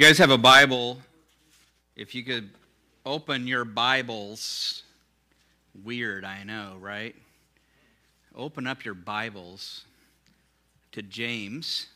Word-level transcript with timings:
you 0.00 0.06
guys 0.06 0.16
have 0.16 0.30
a 0.30 0.38
Bible, 0.38 0.98
if 1.94 2.14
you 2.14 2.24
could 2.24 2.48
open 3.04 3.46
your 3.46 3.66
Bibles, 3.66 4.82
weird, 5.84 6.24
I 6.24 6.42
know, 6.42 6.78
right? 6.80 7.14
Open 8.34 8.66
up 8.66 8.82
your 8.82 8.94
Bibles 8.94 9.84
to 10.92 11.02
James. 11.02 11.86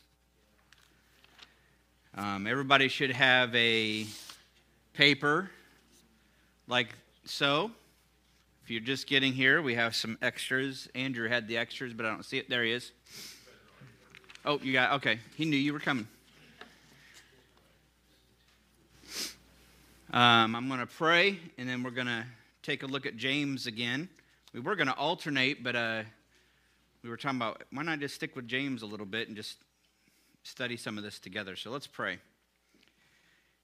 Um, 2.13 2.45
everybody 2.45 2.89
should 2.89 3.09
have 3.09 3.55
a 3.55 4.05
paper 4.93 5.49
like 6.67 6.89
so. 7.25 7.71
If 8.63 8.69
you're 8.69 8.81
just 8.81 9.07
getting 9.07 9.33
here, 9.33 9.63
we 9.63 9.73
have 9.73 9.95
some 9.95 10.19
extras. 10.21 10.87
Andrew 10.93 11.27
had 11.27 11.47
the 11.47 11.57
extras, 11.57 11.91
but 11.91 12.05
I 12.05 12.09
don't 12.09 12.23
see 12.23 12.37
it. 12.37 12.51
There 12.51 12.63
he 12.63 12.71
is. 12.71 12.91
Oh, 14.45 14.59
you 14.61 14.73
got 14.73 14.91
okay. 14.91 15.17
He 15.35 15.45
knew 15.45 15.57
you 15.57 15.73
were 15.73 15.79
coming. 15.79 16.07
Um, 20.13 20.55
I'm 20.55 20.67
going 20.67 20.79
to 20.79 20.85
pray, 20.85 21.39
and 21.57 21.67
then 21.67 21.81
we're 21.81 21.89
going 21.89 22.05
to 22.05 22.23
take 22.61 22.83
a 22.83 22.85
look 22.85 23.07
at 23.07 23.17
James 23.17 23.65
again. 23.65 24.07
We 24.53 24.59
were 24.59 24.75
going 24.75 24.87
to 24.87 24.93
alternate, 24.93 25.63
but 25.63 25.75
uh, 25.75 26.03
we 27.03 27.09
were 27.09 27.17
talking 27.17 27.39
about 27.39 27.63
why 27.71 27.81
not 27.81 27.99
just 27.99 28.13
stick 28.13 28.35
with 28.35 28.47
James 28.47 28.83
a 28.83 28.85
little 28.85 29.07
bit 29.07 29.27
and 29.27 29.35
just 29.35 29.57
study 30.43 30.77
some 30.77 30.99
of 30.99 31.03
this 31.03 31.17
together. 31.17 31.55
So 31.55 31.71
let's 31.71 31.87
pray. 31.87 32.19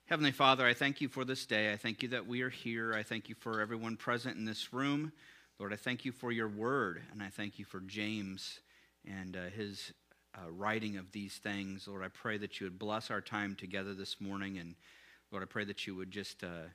Heavenly 0.05 0.31
Father, 0.31 0.65
I 0.65 0.73
thank 0.73 0.99
you 0.99 1.07
for 1.07 1.23
this 1.23 1.45
day. 1.45 1.71
I 1.71 1.77
thank 1.77 2.01
you 2.01 2.09
that 2.09 2.25
we 2.27 2.41
are 2.41 2.49
here. 2.49 2.95
I 2.95 3.03
thank 3.03 3.29
you 3.29 3.35
for 3.35 3.61
everyone 3.61 3.95
present 3.95 4.35
in 4.35 4.43
this 4.43 4.73
room. 4.73 5.11
Lord, 5.59 5.71
I 5.71 5.77
thank 5.77 6.05
you 6.05 6.11
for 6.11 6.31
your 6.31 6.49
word, 6.49 7.03
and 7.11 7.21
I 7.21 7.29
thank 7.29 7.59
you 7.59 7.65
for 7.65 7.81
James 7.81 8.59
and 9.07 9.37
uh, 9.37 9.49
his 9.55 9.93
uh, 10.35 10.49
writing 10.49 10.97
of 10.97 11.11
these 11.11 11.35
things. 11.35 11.87
Lord, 11.87 12.03
I 12.03 12.07
pray 12.07 12.39
that 12.39 12.59
you 12.59 12.65
would 12.65 12.79
bless 12.79 13.11
our 13.11 13.21
time 13.21 13.55
together 13.55 13.93
this 13.93 14.19
morning 14.19 14.57
and 14.57 14.73
Lord, 15.31 15.43
I 15.43 15.45
pray 15.45 15.63
that 15.63 15.87
you 15.87 15.95
would 15.95 16.11
just 16.11 16.43
uh, 16.43 16.67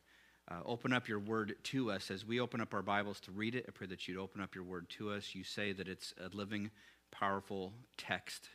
uh, 0.50 0.60
open 0.64 0.94
up 0.94 1.08
your 1.08 1.18
word 1.18 1.56
to 1.64 1.90
us 1.90 2.10
as 2.10 2.24
we 2.24 2.40
open 2.40 2.62
up 2.62 2.72
our 2.72 2.80
Bibles 2.80 3.20
to 3.20 3.30
read 3.30 3.54
it. 3.54 3.66
I 3.68 3.70
pray 3.70 3.86
that 3.88 4.08
you'd 4.08 4.16
open 4.16 4.40
up 4.40 4.54
your 4.54 4.64
word 4.64 4.88
to 4.90 5.10
us. 5.10 5.34
You 5.34 5.44
say 5.44 5.72
that 5.74 5.88
it's 5.88 6.14
a 6.18 6.34
living, 6.34 6.70
powerful 7.10 7.74
text. 7.98 8.48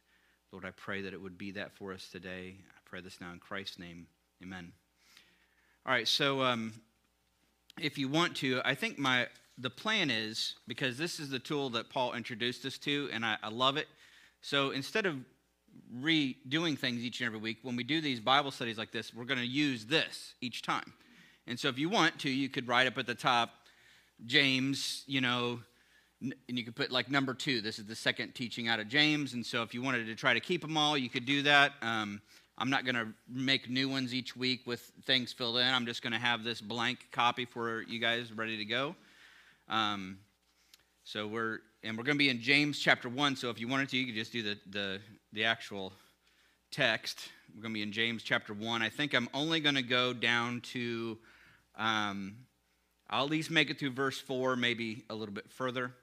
Lord, 0.51 0.65
I 0.65 0.71
pray 0.71 1.01
that 1.01 1.13
it 1.13 1.21
would 1.21 1.37
be 1.37 1.51
that 1.51 1.71
for 1.73 1.93
us 1.93 2.09
today. 2.11 2.55
I 2.67 2.79
pray 2.83 3.01
this 3.01 3.21
now 3.21 3.31
in 3.31 3.37
Christ's 3.37 3.77
name. 3.77 4.07
Amen. 4.41 4.71
All 5.85 5.93
right, 5.93 6.07
so 6.07 6.41
um, 6.41 6.73
if 7.79 7.99
you 7.99 8.07
want 8.09 8.35
to, 8.37 8.59
I 8.65 8.73
think 8.73 8.97
my 8.97 9.27
the 9.59 9.69
plan 9.69 10.09
is 10.09 10.55
because 10.67 10.97
this 10.97 11.19
is 11.19 11.29
the 11.29 11.37
tool 11.37 11.69
that 11.71 11.91
Paul 11.91 12.13
introduced 12.13 12.65
us 12.65 12.79
to, 12.79 13.07
and 13.13 13.23
I, 13.23 13.37
I 13.43 13.49
love 13.49 13.77
it. 13.77 13.87
So 14.41 14.71
instead 14.71 15.05
of 15.05 15.17
redoing 15.99 16.77
things 16.77 17.03
each 17.03 17.19
and 17.19 17.27
every 17.27 17.39
week. 17.39 17.57
When 17.63 17.75
we 17.75 17.83
do 17.83 18.01
these 18.01 18.19
Bible 18.19 18.51
studies 18.51 18.77
like 18.77 18.91
this, 18.91 19.13
we're 19.13 19.25
going 19.25 19.39
to 19.39 19.45
use 19.45 19.85
this 19.85 20.35
each 20.41 20.61
time. 20.61 20.93
And 21.47 21.59
so 21.59 21.67
if 21.67 21.77
you 21.77 21.89
want 21.89 22.19
to, 22.19 22.29
you 22.29 22.49
could 22.49 22.67
write 22.67 22.87
up 22.87 22.97
at 22.97 23.07
the 23.07 23.15
top, 23.15 23.49
James, 24.25 25.03
you 25.07 25.21
know, 25.21 25.59
and 26.21 26.33
you 26.47 26.63
could 26.63 26.75
put 26.75 26.91
like 26.91 27.09
number 27.09 27.33
two. 27.33 27.61
This 27.61 27.79
is 27.79 27.85
the 27.85 27.95
second 27.95 28.35
teaching 28.35 28.67
out 28.67 28.79
of 28.79 28.87
James. 28.87 29.33
And 29.33 29.45
so 29.45 29.63
if 29.63 29.73
you 29.73 29.81
wanted 29.81 30.05
to 30.05 30.15
try 30.15 30.33
to 30.33 30.39
keep 30.39 30.61
them 30.61 30.77
all, 30.77 30.97
you 30.97 31.09
could 31.09 31.25
do 31.25 31.41
that. 31.43 31.73
Um, 31.81 32.21
I'm 32.57 32.69
not 32.69 32.85
going 32.85 32.95
to 32.95 33.07
make 33.27 33.69
new 33.69 33.89
ones 33.89 34.13
each 34.13 34.35
week 34.35 34.67
with 34.67 34.91
things 35.05 35.33
filled 35.33 35.57
in. 35.57 35.67
I'm 35.67 35.87
just 35.87 36.03
going 36.03 36.13
to 36.13 36.19
have 36.19 36.43
this 36.43 36.61
blank 36.61 37.07
copy 37.11 37.45
for 37.45 37.81
you 37.83 37.99
guys 37.99 38.31
ready 38.31 38.57
to 38.57 38.65
go. 38.65 38.95
Um, 39.67 40.19
so 41.03 41.25
we're 41.25 41.59
and 41.83 41.97
we're 41.97 42.03
going 42.03 42.17
to 42.17 42.23
be 42.23 42.29
in 42.29 42.39
James 42.39 42.77
chapter 42.77 43.09
one. 43.09 43.35
So 43.35 43.49
if 43.49 43.59
you 43.59 43.67
wanted 43.67 43.89
to, 43.89 43.97
you 43.97 44.05
could 44.05 44.15
just 44.15 44.31
do 44.31 44.43
the 44.43 44.59
the 44.69 44.99
the 45.33 45.45
actual 45.45 45.93
text. 46.71 47.29
We're 47.55 47.61
going 47.61 47.73
to 47.73 47.77
be 47.77 47.83
in 47.83 47.91
James 47.91 48.23
chapter 48.23 48.53
1. 48.53 48.81
I 48.81 48.89
think 48.89 49.13
I'm 49.13 49.29
only 49.33 49.59
going 49.59 49.75
to 49.75 49.81
go 49.81 50.13
down 50.13 50.61
to, 50.73 51.17
um, 51.77 52.35
I'll 53.09 53.25
at 53.25 53.31
least 53.31 53.49
make 53.49 53.69
it 53.69 53.79
through 53.79 53.91
verse 53.91 54.19
4, 54.19 54.55
maybe 54.55 55.03
a 55.09 55.15
little 55.15 55.33
bit 55.33 55.49
further. 55.49 55.93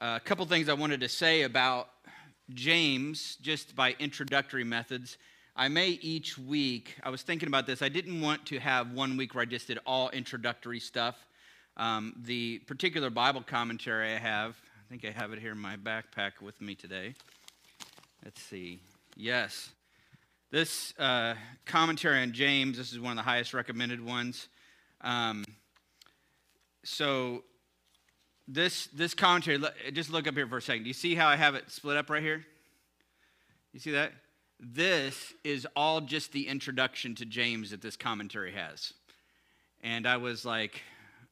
Uh, 0.00 0.18
a 0.20 0.20
couple 0.20 0.44
things 0.46 0.68
I 0.68 0.74
wanted 0.74 1.00
to 1.00 1.08
say 1.08 1.42
about 1.42 1.88
James, 2.50 3.36
just 3.42 3.74
by 3.74 3.96
introductory 3.98 4.64
methods. 4.64 5.18
I 5.56 5.68
may 5.68 5.88
each 5.88 6.36
week, 6.38 6.96
I 7.02 7.10
was 7.10 7.22
thinking 7.22 7.48
about 7.48 7.66
this, 7.66 7.80
I 7.80 7.88
didn't 7.88 8.20
want 8.20 8.46
to 8.46 8.58
have 8.60 8.92
one 8.92 9.16
week 9.16 9.34
where 9.34 9.42
I 9.42 9.46
just 9.46 9.66
did 9.66 9.78
all 9.86 10.10
introductory 10.10 10.80
stuff. 10.80 11.16
Um, 11.76 12.14
the 12.24 12.58
particular 12.60 13.10
Bible 13.10 13.42
commentary 13.42 14.12
I 14.12 14.18
have, 14.18 14.56
I 14.84 14.90
think 14.90 15.04
I 15.04 15.10
have 15.10 15.32
it 15.32 15.40
here 15.40 15.52
in 15.52 15.58
my 15.58 15.76
backpack 15.76 16.40
with 16.40 16.60
me 16.60 16.74
today. 16.74 17.14
Let's 18.24 18.40
see. 18.40 18.80
Yes. 19.16 19.70
This 20.50 20.94
uh, 20.98 21.34
commentary 21.66 22.22
on 22.22 22.32
James, 22.32 22.78
this 22.78 22.90
is 22.90 22.98
one 22.98 23.12
of 23.12 23.16
the 23.16 23.22
highest 23.22 23.52
recommended 23.52 24.02
ones. 24.02 24.48
Um, 25.02 25.44
so, 26.84 27.44
this, 28.48 28.86
this 28.86 29.12
commentary, 29.12 29.58
just 29.92 30.10
look 30.10 30.26
up 30.26 30.34
here 30.34 30.46
for 30.46 30.56
a 30.56 30.62
second. 30.62 30.84
Do 30.84 30.88
you 30.88 30.94
see 30.94 31.14
how 31.14 31.28
I 31.28 31.36
have 31.36 31.54
it 31.54 31.70
split 31.70 31.98
up 31.98 32.08
right 32.08 32.22
here? 32.22 32.46
You 33.74 33.80
see 33.80 33.90
that? 33.90 34.12
This 34.58 35.34
is 35.44 35.66
all 35.76 36.00
just 36.00 36.32
the 36.32 36.48
introduction 36.48 37.14
to 37.16 37.26
James 37.26 37.72
that 37.72 37.82
this 37.82 37.96
commentary 37.96 38.52
has. 38.52 38.94
And 39.82 40.06
I 40.06 40.16
was 40.16 40.46
like, 40.46 40.80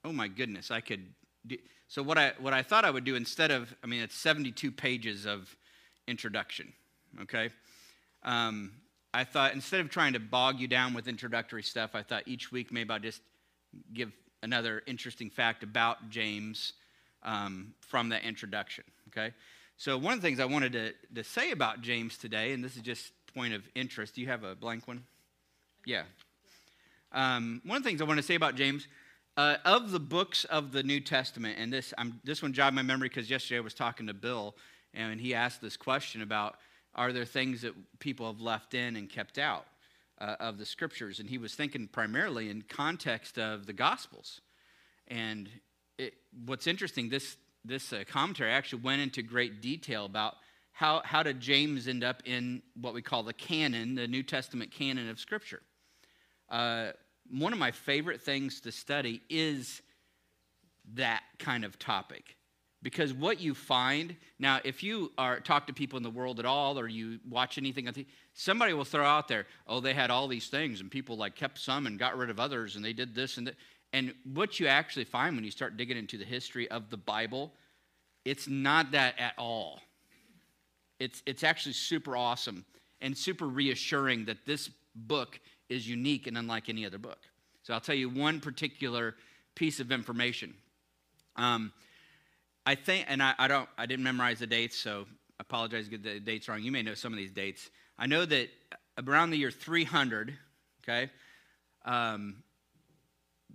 oh 0.05 0.13
my 0.13 0.29
goodness, 0.29 0.71
I 0.71 0.83
could. 0.83 1.07
Do, 1.47 1.57
so 1.89 2.03
what 2.03 2.19
I 2.19 2.33
what 2.39 2.53
I 2.53 2.63
thought 2.63 2.85
I 2.85 2.91
would 2.91 3.05
do 3.05 3.15
instead 3.15 3.51
of 3.51 3.75
I 3.83 3.87
mean 3.87 4.03
it's 4.03 4.17
72 4.17 4.71
pages 4.73 5.25
of 5.27 5.57
introduction, 6.07 6.73
okay. 7.21 7.51
Um, 8.23 8.73
I 9.15 9.25
thought 9.25 9.53
instead 9.53 9.81
of 9.81 9.91
trying 9.91 10.15
to 10.15 10.21
bog 10.21 10.59
you 10.59 10.69
down 10.69 10.95
with 10.95 11.07
introductory 11.07 11.63
stuff, 11.63 11.91
I 11.95 12.03
thought 12.03 12.23
each 12.27 12.51
week 12.51 12.73
maybe 12.73 12.91
I'll 12.91 12.99
just 12.99 13.21
give 13.93 14.13
another 14.43 14.83
interesting 14.87 15.31
fact 15.31 15.63
about 15.63 16.09
James 16.09 16.73
um, 17.23 17.75
from 17.81 18.09
that 18.09 18.25
introduction. 18.25 18.85
Okay. 19.09 19.35
So 19.77 19.99
one 19.99 20.15
of 20.15 20.21
the 20.21 20.27
things 20.27 20.41
I 20.41 20.45
wanted 20.45 20.73
to, 20.73 20.93
to 21.15 21.25
say 21.25 21.51
about 21.51 21.83
James 21.83 22.17
today, 22.17 22.53
and 22.53 22.65
this 22.65 22.77
is 22.77 22.83
just 22.83 23.13
point 23.35 23.55
of 23.55 23.63
interest. 23.75 24.15
Do 24.15 24.21
you 24.21 24.29
have 24.29 24.45
a 24.45 24.55
blank 24.55 24.87
one? 24.87 25.05
Yeah. 25.85 26.03
Um, 27.13 27.61
one 27.65 27.79
of 27.79 27.83
the 27.83 27.89
things 27.89 28.01
I 28.01 28.05
want 28.05 28.19
to 28.19 28.23
say 28.23 28.35
about 28.35 28.55
James 28.55 28.87
uh, 29.37 29.57
of 29.65 29.91
the 29.91 30.01
books 30.01 30.45
of 30.45 30.73
the 30.73 30.83
New 30.83 31.01
Testament, 31.01 31.57
and 31.59 31.73
this, 31.73 31.95
I'm, 31.97 32.21
this 32.25 32.43
one 32.43 32.53
jogged 32.53 32.77
my 32.77 32.83
memory 32.83 33.09
because 33.09 33.31
yesterday 33.31 33.59
I 33.59 33.61
was 33.61 33.75
talking 33.75 34.07
to 34.07 34.15
Bill, 34.15 34.55
and 34.95 35.21
he 35.21 35.35
asked 35.35 35.61
this 35.61 35.77
question 35.77 36.23
about 36.23 36.57
are 36.95 37.13
there 37.13 37.25
things 37.25 37.63
that 37.63 37.75
people 37.99 38.27
have 38.27 38.41
left 38.41 38.75
in 38.75 38.97
and 38.97 39.09
kept 39.09 39.39
out 39.39 39.67
uh, 40.21 40.37
of 40.41 40.59
the 40.59 40.67
scriptures? 40.67 41.21
And 41.21 41.29
he 41.29 41.39
was 41.39 41.55
thinking 41.55 41.89
primarily 41.89 42.51
in 42.51 42.63
context 42.63 43.39
of 43.39 43.67
the 43.67 43.73
Gospels. 43.73 44.41
And 45.09 45.49
it, 45.99 46.15
what's 46.47 46.67
interesting, 46.67 47.09
this, 47.09 47.37
this 47.65 47.93
uh, 47.93 48.05
commentary 48.09 48.51
actually 48.51 48.83
went 48.83 49.03
into 49.03 49.23
great 49.23 49.61
detail 49.61 50.05
about 50.05 50.37
how, 50.73 51.03
how 51.05 51.23
did 51.23 51.41
James 51.41 51.87
end 51.87 52.03
up 52.03 52.23
in 52.25 52.63
what 52.81 52.95
we 52.95 53.03
call 53.03 53.23
the 53.23 53.33
canon, 53.33 53.95
the 53.95 54.09
New 54.09 54.23
Testament 54.23 54.71
canon 54.71 55.09
of 55.09 55.21
Scripture. 55.21 55.63
Uh, 56.51 56.93
one 57.31 57.53
of 57.53 57.59
my 57.59 57.71
favorite 57.71 58.21
things 58.21 58.61
to 58.63 58.73
study 58.73 59.23
is 59.31 59.81
that 60.95 61.23
kind 61.39 61.65
of 61.65 61.79
topic 61.79 62.37
because 62.83 63.13
what 63.13 63.41
you 63.41 63.55
find 63.55 64.17
now 64.39 64.61
if 64.65 64.83
you 64.83 65.13
are 65.17 65.41
talk 65.41 65.67
to 65.67 65.73
people 65.73 65.97
in 65.97 66.03
the 66.03 66.11
world 66.11 66.39
at 66.39 66.45
all 66.45 66.79
or 66.79 66.89
you 66.89 67.19
watch 67.29 67.59
anything 67.59 67.89
somebody 68.35 68.73
will 68.73 68.85
throw 68.85 69.05
out 69.05 69.29
there 69.29 69.47
oh 69.67 69.81
they 69.81 69.95
had 69.95 70.11
all 70.11 70.29
these 70.29 70.49
things 70.49 70.81
and 70.81 70.91
people 70.91 71.17
like 71.17 71.35
kept 71.35 71.59
some 71.59 71.87
and 71.87 71.99
got 71.99 72.17
rid 72.17 72.31
of 72.31 72.41
others 72.41 72.77
and 72.77 72.85
they 72.85 72.93
did 72.93 73.15
this 73.15 73.37
and 73.39 73.47
that 73.47 73.55
and 73.93 74.15
what 74.33 74.59
you 74.59 74.67
actually 74.67 75.05
find 75.05 75.37
when 75.37 75.45
you 75.45 75.51
start 75.51 75.77
digging 75.77 75.97
into 75.97 76.17
the 76.17 76.25
history 76.25 76.71
of 76.71 76.91
the 76.91 76.97
bible 76.97 77.53
it's 78.25 78.49
not 78.49 78.91
that 78.93 79.15
at 79.19 79.35
all 79.39 79.81
it's 80.99 81.23
it's 81.27 81.43
actually 81.45 81.73
super 81.73 82.17
awesome 82.17 82.65
and 83.01 83.17
super 83.17 83.49
reassuring 83.49 84.25
that 84.25 84.39
this 84.47 84.71
book 84.95 85.39
is 85.69 85.89
unique 85.89 86.27
and 86.27 86.39
unlike 86.39 86.69
any 86.69 86.87
other 86.87 86.99
book. 86.99 87.19
So 87.63 87.75
I'll 87.75 87.81
tell 87.81 87.95
you 87.95 88.09
one 88.09 88.41
particular 88.41 89.17
piece 89.55 89.81
of 89.81 89.93
information. 89.93 90.55
Um, 91.37 91.73
I 92.65 92.75
think, 92.75 93.07
and 93.09 93.23
I, 93.23 93.35
I, 93.39 93.49
don't, 93.49 93.69
I 93.77 93.87
didn't 93.87 94.05
memorize 94.05 94.39
the 94.39 94.47
dates, 94.47 94.79
so 94.79 95.07
apologize 95.41 95.89
if 95.91 96.03
the 96.03 96.21
dates 96.21 96.49
wrong. 96.49 96.63
You 96.63 96.73
may 96.73 96.83
know 96.83 96.95
some 96.95 97.13
of 97.13 97.19
these 97.19 97.33
dates. 97.33 97.71
I 97.99 98.07
know 98.07 98.25
that 98.25 98.51
around 99.07 99.31
the 99.31 99.39
year 99.39 99.51
300, 99.51 100.35
okay, 100.85 101.11
um, 101.85 102.43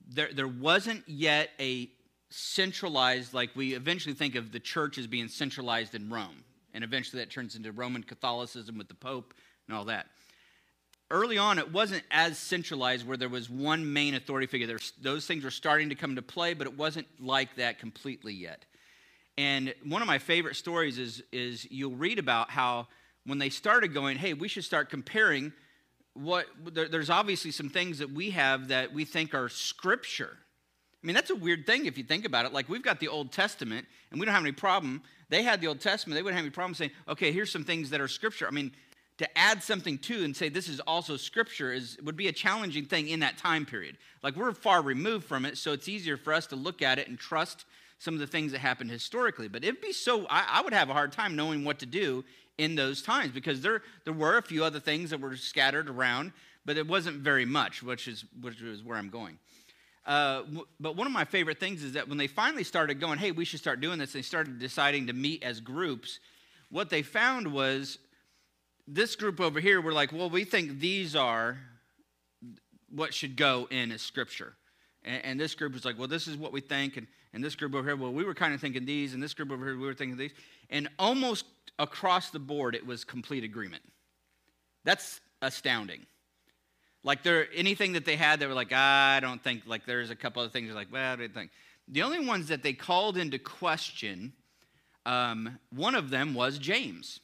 there, 0.09 0.29
there 0.33 0.47
wasn't 0.47 1.07
yet 1.07 1.49
a 1.59 1.89
centralized, 2.29 3.33
like 3.33 3.51
we 3.55 3.73
eventually 3.73 4.15
think 4.15 4.35
of 4.35 4.51
the 4.51 4.59
church 4.59 4.97
as 4.97 5.07
being 5.07 5.27
centralized 5.27 5.95
in 5.95 6.09
Rome. 6.09 6.43
And 6.73 6.83
eventually 6.83 7.21
that 7.21 7.31
turns 7.31 7.55
into 7.55 7.71
Roman 7.71 8.03
Catholicism 8.03 8.77
with 8.77 8.87
the 8.87 8.93
Pope 8.93 9.33
and 9.67 9.75
all 9.75 9.85
that 9.85 10.07
early 11.09 11.37
on, 11.37 11.57
it 11.57 11.71
wasn't 11.71 12.03
as 12.11 12.37
centralized 12.37 13.07
where 13.07 13.17
there 13.17 13.29
was 13.29 13.49
one 13.49 13.91
main 13.93 14.15
authority 14.15 14.47
figure. 14.47 14.77
Those 15.01 15.25
things 15.25 15.43
were 15.43 15.51
starting 15.51 15.89
to 15.89 15.95
come 15.95 16.15
to 16.15 16.21
play, 16.21 16.53
but 16.53 16.67
it 16.67 16.77
wasn't 16.77 17.07
like 17.19 17.55
that 17.55 17.79
completely 17.79 18.33
yet. 18.33 18.65
And 19.37 19.73
one 19.83 20.01
of 20.01 20.07
my 20.07 20.17
favorite 20.17 20.55
stories 20.55 20.97
is, 20.97 21.23
is 21.31 21.69
you'll 21.69 21.95
read 21.95 22.19
about 22.19 22.49
how 22.49 22.87
when 23.25 23.37
they 23.37 23.49
started 23.49 23.93
going, 23.93 24.17
hey, 24.17 24.33
we 24.33 24.47
should 24.47 24.63
start 24.63 24.89
comparing 24.89 25.53
what 26.13 26.47
there, 26.73 26.87
there's 26.87 27.11
obviously 27.11 27.51
some 27.51 27.69
things 27.69 27.99
that 27.99 28.11
we 28.11 28.31
have 28.31 28.69
that 28.69 28.91
we 28.93 29.05
think 29.05 29.35
are 29.35 29.49
scripture. 29.49 30.37
I 31.03 31.07
mean, 31.07 31.13
that's 31.13 31.29
a 31.29 31.35
weird 31.35 31.67
thing 31.67 31.85
if 31.85 31.97
you 31.97 32.03
think 32.03 32.25
about 32.25 32.45
it. 32.45 32.53
Like, 32.53 32.67
we've 32.67 32.81
got 32.81 32.99
the 32.99 33.07
Old 33.07 33.31
Testament, 33.31 33.85
and 34.09 34.19
we 34.19 34.25
don't 34.25 34.33
have 34.33 34.43
any 34.43 34.51
problem. 34.51 35.03
They 35.29 35.43
had 35.43 35.61
the 35.61 35.67
Old 35.67 35.79
Testament, 35.79 36.15
they 36.15 36.23
wouldn't 36.23 36.37
have 36.37 36.45
any 36.45 36.51
problem 36.51 36.73
saying, 36.73 36.91
okay, 37.07 37.31
here's 37.31 37.51
some 37.51 37.63
things 37.63 37.91
that 37.91 38.01
are 38.01 38.07
scripture. 38.07 38.47
I 38.47 38.51
mean, 38.51 38.71
to 39.17 39.37
add 39.37 39.63
something 39.63 39.97
to 39.97 40.23
and 40.23 40.35
say 40.35 40.49
this 40.49 40.67
is 40.67 40.79
also 40.81 41.17
scripture 41.17 41.73
is 41.73 41.97
would 42.03 42.15
be 42.15 42.27
a 42.27 42.31
challenging 42.31 42.85
thing 42.85 43.09
in 43.09 43.19
that 43.21 43.37
time 43.37 43.65
period. 43.65 43.97
Like 44.21 44.35
we're 44.35 44.51
far 44.53 44.81
removed 44.81 45.25
from 45.25 45.45
it, 45.45 45.57
so 45.57 45.73
it's 45.73 45.89
easier 45.89 46.17
for 46.17 46.33
us 46.33 46.47
to 46.47 46.55
look 46.55 46.81
at 46.81 46.99
it 46.99 47.07
and 47.07 47.17
trust 47.17 47.65
some 47.99 48.13
of 48.13 48.19
the 48.19 48.27
things 48.27 48.51
that 48.51 48.59
happened 48.59 48.91
historically. 48.91 49.47
But 49.47 49.63
it'd 49.63 49.81
be 49.81 49.93
so 49.93 50.25
I, 50.29 50.45
I 50.47 50.61
would 50.61 50.73
have 50.73 50.89
a 50.89 50.93
hard 50.93 51.11
time 51.11 51.35
knowing 51.35 51.63
what 51.63 51.79
to 51.79 51.85
do 51.85 52.23
in 52.57 52.75
those 52.75 53.01
times 53.01 53.31
because 53.31 53.61
there 53.61 53.81
there 54.05 54.13
were 54.13 54.37
a 54.37 54.41
few 54.41 54.63
other 54.63 54.79
things 54.79 55.09
that 55.09 55.19
were 55.19 55.35
scattered 55.35 55.89
around, 55.89 56.31
but 56.65 56.77
it 56.77 56.87
wasn't 56.87 57.17
very 57.17 57.45
much, 57.45 57.83
which 57.83 58.07
is 58.07 58.25
which 58.41 58.61
is 58.61 58.83
where 58.83 58.97
I'm 58.97 59.09
going. 59.09 59.37
Uh, 60.05 60.43
but 60.79 60.95
one 60.95 61.05
of 61.05 61.11
my 61.11 61.25
favorite 61.25 61.59
things 61.59 61.83
is 61.83 61.93
that 61.93 62.07
when 62.07 62.17
they 62.17 62.27
finally 62.27 62.63
started 62.63 62.97
going, 62.97 63.19
hey, 63.19 63.31
we 63.31 63.43
should 63.43 63.59
start 63.59 63.81
doing 63.81 63.99
this, 63.99 64.13
they 64.13 64.21
started 64.21 64.57
deciding 64.57 65.07
to 65.07 65.13
meet 65.13 65.43
as 65.43 65.59
groups. 65.59 66.19
What 66.69 66.89
they 66.89 67.01
found 67.01 67.51
was 67.51 67.97
this 68.87 69.17
group 69.17 69.41
over 69.41 69.59
here 69.59 69.81
were 69.81 69.91
like, 69.91 70.13
well, 70.13 70.29
we 70.29 70.45
think 70.45 70.79
these 70.79 71.13
are 71.13 71.57
what 72.89 73.13
should 73.13 73.35
go 73.35 73.67
in 73.69 73.91
as 73.91 74.01
scripture. 74.01 74.53
And, 75.03 75.25
and, 75.25 75.39
this 75.39 75.55
group 75.55 75.73
was 75.73 75.83
like, 75.83 75.99
well, 75.99 76.07
this 76.07 76.25
is 76.25 76.37
what 76.37 76.53
we 76.53 76.61
think. 76.61 76.95
And, 76.95 77.07
and 77.37 77.43
this 77.43 77.53
group 77.53 77.75
over 77.75 77.87
here, 77.87 77.95
well, 77.95 78.11
we 78.11 78.23
were 78.23 78.33
kind 78.33 78.55
of 78.55 78.59
thinking 78.59 78.83
these. 78.85 79.13
And 79.13 79.21
this 79.21 79.35
group 79.35 79.51
over 79.51 79.63
here, 79.63 79.77
we 79.77 79.85
were 79.85 79.93
thinking 79.93 80.17
these. 80.17 80.33
And 80.71 80.89
almost 80.97 81.45
across 81.77 82.31
the 82.31 82.39
board, 82.39 82.73
it 82.73 82.83
was 82.83 83.03
complete 83.03 83.43
agreement. 83.43 83.83
That's 84.83 85.21
astounding. 85.43 86.07
Like 87.03 87.21
there, 87.21 87.47
anything 87.53 87.93
that 87.93 88.05
they 88.05 88.15
had, 88.15 88.39
they 88.39 88.47
were 88.47 88.55
like, 88.55 88.71
ah, 88.73 89.13
I 89.13 89.19
don't 89.19 89.43
think. 89.43 89.67
Like 89.67 89.85
there's 89.85 90.09
a 90.09 90.15
couple 90.15 90.41
of 90.41 90.51
things 90.51 90.73
like, 90.73 90.91
well, 90.91 91.13
I 91.13 91.15
didn't 91.15 91.35
think. 91.35 91.51
The 91.87 92.01
only 92.01 92.25
ones 92.25 92.47
that 92.47 92.63
they 92.63 92.73
called 92.73 93.17
into 93.17 93.37
question, 93.37 94.33
um, 95.05 95.59
one 95.69 95.93
of 95.93 96.09
them 96.09 96.33
was 96.33 96.57
James. 96.57 97.19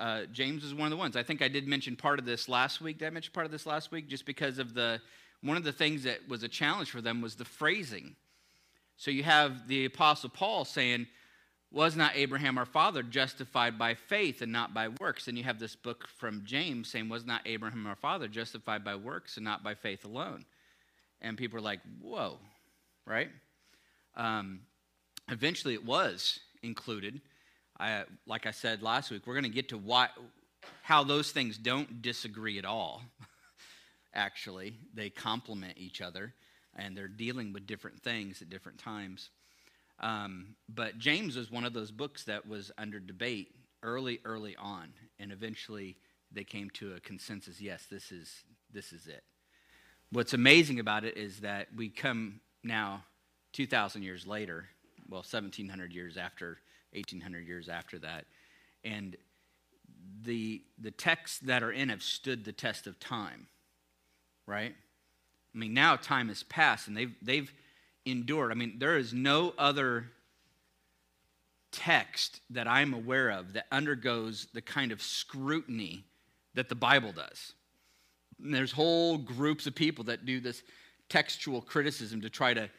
Uh, 0.00 0.22
James 0.32 0.64
is 0.64 0.72
one 0.72 0.86
of 0.86 0.92
the 0.92 0.96
ones. 0.96 1.14
I 1.14 1.22
think 1.22 1.42
I 1.42 1.48
did 1.48 1.68
mention 1.68 1.94
part 1.94 2.18
of 2.18 2.24
this 2.24 2.48
last 2.48 2.80
week. 2.80 3.00
Did 3.00 3.08
I 3.08 3.10
mention 3.10 3.34
part 3.34 3.44
of 3.44 3.52
this 3.52 3.66
last 3.66 3.92
week? 3.92 4.08
Just 4.08 4.24
because 4.24 4.58
of 4.58 4.72
the 4.72 5.02
one 5.42 5.58
of 5.58 5.64
the 5.64 5.72
things 5.72 6.04
that 6.04 6.26
was 6.26 6.42
a 6.42 6.48
challenge 6.48 6.90
for 6.90 7.02
them 7.02 7.20
was 7.20 7.34
the 7.34 7.44
phrasing. 7.44 8.16
So 8.98 9.12
you 9.12 9.22
have 9.22 9.68
the 9.68 9.84
Apostle 9.84 10.28
Paul 10.28 10.64
saying, 10.64 11.06
Was 11.70 11.94
not 11.94 12.16
Abraham 12.16 12.58
our 12.58 12.66
father 12.66 13.04
justified 13.04 13.78
by 13.78 13.94
faith 13.94 14.42
and 14.42 14.50
not 14.50 14.74
by 14.74 14.88
works? 14.88 15.28
And 15.28 15.38
you 15.38 15.44
have 15.44 15.60
this 15.60 15.76
book 15.76 16.08
from 16.18 16.42
James 16.44 16.90
saying, 16.90 17.08
Was 17.08 17.24
not 17.24 17.42
Abraham 17.46 17.86
our 17.86 17.94
father 17.94 18.26
justified 18.26 18.84
by 18.84 18.96
works 18.96 19.36
and 19.36 19.44
not 19.44 19.62
by 19.62 19.74
faith 19.74 20.04
alone? 20.04 20.44
And 21.20 21.38
people 21.38 21.58
are 21.58 21.62
like, 21.62 21.78
Whoa, 22.02 22.38
right? 23.06 23.28
Um, 24.16 24.60
eventually 25.30 25.74
it 25.74 25.84
was 25.84 26.40
included. 26.64 27.20
I, 27.78 28.02
like 28.26 28.46
I 28.46 28.50
said 28.50 28.82
last 28.82 29.12
week, 29.12 29.28
we're 29.28 29.34
going 29.34 29.44
to 29.44 29.48
get 29.48 29.68
to 29.68 29.78
why, 29.78 30.08
how 30.82 31.04
those 31.04 31.30
things 31.30 31.56
don't 31.56 32.02
disagree 32.02 32.58
at 32.58 32.64
all. 32.64 33.02
Actually, 34.12 34.74
they 34.92 35.08
complement 35.08 35.74
each 35.78 36.00
other 36.00 36.34
and 36.78 36.96
they're 36.96 37.08
dealing 37.08 37.52
with 37.52 37.66
different 37.66 38.00
things 38.00 38.40
at 38.40 38.48
different 38.48 38.78
times. 38.78 39.30
Um, 40.00 40.54
but 40.68 40.98
James 40.98 41.36
was 41.36 41.50
one 41.50 41.64
of 41.64 41.72
those 41.74 41.90
books 41.90 42.24
that 42.24 42.48
was 42.48 42.70
under 42.78 43.00
debate 43.00 43.54
early, 43.82 44.20
early 44.24 44.56
on, 44.56 44.88
and 45.18 45.32
eventually 45.32 45.96
they 46.32 46.44
came 46.44 46.70
to 46.70 46.94
a 46.94 47.00
consensus. 47.00 47.60
Yes, 47.60 47.86
this 47.90 48.12
is 48.12 48.44
this 48.72 48.92
is 48.92 49.06
it. 49.06 49.24
What's 50.10 50.32
amazing 50.32 50.78
about 50.78 51.04
it 51.04 51.16
is 51.16 51.40
that 51.40 51.68
we 51.76 51.90
come 51.90 52.40
now, 52.62 53.04
two 53.52 53.66
thousand 53.66 54.02
years 54.04 54.26
later, 54.26 54.68
well, 55.10 55.22
seventeen 55.22 55.68
hundred 55.68 55.92
years 55.92 56.16
after 56.16 56.58
1800 56.92 57.46
years 57.46 57.68
after 57.68 57.98
that. 57.98 58.24
And 58.84 59.16
the, 60.22 60.62
the 60.78 60.90
texts 60.90 61.38
that 61.40 61.62
are 61.62 61.72
in 61.72 61.88
have 61.88 62.02
stood 62.02 62.44
the 62.44 62.52
test 62.52 62.86
of 62.86 62.98
time, 62.98 63.46
right? 64.46 64.74
I 65.54 65.58
mean, 65.58 65.74
now 65.74 65.96
time 65.96 66.28
has 66.28 66.42
passed 66.42 66.88
and 66.88 66.96
they've, 66.96 67.14
they've 67.22 67.52
endured. 68.04 68.52
I 68.52 68.54
mean, 68.54 68.78
there 68.78 68.96
is 68.96 69.12
no 69.12 69.54
other 69.58 70.06
text 71.72 72.40
that 72.50 72.66
I'm 72.66 72.94
aware 72.94 73.30
of 73.30 73.52
that 73.54 73.66
undergoes 73.70 74.48
the 74.54 74.62
kind 74.62 74.92
of 74.92 75.02
scrutiny 75.02 76.04
that 76.54 76.68
the 76.68 76.74
Bible 76.74 77.12
does. 77.12 77.54
And 78.42 78.54
there's 78.54 78.72
whole 78.72 79.18
groups 79.18 79.66
of 79.66 79.74
people 79.74 80.04
that 80.04 80.24
do 80.24 80.40
this 80.40 80.62
textual 81.08 81.60
criticism 81.60 82.20
to 82.22 82.30
try 82.30 82.54
to, 82.54 82.70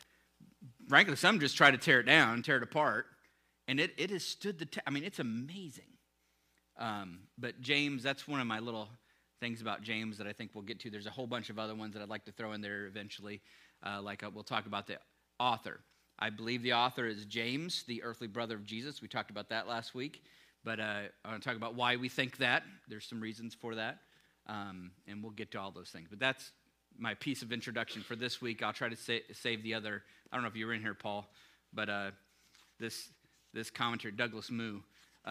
frankly, 0.87 1.15
some 1.15 1.39
just 1.39 1.57
try 1.57 1.71
to 1.71 1.77
tear 1.77 1.99
it 1.99 2.05
down, 2.05 2.41
tear 2.41 2.57
it 2.57 2.63
apart. 2.63 3.05
And 3.67 3.79
it, 3.79 3.93
it 3.97 4.09
has 4.09 4.23
stood 4.23 4.57
the 4.57 4.65
test. 4.65 4.83
I 4.87 4.91
mean, 4.91 5.03
it's 5.03 5.19
amazing. 5.19 5.83
Um, 6.77 7.19
but 7.37 7.61
James, 7.61 8.03
that's 8.03 8.27
one 8.27 8.39
of 8.39 8.47
my 8.47 8.59
little 8.59 8.89
things 9.39 9.61
about 9.61 9.81
James 9.81 10.17
that 10.17 10.27
I 10.27 10.33
think 10.33 10.51
we'll 10.53 10.63
get 10.63 10.79
to. 10.81 10.89
There's 10.89 11.05
a 11.05 11.11
whole 11.11 11.27
bunch 11.27 11.49
of 11.49 11.59
other 11.59 11.75
ones 11.75 11.93
that 11.93 12.01
I'd 12.01 12.09
like 12.09 12.25
to 12.25 12.31
throw 12.31 12.53
in 12.53 12.61
there 12.61 12.85
eventually. 12.85 13.41
Uh, 13.85 14.01
like 14.01 14.23
uh, 14.23 14.29
we'll 14.33 14.43
talk 14.43 14.65
about 14.65 14.87
the 14.87 14.97
author. 15.39 15.79
I 16.19 16.29
believe 16.29 16.63
the 16.63 16.73
author 16.73 17.07
is 17.07 17.25
James, 17.25 17.83
the 17.87 18.03
earthly 18.03 18.27
brother 18.27 18.55
of 18.55 18.65
Jesus. 18.65 19.01
We 19.01 19.07
talked 19.07 19.31
about 19.31 19.49
that 19.49 19.67
last 19.67 19.95
week. 19.95 20.21
But 20.65 20.79
uh, 20.79 21.03
I 21.23 21.29
want 21.29 21.41
to 21.41 21.47
talk 21.47 21.55
about 21.55 21.75
why 21.75 21.95
we 21.95 22.09
think 22.09 22.37
that. 22.37 22.63
There's 22.89 23.05
some 23.05 23.21
reasons 23.21 23.53
for 23.53 23.75
that. 23.75 23.99
Um, 24.47 24.91
and 25.07 25.23
we'll 25.23 25.31
get 25.31 25.51
to 25.51 25.59
all 25.59 25.71
those 25.71 25.89
things. 25.89 26.07
But 26.09 26.19
that's 26.19 26.51
my 26.97 27.13
piece 27.13 27.41
of 27.41 27.53
introduction 27.53 28.01
for 28.01 28.15
this 28.15 28.41
week. 28.41 28.61
I'll 28.61 28.73
try 28.73 28.89
to 28.89 28.97
sa- 28.97 29.25
save 29.31 29.63
the 29.63 29.73
other. 29.73 30.03
I 30.31 30.35
don't 30.35 30.43
know 30.43 30.49
if 30.49 30.55
you 30.55 30.67
were 30.67 30.73
in 30.73 30.81
here, 30.81 30.93
Paul, 30.93 31.25
but 31.73 31.89
uh, 31.89 32.11
this 32.79 33.09
this 33.53 33.71
commentary, 33.71 34.11
Douglas 34.11 34.51
Moo, 34.51 34.79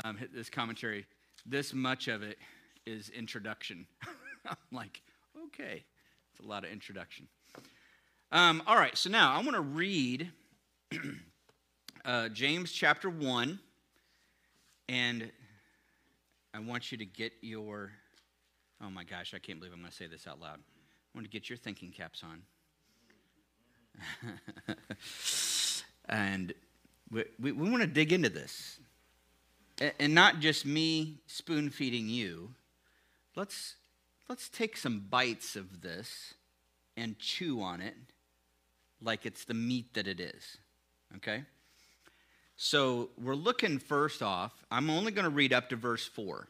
um, 0.02 0.18
this 0.34 0.50
commentary, 0.50 1.06
this 1.46 1.72
much 1.72 2.08
of 2.08 2.22
it 2.22 2.36
is 2.88 3.10
introduction. 3.10 3.86
I'm 4.48 4.56
like, 4.72 5.02
okay, 5.46 5.84
it's 6.32 6.40
a 6.44 6.48
lot 6.48 6.64
of 6.64 6.70
introduction. 6.70 7.28
Um, 8.32 8.62
all 8.66 8.76
right, 8.76 8.96
so 8.96 9.10
now 9.10 9.32
I 9.32 9.36
want 9.38 9.52
to 9.52 9.60
read 9.60 10.30
uh, 12.04 12.28
James 12.30 12.72
chapter 12.72 13.10
1, 13.10 13.58
and 14.88 15.30
I 16.54 16.60
want 16.60 16.90
you 16.90 16.98
to 16.98 17.04
get 17.04 17.32
your, 17.42 17.92
oh 18.82 18.90
my 18.90 19.04
gosh, 19.04 19.34
I 19.34 19.38
can't 19.38 19.58
believe 19.58 19.72
I'm 19.72 19.80
going 19.80 19.90
to 19.90 19.96
say 19.96 20.06
this 20.06 20.26
out 20.26 20.40
loud. 20.40 20.58
I 20.58 21.18
want 21.18 21.26
to 21.26 21.30
get 21.30 21.50
your 21.50 21.58
thinking 21.58 21.90
caps 21.90 22.22
on. 22.22 22.42
and 26.08 26.54
we, 27.10 27.24
we, 27.38 27.52
we 27.52 27.68
want 27.68 27.82
to 27.82 27.88
dig 27.88 28.12
into 28.12 28.30
this. 28.30 28.78
And, 29.80 29.92
and 30.00 30.14
not 30.14 30.40
just 30.40 30.64
me 30.64 31.18
spoon 31.26 31.70
feeding 31.70 32.08
you. 32.08 32.50
Let's, 33.38 33.76
let's 34.28 34.48
take 34.48 34.76
some 34.76 35.06
bites 35.08 35.54
of 35.54 35.80
this 35.80 36.34
and 36.96 37.16
chew 37.20 37.62
on 37.62 37.80
it 37.80 37.94
like 39.00 39.24
it's 39.24 39.44
the 39.44 39.54
meat 39.54 39.94
that 39.94 40.08
it 40.08 40.18
is. 40.18 40.56
Okay? 41.18 41.44
So 42.56 43.10
we're 43.16 43.36
looking 43.36 43.78
first 43.78 44.24
off. 44.24 44.52
I'm 44.72 44.90
only 44.90 45.12
going 45.12 45.22
to 45.22 45.30
read 45.30 45.52
up 45.52 45.68
to 45.68 45.76
verse 45.76 46.04
4. 46.04 46.48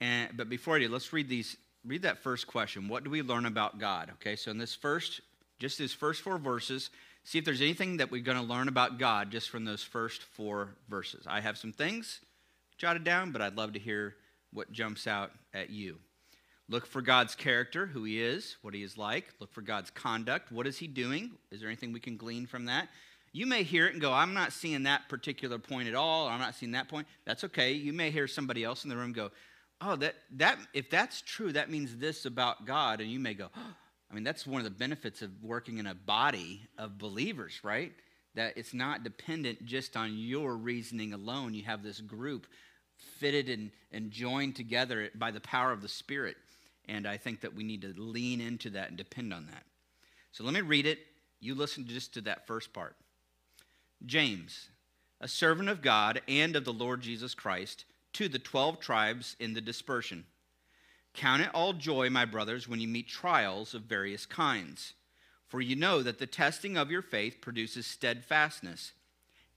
And, 0.00 0.36
but 0.36 0.48
before 0.48 0.74
I 0.74 0.80
do, 0.80 0.88
let's 0.88 1.12
read 1.12 1.28
these. 1.28 1.56
Read 1.86 2.02
that 2.02 2.24
first 2.24 2.48
question. 2.48 2.88
What 2.88 3.04
do 3.04 3.10
we 3.10 3.22
learn 3.22 3.46
about 3.46 3.78
God? 3.78 4.10
Okay, 4.14 4.34
so 4.34 4.50
in 4.50 4.58
this 4.58 4.74
first, 4.74 5.20
just 5.60 5.78
these 5.78 5.92
first 5.92 6.22
four 6.22 6.38
verses, 6.38 6.90
see 7.22 7.38
if 7.38 7.44
there's 7.44 7.60
anything 7.60 7.98
that 7.98 8.10
we're 8.10 8.20
going 8.20 8.36
to 8.36 8.42
learn 8.42 8.66
about 8.66 8.98
God 8.98 9.30
just 9.30 9.48
from 9.48 9.64
those 9.64 9.84
first 9.84 10.22
four 10.22 10.70
verses. 10.88 11.24
I 11.28 11.40
have 11.40 11.56
some 11.56 11.72
things 11.72 12.18
jotted 12.78 13.04
down, 13.04 13.30
but 13.30 13.40
I'd 13.40 13.56
love 13.56 13.74
to 13.74 13.78
hear 13.78 14.16
what 14.52 14.72
jumps 14.72 15.06
out 15.06 15.30
at 15.54 15.70
you. 15.70 15.98
Look 16.68 16.86
for 16.86 17.00
God's 17.00 17.34
character, 17.34 17.86
who 17.86 18.04
he 18.04 18.20
is, 18.22 18.56
what 18.60 18.74
he 18.74 18.82
is 18.82 18.98
like. 18.98 19.32
Look 19.40 19.52
for 19.52 19.62
God's 19.62 19.90
conduct. 19.90 20.52
What 20.52 20.66
is 20.66 20.78
he 20.78 20.86
doing? 20.86 21.30
Is 21.50 21.60
there 21.60 21.68
anything 21.68 21.92
we 21.92 22.00
can 22.00 22.16
glean 22.16 22.46
from 22.46 22.66
that? 22.66 22.88
You 23.32 23.46
may 23.46 23.62
hear 23.62 23.86
it 23.86 23.92
and 23.92 24.02
go, 24.02 24.12
I'm 24.12 24.34
not 24.34 24.52
seeing 24.52 24.82
that 24.82 25.08
particular 25.08 25.58
point 25.58 25.88
at 25.88 25.94
all, 25.94 26.28
I'm 26.28 26.40
not 26.40 26.54
seeing 26.54 26.72
that 26.72 26.88
point. 26.88 27.06
That's 27.24 27.44
okay. 27.44 27.72
You 27.72 27.92
may 27.92 28.10
hear 28.10 28.26
somebody 28.26 28.64
else 28.64 28.84
in 28.84 28.90
the 28.90 28.96
room 28.96 29.12
go, 29.12 29.30
Oh, 29.80 29.96
that, 29.96 30.16
that 30.36 30.58
if 30.74 30.90
that's 30.90 31.22
true, 31.22 31.52
that 31.52 31.70
means 31.70 31.96
this 31.96 32.24
about 32.24 32.64
God. 32.64 33.00
And 33.00 33.10
you 33.10 33.20
may 33.20 33.34
go, 33.34 33.48
oh, 33.56 33.60
I 34.10 34.14
mean, 34.14 34.24
that's 34.24 34.46
one 34.46 34.58
of 34.58 34.64
the 34.64 34.70
benefits 34.70 35.20
of 35.20 35.30
working 35.42 35.76
in 35.76 35.86
a 35.86 35.94
body 35.94 36.62
of 36.78 36.96
believers, 36.96 37.60
right? 37.62 37.92
That 38.34 38.56
it's 38.56 38.72
not 38.72 39.04
dependent 39.04 39.66
just 39.66 39.98
on 39.98 40.16
your 40.16 40.56
reasoning 40.56 41.12
alone. 41.12 41.52
You 41.52 41.64
have 41.64 41.82
this 41.82 42.00
group 42.00 42.46
fitted 43.18 43.48
and, 43.48 43.70
and 43.92 44.10
joined 44.10 44.56
together 44.56 45.10
by 45.14 45.30
the 45.30 45.40
power 45.40 45.72
of 45.72 45.82
the 45.82 45.88
Spirit. 45.88 46.36
And 46.88 47.06
I 47.06 47.16
think 47.16 47.40
that 47.40 47.54
we 47.54 47.64
need 47.64 47.82
to 47.82 47.94
lean 47.96 48.40
into 48.40 48.70
that 48.70 48.88
and 48.88 48.96
depend 48.96 49.32
on 49.32 49.46
that. 49.46 49.64
So 50.32 50.44
let 50.44 50.54
me 50.54 50.60
read 50.60 50.86
it. 50.86 50.98
You 51.40 51.54
listen 51.54 51.86
just 51.86 52.14
to 52.14 52.20
that 52.22 52.46
first 52.46 52.72
part. 52.72 52.96
James, 54.06 54.68
a 55.20 55.28
servant 55.28 55.68
of 55.68 55.82
God 55.82 56.22
and 56.28 56.56
of 56.56 56.64
the 56.64 56.72
Lord 56.72 57.00
Jesus 57.00 57.34
Christ, 57.34 57.84
to 58.14 58.28
the 58.28 58.38
12 58.38 58.80
tribes 58.80 59.36
in 59.38 59.54
the 59.54 59.60
dispersion 59.60 60.24
Count 61.14 61.42
it 61.42 61.50
all 61.52 61.72
joy, 61.72 62.08
my 62.10 62.24
brothers, 62.24 62.68
when 62.68 62.80
you 62.80 62.86
meet 62.86 63.08
trials 63.08 63.74
of 63.74 63.82
various 63.82 64.24
kinds. 64.24 64.92
For 65.48 65.60
you 65.60 65.74
know 65.74 66.02
that 66.02 66.18
the 66.18 66.28
testing 66.28 66.76
of 66.76 66.92
your 66.92 67.02
faith 67.02 67.40
produces 67.40 67.86
steadfastness. 67.86 68.92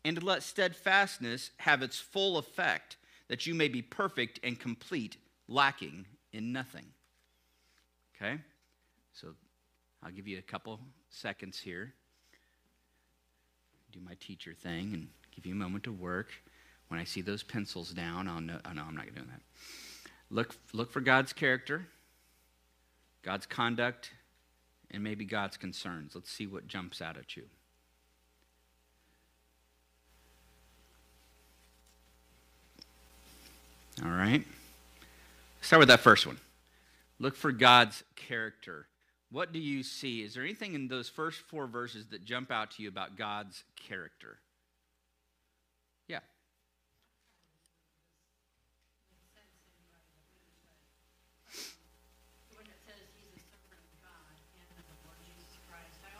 And 0.03 0.23
let 0.23 0.41
steadfastness 0.41 1.51
have 1.57 1.83
its 1.83 1.99
full 1.99 2.37
effect, 2.37 2.97
that 3.31 3.47
you 3.47 3.55
may 3.55 3.69
be 3.69 3.81
perfect 3.81 4.41
and 4.43 4.59
complete, 4.59 5.15
lacking 5.47 6.05
in 6.33 6.51
nothing. 6.51 6.85
Okay? 8.13 8.37
So 9.13 9.29
I'll 10.03 10.11
give 10.11 10.27
you 10.27 10.37
a 10.37 10.41
couple 10.41 10.81
seconds 11.09 11.57
here. 11.57 11.93
Do 13.93 14.01
my 14.05 14.15
teacher 14.15 14.53
thing 14.53 14.93
and 14.93 15.07
give 15.33 15.45
you 15.45 15.53
a 15.53 15.55
moment 15.55 15.85
to 15.85 15.93
work. 15.93 16.27
When 16.89 16.99
I 16.99 17.05
see 17.05 17.21
those 17.21 17.41
pencils 17.41 17.91
down, 17.91 18.27
I'll 18.27 18.41
know, 18.41 18.59
oh, 18.65 18.73
no, 18.73 18.81
I'm 18.81 18.95
not 18.95 19.05
going 19.05 19.15
to 19.15 19.21
do 19.21 19.27
that. 19.27 19.41
Look, 20.29 20.53
look 20.73 20.91
for 20.91 20.99
God's 20.99 21.31
character, 21.31 21.87
God's 23.21 23.45
conduct, 23.45 24.11
and 24.91 25.01
maybe 25.01 25.23
God's 25.23 25.55
concerns. 25.55 26.15
Let's 26.15 26.29
see 26.29 26.47
what 26.47 26.67
jumps 26.67 27.01
out 27.01 27.15
at 27.15 27.37
you. 27.37 27.43
All 34.03 34.11
right. 34.31 34.47
Start 35.61 35.79
with 35.79 35.89
that 35.89 35.99
first 35.99 36.25
one. 36.25 36.37
Look 37.19 37.35
for 37.35 37.51
God's 37.51 38.03
character. 38.15 38.87
What 39.31 39.53
do 39.53 39.59
you 39.59 39.83
see? 39.83 40.23
Is 40.23 40.33
there 40.33 40.43
anything 40.43 40.73
in 40.73 40.87
those 40.87 41.07
first 41.07 41.39
four 41.39 41.67
verses 41.67 42.07
that 42.07 42.25
jump 42.25 42.51
out 42.51 42.71
to 42.71 42.83
you 42.83 42.89
about 42.89 43.17
God's 43.17 43.63
character? 43.75 44.39
Yeah. 46.07 46.19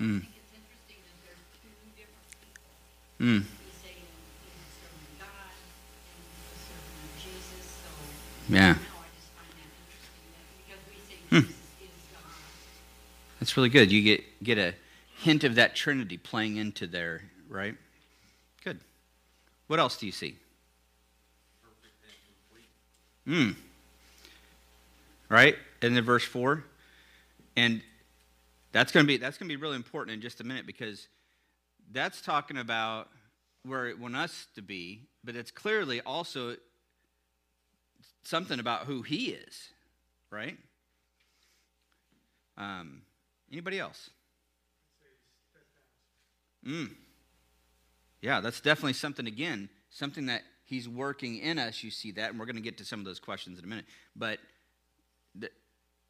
Mm. 0.01 0.25
think 0.25 0.33
it's 0.33 0.49
interesting 0.57 0.97
that 1.05 1.13
there's 1.21 1.45
two 1.61 1.69
different 1.93 2.25
people. 2.41 2.73
Mm. 3.21 3.45
He's 3.45 3.77
saying 3.85 4.01
he's 4.41 4.57
a 4.57 4.73
servant 4.81 4.97
of 4.97 5.21
God 5.21 5.53
and 5.53 6.25
he's 6.25 6.41
a 6.41 6.57
servant 6.57 7.05
of 7.05 7.21
Jesus. 7.21 7.65
So 7.69 7.85
yeah. 7.85 7.99
I 8.01 8.09
just 8.09 8.09
find 8.09 8.09
that 8.09 8.09
interesting 8.09 8.09
that 8.09 8.09
because 8.09 8.17
we 8.17 8.30
say 8.49 8.73
hmm. 11.29 11.37
Jesus 11.37 11.49
is 11.49 11.55
God. 12.13 12.23
That's 13.39 13.57
really 13.57 13.69
good. 13.69 13.91
You 13.91 14.01
get 14.01 14.43
get 14.43 14.57
a 14.57 14.73
hint 15.21 15.43
of 15.43 15.55
that 15.55 15.75
Trinity 15.75 16.17
playing 16.17 16.57
into 16.57 16.87
there, 16.87 17.21
right? 17.49 17.75
Good. 18.63 18.79
What 19.67 19.79
else 19.79 19.97
do 19.97 20.05
you 20.05 20.11
see? 20.11 20.35
Hmm. 23.25 23.51
Right? 25.29 25.55
In 25.81 25.93
the 25.93 26.01
verse 26.01 26.25
4. 26.25 26.63
And 27.55 27.81
that's 28.71 28.91
going 28.91 29.05
to 29.05 29.07
be 29.07 29.17
that's 29.17 29.37
going 29.37 29.49
to 29.49 29.55
be 29.55 29.61
really 29.61 29.75
important 29.75 30.15
in 30.15 30.21
just 30.21 30.41
a 30.41 30.43
minute 30.43 30.65
because 30.65 31.07
that's 31.91 32.21
talking 32.21 32.57
about 32.57 33.09
where 33.63 33.87
it 33.87 33.99
wants 33.99 34.17
us 34.17 34.47
to 34.55 34.61
be, 34.61 35.03
but 35.23 35.35
it's 35.35 35.51
clearly 35.51 36.01
also 36.01 36.55
something 38.23 38.59
about 38.59 38.85
who 38.85 39.01
he 39.01 39.29
is, 39.29 39.69
right? 40.29 40.57
Um, 42.57 43.01
anybody 43.51 43.79
else? 43.79 44.09
Mm. 46.65 46.91
Yeah, 48.21 48.39
that's 48.39 48.61
definitely 48.61 48.93
something 48.93 49.27
again, 49.27 49.69
something 49.89 50.27
that 50.27 50.43
he's 50.65 50.87
working 50.87 51.37
in 51.37 51.57
us. 51.57 51.83
You 51.83 51.89
see 51.89 52.11
that, 52.11 52.31
and 52.31 52.39
we're 52.39 52.45
going 52.45 52.55
to 52.55 52.61
get 52.61 52.77
to 52.77 52.85
some 52.85 52.99
of 52.99 53.05
those 53.05 53.19
questions 53.19 53.57
in 53.57 53.65
a 53.65 53.67
minute. 53.67 53.85
But 54.15 54.39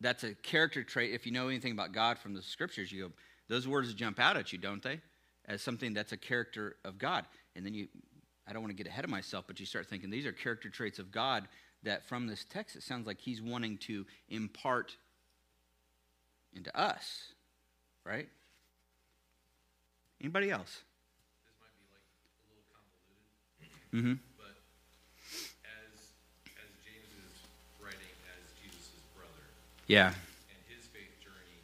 that's 0.02 0.24
a 0.24 0.34
character 0.34 0.84
trait. 0.84 1.14
If 1.14 1.26
you 1.26 1.32
know 1.32 1.48
anything 1.48 1.72
about 1.72 1.94
God 1.94 2.18
from 2.18 2.34
the 2.34 2.42
scriptures, 2.42 2.92
you 2.92 3.04
go, 3.04 3.12
those 3.48 3.68
words 3.68 3.94
jump 3.94 4.20
out 4.20 4.36
at 4.36 4.52
you, 4.52 4.58
don't 4.58 4.82
they? 4.82 5.00
As 5.46 5.62
something 5.62 5.94
that's 5.94 6.12
a 6.12 6.18
character 6.18 6.76
of 6.84 6.98
God. 6.98 7.26
And 7.56 7.66
then 7.66 7.74
you, 7.74 7.88
I 8.48 8.54
don't 8.54 8.62
want 8.62 8.76
to 8.76 8.84
get 8.84 8.88
ahead 8.88 9.06
of 9.06 9.12
myself, 9.12 9.46
but 9.48 9.60
you 9.60 9.66
start 9.66 9.88
thinking 9.88 10.10
these 10.10 10.26
are 10.26 10.32
character 10.32 10.70
traits 10.70 11.00
of 11.00 11.12
God 11.12 11.48
that 11.84 12.06
from 12.08 12.28
this 12.28 12.46
text, 12.50 12.76
it 12.76 12.84
sounds 12.84 13.08
like 13.08 13.20
he's 13.20 13.42
wanting 13.42 13.78
to 13.80 14.06
impart 14.30 14.96
into 16.54 16.76
us, 16.78 17.34
right? 18.06 18.28
Anybody 20.20 20.52
else? 20.52 20.82
This 21.46 21.56
might 21.60 21.74
be 21.80 21.86
like 21.92 22.04
a 22.06 22.50
little 22.50 22.66
convoluted. 22.70 24.18
Mm-hmm. 24.18 24.32
Yeah. 29.92 30.08
And 30.08 30.60
his 30.72 30.88
faith 30.88 31.12
journey, 31.20 31.60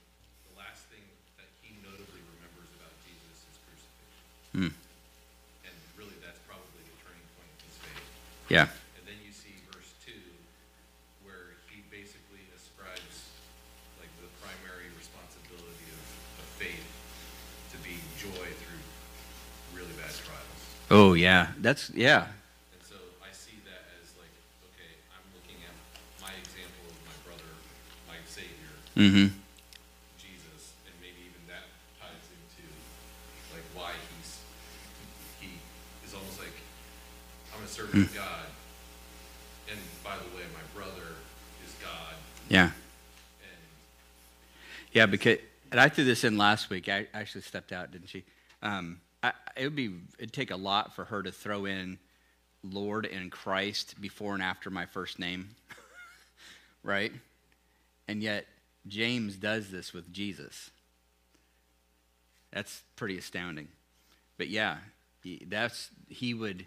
the 0.51 0.59
last 0.59 0.83
thing 0.91 0.99
that 1.39 1.47
he 1.63 1.79
notably 1.79 2.19
remembers 2.35 2.67
about 2.75 2.91
Jesus 3.07 3.39
is 3.47 3.55
crucifixion. 3.63 4.67
Mm. 4.67 4.75
And 5.63 5.75
really, 5.95 6.19
that's 6.19 6.43
probably 6.43 6.83
the 6.83 6.97
turning 7.07 7.23
point 7.39 7.47
of 7.55 7.63
his 7.63 7.79
faith. 7.79 8.03
Yeah. 8.51 8.67
Oh, 20.89 21.13
yeah. 21.13 21.51
That's, 21.59 21.89
yeah. 21.91 22.31
And 22.71 22.81
so 22.81 22.95
I 23.19 23.33
see 23.33 23.59
that 23.65 23.91
as 23.99 24.15
like, 24.15 24.31
okay, 24.71 24.95
I'm 25.11 25.25
looking 25.35 25.59
at 25.67 25.75
my 26.23 26.31
example 26.39 26.87
of 26.87 26.95
my 27.03 27.17
brother, 27.27 27.51
my 28.07 28.15
savior, 28.23 28.71
mm-hmm. 28.95 29.35
Jesus, 30.15 30.79
and 30.87 30.95
maybe 31.03 31.27
even 31.27 31.43
that 31.51 31.67
ties 31.99 32.23
into 32.31 32.63
like 33.51 33.67
why 33.75 33.91
he's 34.15 34.39
he 35.43 35.59
is 36.07 36.15
almost 36.15 36.39
like 36.39 36.55
I'm 37.51 37.63
a 37.63 37.67
servant 37.67 37.95
mm. 37.95 38.07
of 38.07 38.15
God, 38.15 38.47
and 39.67 39.79
by 40.03 40.15
the 40.15 40.31
way, 40.31 40.47
my 40.55 40.63
brother 40.71 41.19
is 41.67 41.75
God. 41.83 42.15
Yeah. 42.47 42.71
And 43.43 43.59
yeah, 44.93 45.05
because 45.05 45.39
and 45.69 45.81
I 45.81 45.89
threw 45.89 46.05
this 46.05 46.23
in 46.23 46.37
last 46.37 46.69
week. 46.69 46.87
I 46.87 47.07
actually 47.13 47.41
stepped 47.41 47.73
out, 47.73 47.91
didn't 47.91 48.07
she? 48.07 48.23
Um, 48.63 49.01
I, 49.27 49.33
it 49.55 49.63
would 49.63 49.75
be 49.75 49.93
it'd 50.17 50.33
take 50.33 50.51
a 50.51 50.55
lot 50.55 50.95
for 50.95 51.05
her 51.05 51.21
to 51.23 51.31
throw 51.31 51.65
in 51.65 51.99
Lord 52.63 53.05
and 53.05 53.31
Christ 53.31 53.99
before 53.99 54.33
and 54.33 54.43
after 54.43 54.69
my 54.69 54.85
first 54.85 55.19
name, 55.19 55.49
right? 56.83 57.11
And 58.07 58.21
yet 58.21 58.45
James 58.87 59.35
does 59.35 59.69
this 59.69 59.93
with 59.93 60.11
Jesus. 60.11 60.71
That's 62.51 62.83
pretty 62.95 63.17
astounding. 63.17 63.67
But 64.37 64.47
yeah, 64.47 64.77
that's 65.47 65.89
he 66.07 66.33
would 66.33 66.65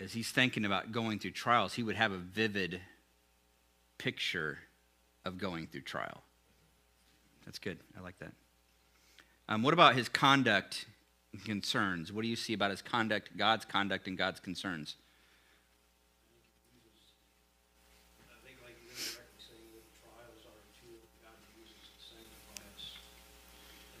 as 0.00 0.12
he's 0.12 0.30
thinking 0.30 0.64
about 0.64 0.92
going 0.92 1.18
through 1.18 1.30
trials, 1.30 1.74
he 1.74 1.82
would 1.82 1.96
have 1.96 2.12
a 2.12 2.18
vivid 2.18 2.80
picture 3.96 4.58
of 5.24 5.38
going 5.38 5.66
through 5.66 5.82
trial. 5.82 6.22
That's 7.46 7.58
good. 7.58 7.78
I 7.96 8.02
like 8.02 8.18
that. 8.18 8.32
Um, 9.48 9.62
what 9.62 9.74
about 9.74 9.94
his 9.94 10.08
conduct 10.08 10.86
concerns? 11.44 12.12
What 12.12 12.22
do 12.22 12.28
you 12.28 12.36
see 12.36 12.54
about 12.54 12.70
his 12.70 12.80
conduct, 12.80 13.36
God's 13.36 13.64
conduct, 13.64 14.08
and 14.08 14.16
God's 14.16 14.40
concerns? 14.40 14.96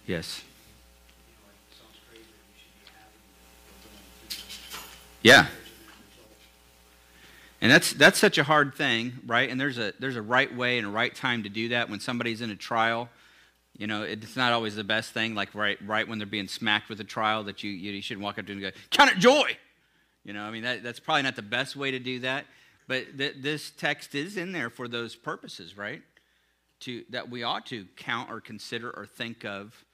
Yes. 0.06 0.42
Yeah. 5.22 5.46
And 7.62 7.72
that's 7.72 7.94
that's 7.94 8.18
such 8.18 8.36
a 8.36 8.44
hard 8.44 8.74
thing, 8.74 9.14
right? 9.26 9.48
And 9.48 9.58
there's 9.58 9.78
a 9.78 9.94
there's 9.98 10.16
a 10.16 10.22
right 10.22 10.54
way 10.54 10.76
and 10.76 10.86
a 10.86 10.90
right 10.90 11.14
time 11.14 11.44
to 11.44 11.48
do 11.48 11.70
that 11.70 11.88
when 11.88 11.98
somebody's 11.98 12.42
in 12.42 12.50
a 12.50 12.56
trial. 12.56 13.08
You 13.76 13.86
know, 13.88 14.02
it's 14.02 14.36
not 14.36 14.52
always 14.52 14.76
the 14.76 14.84
best 14.84 15.12
thing, 15.12 15.34
like 15.34 15.54
right 15.54 15.78
right 15.84 16.06
when 16.06 16.18
they're 16.18 16.26
being 16.26 16.48
smacked 16.48 16.88
with 16.88 17.00
a 17.00 17.04
trial 17.04 17.44
that 17.44 17.62
you 17.62 17.70
you, 17.70 18.00
shouldn't 18.02 18.24
walk 18.24 18.38
up 18.38 18.46
to 18.46 18.54
them 18.54 18.62
and 18.62 18.72
go, 18.72 18.80
Count 18.90 19.10
it 19.10 19.18
joy. 19.18 19.56
You 20.24 20.32
know, 20.32 20.42
I 20.42 20.50
mean 20.50 20.62
that, 20.62 20.82
that's 20.82 21.00
probably 21.00 21.22
not 21.22 21.36
the 21.36 21.42
best 21.42 21.76
way 21.76 21.90
to 21.90 21.98
do 21.98 22.20
that. 22.20 22.46
But 22.86 23.18
th- 23.18 23.36
this 23.40 23.70
text 23.70 24.14
is 24.14 24.36
in 24.36 24.52
there 24.52 24.70
for 24.70 24.88
those 24.88 25.16
purposes, 25.16 25.76
right? 25.76 26.02
To 26.80 27.04
that 27.10 27.30
we 27.30 27.42
ought 27.42 27.66
to 27.66 27.86
count 27.96 28.30
or 28.30 28.40
consider 28.40 28.90
or 28.90 29.06
think 29.06 29.44
of 29.44 29.84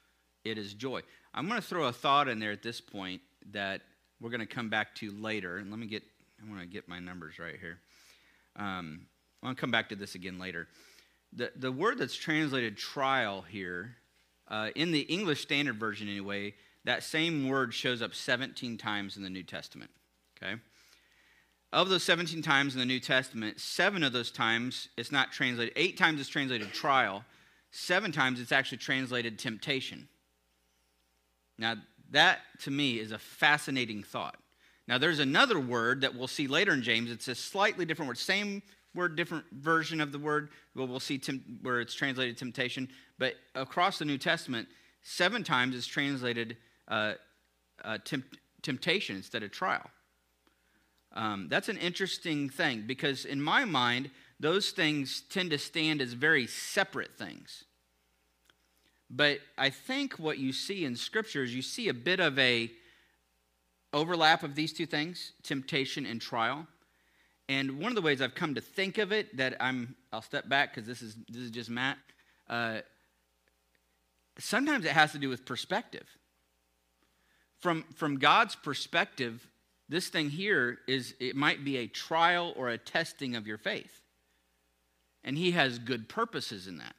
it 0.43 0.57
is 0.57 0.73
joy. 0.73 1.01
I'm 1.33 1.47
going 1.47 1.61
to 1.61 1.65
throw 1.65 1.85
a 1.85 1.93
thought 1.93 2.27
in 2.27 2.39
there 2.39 2.51
at 2.51 2.63
this 2.63 2.81
point 2.81 3.21
that 3.51 3.81
we're 4.19 4.29
going 4.29 4.41
to 4.41 4.45
come 4.45 4.69
back 4.69 4.95
to 4.95 5.11
later. 5.11 5.57
And 5.57 5.69
let 5.69 5.79
me 5.79 5.87
get, 5.87 6.03
I 6.41 6.49
want 6.49 6.61
to 6.61 6.67
get 6.67 6.87
my 6.87 6.99
numbers 6.99 7.39
right 7.39 7.55
here. 7.59 7.79
Um, 8.55 9.01
I'll 9.43 9.55
come 9.55 9.71
back 9.71 9.89
to 9.89 9.95
this 9.95 10.15
again 10.15 10.39
later. 10.39 10.67
The, 11.33 11.51
the 11.55 11.71
word 11.71 11.97
that's 11.97 12.15
translated 12.15 12.77
trial 12.77 13.41
here, 13.41 13.95
uh, 14.47 14.69
in 14.75 14.91
the 14.91 15.01
English 15.01 15.41
Standard 15.41 15.77
Version 15.77 16.09
anyway, 16.09 16.55
that 16.83 17.03
same 17.03 17.47
word 17.47 17.73
shows 17.73 18.01
up 18.01 18.13
17 18.13 18.77
times 18.77 19.15
in 19.15 19.23
the 19.23 19.29
New 19.29 19.43
Testament. 19.43 19.91
Okay? 20.37 20.55
of 21.73 21.89
those 21.89 22.03
17 22.03 22.41
times 22.41 22.73
in 22.73 22.79
the 22.79 22.85
New 22.85 22.99
Testament, 22.99 23.59
seven 23.59 24.03
of 24.03 24.11
those 24.11 24.31
times 24.31 24.89
it's 24.97 25.11
not 25.11 25.31
translated, 25.31 25.73
eight 25.75 25.97
times 25.97 26.19
it's 26.19 26.29
translated 26.29 26.71
trial, 26.73 27.23
seven 27.71 28.11
times 28.11 28.39
it's 28.41 28.51
actually 28.51 28.79
translated 28.79 29.39
temptation. 29.39 30.07
Now, 31.57 31.75
that 32.11 32.39
to 32.63 32.71
me 32.71 32.99
is 32.99 33.13
a 33.13 33.17
fascinating 33.17 34.03
thought. 34.03 34.37
Now, 34.87 34.97
there's 34.97 35.19
another 35.19 35.59
word 35.59 36.01
that 36.01 36.15
we'll 36.15 36.27
see 36.27 36.47
later 36.47 36.73
in 36.73 36.81
James. 36.81 37.09
It's 37.09 37.29
a 37.29 37.35
slightly 37.35 37.85
different 37.85 38.09
word, 38.09 38.17
same 38.17 38.61
word, 38.93 39.15
different 39.15 39.45
version 39.51 40.01
of 40.01 40.11
the 40.11 40.19
word. 40.19 40.49
Well, 40.75 40.87
we'll 40.87 40.99
see 40.99 41.21
where 41.61 41.79
it's 41.79 41.93
translated 41.93 42.37
temptation. 42.37 42.89
But 43.17 43.35
across 43.55 43.99
the 43.99 44.05
New 44.05 44.17
Testament, 44.17 44.67
seven 45.01 45.43
times 45.43 45.75
it's 45.75 45.87
translated 45.87 46.57
uh, 46.87 47.13
uh, 47.83 47.97
temp- 48.03 48.37
temptation 48.61 49.15
instead 49.15 49.43
of 49.43 49.51
trial. 49.51 49.89
Um, 51.13 51.47
that's 51.49 51.69
an 51.69 51.77
interesting 51.77 52.49
thing 52.49 52.85
because, 52.87 53.25
in 53.25 53.41
my 53.41 53.65
mind, 53.65 54.11
those 54.39 54.71
things 54.71 55.23
tend 55.29 55.51
to 55.51 55.57
stand 55.57 56.01
as 56.01 56.13
very 56.13 56.47
separate 56.47 57.17
things. 57.17 57.65
But 59.09 59.39
I 59.57 59.69
think 59.69 60.13
what 60.13 60.37
you 60.37 60.53
see 60.53 60.85
in 60.85 60.95
Scripture 60.95 61.43
is 61.43 61.53
you 61.53 61.61
see 61.61 61.89
a 61.89 61.93
bit 61.93 62.21
of 62.21 62.39
a 62.39 62.71
overlap 63.93 64.43
of 64.43 64.55
these 64.55 64.71
two 64.71 64.85
things, 64.85 65.33
temptation 65.43 66.05
and 66.05 66.21
trial. 66.21 66.65
And 67.51 67.79
one 67.79 67.91
of 67.91 67.95
the 67.95 68.01
ways 68.01 68.21
I've 68.21 68.33
come 68.33 68.55
to 68.55 68.61
think 68.61 68.97
of 68.97 69.11
it 69.11 69.35
that 69.35 69.57
I'm, 69.59 69.93
I'll 70.13 70.21
step 70.21 70.47
back 70.47 70.73
because 70.73 70.87
this 70.87 71.01
is 71.01 71.17
this 71.27 71.41
is 71.41 71.51
just 71.51 71.69
Matt. 71.69 71.97
Uh, 72.49 72.79
sometimes 74.39 74.85
it 74.85 74.91
has 74.91 75.11
to 75.11 75.17
do 75.17 75.27
with 75.27 75.43
perspective. 75.45 76.07
From 77.59 77.83
from 77.93 78.19
God's 78.19 78.55
perspective, 78.55 79.45
this 79.89 80.07
thing 80.07 80.29
here 80.29 80.77
is 80.87 81.13
it 81.19 81.35
might 81.35 81.65
be 81.65 81.75
a 81.75 81.87
trial 81.87 82.53
or 82.55 82.69
a 82.69 82.77
testing 82.77 83.35
of 83.35 83.45
your 83.45 83.57
faith, 83.57 84.01
and 85.25 85.37
He 85.37 85.51
has 85.51 85.77
good 85.77 86.07
purposes 86.07 86.67
in 86.67 86.77
that, 86.77 86.95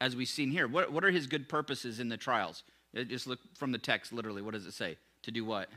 as 0.00 0.14
we've 0.14 0.28
seen 0.28 0.52
here. 0.52 0.68
What 0.68 0.92
what 0.92 1.04
are 1.04 1.10
His 1.10 1.26
good 1.26 1.48
purposes 1.48 1.98
in 1.98 2.08
the 2.08 2.16
trials? 2.16 2.62
Just 2.94 3.26
look 3.26 3.40
from 3.56 3.72
the 3.72 3.78
text, 3.78 4.12
literally. 4.12 4.42
What 4.42 4.54
does 4.54 4.64
it 4.64 4.74
say? 4.74 4.96
To 5.22 5.32
do 5.32 5.44
what? 5.44 5.68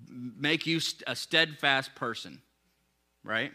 make 0.00 0.66
you 0.66 0.80
a 1.06 1.14
steadfast 1.14 1.94
person, 1.94 2.40
right? 3.26 3.52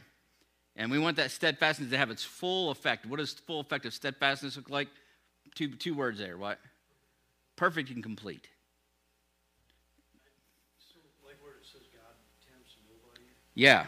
And 0.76 0.92
we 0.92 1.00
want 1.00 1.18
that 1.18 1.32
steadfastness 1.32 1.90
to 1.90 1.98
have 1.98 2.12
its 2.12 2.24
full 2.24 2.70
effect. 2.70 3.06
What 3.06 3.18
does 3.18 3.34
full 3.34 3.60
effect 3.60 3.86
of 3.86 3.94
steadfastness 3.94 4.58
look 4.58 4.70
like? 4.70 4.88
Two, 5.56 5.70
two 5.70 5.94
words 5.94 6.20
there. 6.20 6.38
What? 6.38 6.60
Perfect 7.56 7.90
and 7.90 8.04
complete. 8.04 8.48
So, 10.80 11.00
like 11.26 11.36
where 11.42 11.54
it 11.54 11.66
says 11.66 11.82
God 11.94 12.14
tempts 12.46 12.76
nobody. 12.88 13.26
Yeah. 13.56 13.86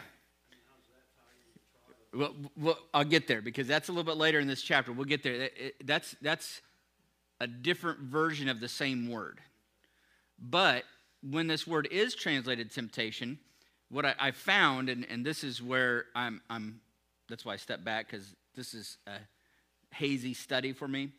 Well, 2.12 2.34
well, 2.56 2.78
I'll 2.92 3.04
get 3.04 3.26
there 3.26 3.42
because 3.42 3.66
that's 3.66 3.88
a 3.88 3.92
little 3.92 4.04
bit 4.04 4.18
later 4.18 4.38
in 4.38 4.46
this 4.46 4.62
chapter. 4.62 4.92
We'll 4.92 5.04
get 5.04 5.22
there. 5.22 5.50
That's, 5.84 6.14
that's 6.22 6.60
a 7.40 7.46
different 7.46 8.00
version 8.00 8.48
of 8.48 8.60
the 8.60 8.68
same 8.68 9.10
word. 9.10 9.40
But 10.38 10.84
when 11.28 11.48
this 11.48 11.66
word 11.66 11.88
is 11.90 12.14
translated 12.14 12.70
temptation, 12.70 13.38
what 13.94 14.04
I, 14.04 14.14
I 14.18 14.30
found, 14.32 14.88
and, 14.88 15.06
and 15.08 15.24
this 15.24 15.44
is 15.44 15.62
where 15.62 16.06
I'm, 16.14 16.40
I'm 16.50 16.80
that's 17.28 17.44
why 17.44 17.54
I 17.54 17.56
step 17.56 17.84
back 17.84 18.10
because 18.10 18.34
this 18.54 18.74
is 18.74 18.98
a 19.06 19.18
hazy 19.94 20.34
study 20.34 20.72
for 20.72 20.88
me. 20.88 21.10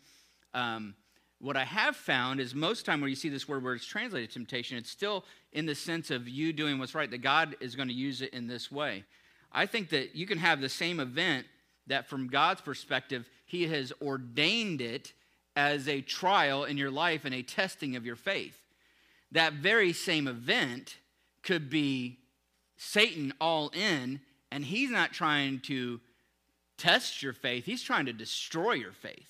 Um, 0.54 0.96
what 1.40 1.58
I 1.58 1.64
have 1.64 1.96
found 1.96 2.40
is 2.40 2.54
most 2.54 2.86
time 2.86 3.02
where 3.02 3.10
you 3.10 3.16
see 3.16 3.30
this 3.30 3.48
word 3.48 3.64
where 3.64 3.74
it's 3.74 3.86
translated 3.86 4.32
temptation, 4.32 4.78
it's 4.78 4.90
still 4.90 5.26
in 5.54 5.66
the 5.66 5.76
sense 5.76 6.12
of 6.12 6.28
you 6.28 6.54
doing 6.54 6.78
what's 6.78 6.94
right, 6.94 7.10
that 7.10 7.22
God 7.22 7.56
is 7.60 7.76
going 7.76 7.88
to 7.88 7.94
use 7.94 8.22
it 8.22 8.34
in 8.34 8.48
this 8.48 8.72
way. 8.72 9.04
I 9.52 9.66
think 9.66 9.90
that 9.90 10.16
you 10.16 10.28
can 10.28 10.38
have 10.38 10.62
the 10.62 10.70
same 10.70 11.00
event 11.00 11.46
that 11.88 12.08
from 12.08 12.28
God's 12.28 12.62
perspective, 12.62 13.30
He 13.46 13.68
has 13.68 13.94
ordained 14.02 14.82
it 14.82 15.14
as 15.56 15.88
a 15.88 16.02
trial 16.02 16.66
in 16.66 16.78
your 16.78 16.92
life 16.92 17.26
and 17.26 17.34
a 17.34 17.42
testing 17.42 17.96
of 17.96 18.06
your 18.06 18.18
faith 18.18 18.62
that 19.32 19.54
very 19.54 19.94
same 19.94 20.28
event 20.28 20.98
could 21.44 21.70
be 21.70 22.20
Satan 22.78 23.34
all 23.40 23.70
in, 23.70 24.20
and 24.52 24.64
he's 24.64 24.90
not 24.90 25.14
trying 25.14 25.60
to 25.62 26.00
test 26.78 27.24
your 27.24 27.34
faith, 27.34 27.66
he's 27.66 27.82
trying 27.82 28.06
to 28.06 28.14
destroy 28.14 28.74
your 28.74 28.92
faith. 28.92 29.30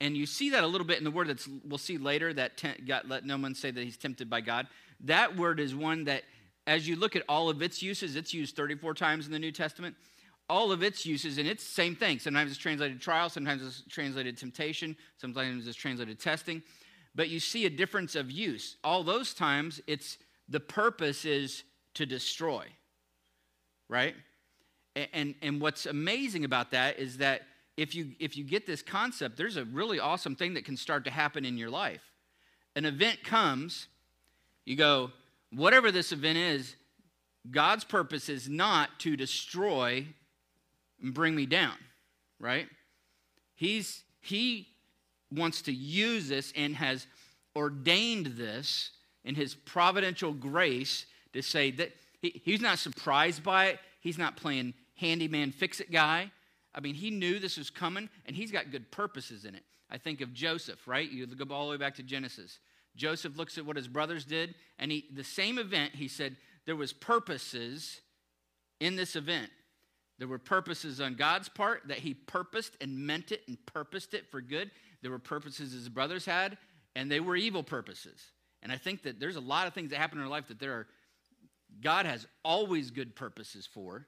And 0.00 0.16
you 0.16 0.26
see 0.26 0.50
that 0.50 0.64
a 0.64 0.66
little 0.66 0.86
bit 0.86 0.98
in 0.98 1.04
the 1.04 1.10
word 1.10 1.28
that 1.28 1.46
we'll 1.64 1.78
see 1.78 1.96
later 1.98 2.32
that 2.34 2.56
te- 2.56 2.82
God, 2.86 3.04
let 3.08 3.24
no 3.24 3.36
one 3.36 3.54
say 3.54 3.70
that 3.70 3.82
he's 3.82 3.96
tempted 3.96 4.28
by 4.28 4.40
God. 4.40 4.66
That 5.00 5.36
word 5.36 5.60
is 5.60 5.74
one 5.74 6.04
that, 6.04 6.24
as 6.66 6.88
you 6.88 6.96
look 6.96 7.14
at 7.14 7.22
all 7.28 7.48
of 7.48 7.62
its 7.62 7.82
uses, 7.82 8.16
it's 8.16 8.34
used 8.34 8.56
34 8.56 8.94
times 8.94 9.26
in 9.26 9.32
the 9.32 9.38
New 9.38 9.52
Testament. 9.52 9.94
All 10.50 10.72
of 10.72 10.82
its 10.82 11.06
uses, 11.06 11.38
and 11.38 11.48
it's 11.48 11.66
the 11.66 11.74
same 11.74 11.96
thing. 11.96 12.18
Sometimes 12.18 12.50
it's 12.50 12.60
translated 12.60 13.00
trial, 13.00 13.30
sometimes 13.30 13.62
it's 13.62 13.82
translated 13.88 14.36
temptation, 14.36 14.96
sometimes 15.16 15.66
it's 15.66 15.76
translated 15.76 16.20
testing 16.20 16.62
but 17.14 17.28
you 17.28 17.40
see 17.40 17.64
a 17.66 17.70
difference 17.70 18.14
of 18.16 18.30
use. 18.30 18.76
All 18.82 19.04
those 19.04 19.34
times, 19.34 19.80
it's 19.86 20.18
the 20.48 20.60
purpose 20.60 21.24
is 21.24 21.62
to 21.94 22.06
destroy, 22.06 22.66
right? 23.88 24.14
And, 25.12 25.34
and 25.42 25.60
what's 25.60 25.86
amazing 25.86 26.44
about 26.44 26.70
that 26.70 26.98
is 26.98 27.18
that 27.18 27.42
if 27.76 27.94
you, 27.94 28.12
if 28.20 28.36
you 28.36 28.44
get 28.44 28.66
this 28.66 28.82
concept, 28.82 29.36
there's 29.36 29.56
a 29.56 29.64
really 29.64 29.98
awesome 29.98 30.36
thing 30.36 30.54
that 30.54 30.64
can 30.64 30.76
start 30.76 31.04
to 31.04 31.10
happen 31.10 31.44
in 31.44 31.58
your 31.58 31.70
life. 31.70 32.02
An 32.76 32.84
event 32.84 33.24
comes, 33.24 33.88
you 34.64 34.76
go, 34.76 35.10
whatever 35.52 35.90
this 35.90 36.12
event 36.12 36.38
is, 36.38 36.76
God's 37.50 37.84
purpose 37.84 38.28
is 38.28 38.48
not 38.48 38.90
to 39.00 39.16
destroy 39.16 40.06
and 41.02 41.12
bring 41.12 41.34
me 41.34 41.46
down, 41.46 41.76
right? 42.38 42.68
He's, 43.54 44.02
he 44.20 44.68
wants 45.30 45.62
to 45.62 45.72
use 45.72 46.28
this 46.28 46.52
and 46.56 46.76
has 46.76 47.06
ordained 47.56 48.26
this 48.26 48.90
in 49.24 49.34
his 49.34 49.54
providential 49.54 50.32
grace 50.32 51.06
to 51.34 51.42
say 51.42 51.70
that 51.72 51.92
he, 52.20 52.40
he's 52.44 52.60
not 52.60 52.78
surprised 52.78 53.44
by 53.44 53.66
it. 53.66 53.78
He's 54.00 54.18
not 54.18 54.36
playing 54.36 54.74
handyman 54.96 55.52
fix 55.52 55.80
it 55.80 55.92
guy. 55.92 56.30
I 56.74 56.80
mean, 56.80 56.94
he 56.94 57.10
knew 57.10 57.38
this 57.38 57.58
was 57.58 57.70
coming 57.70 58.08
and 58.26 58.34
he's 58.34 58.50
got 58.50 58.70
good 58.70 58.90
purposes 58.90 59.44
in 59.44 59.54
it. 59.54 59.62
I 59.90 59.98
think 59.98 60.20
of 60.20 60.32
Joseph, 60.32 60.88
right? 60.88 61.08
You 61.08 61.26
go 61.26 61.54
all 61.54 61.66
the 61.66 61.72
way 61.72 61.76
back 61.76 61.94
to 61.96 62.02
Genesis. 62.02 62.58
Joseph 62.96 63.36
looks 63.36 63.58
at 63.58 63.66
what 63.66 63.76
his 63.76 63.88
brothers 63.88 64.24
did, 64.24 64.54
and 64.78 64.90
he, 64.90 65.04
the 65.12 65.24
same 65.24 65.58
event, 65.58 65.94
he 65.94 66.08
said, 66.08 66.36
there 66.64 66.76
was 66.76 66.92
purposes 66.92 68.00
in 68.80 68.96
this 68.96 69.16
event. 69.16 69.50
There 70.18 70.28
were 70.28 70.38
purposes 70.38 71.00
on 71.00 71.14
God's 71.14 71.48
part 71.48 71.82
that 71.88 71.98
he 71.98 72.14
purposed 72.14 72.76
and 72.80 72.96
meant 72.96 73.32
it 73.32 73.42
and 73.48 73.58
purposed 73.66 74.14
it 74.14 74.30
for 74.30 74.40
good. 74.40 74.70
There 75.02 75.10
were 75.10 75.18
purposes 75.18 75.72
his 75.72 75.88
brothers 75.88 76.24
had, 76.24 76.56
and 76.94 77.10
they 77.10 77.20
were 77.20 77.36
evil 77.36 77.62
purposes. 77.62 78.30
And 78.62 78.70
I 78.70 78.76
think 78.76 79.02
that 79.02 79.20
there's 79.20 79.36
a 79.36 79.40
lot 79.40 79.66
of 79.66 79.74
things 79.74 79.90
that 79.90 79.98
happen 79.98 80.18
in 80.18 80.24
our 80.24 80.30
life 80.30 80.48
that 80.48 80.60
there 80.60 80.72
are, 80.72 80.86
God 81.84 82.06
has 82.06 82.26
always 82.42 82.90
good 82.90 83.14
purposes 83.14 83.68
for, 83.70 84.06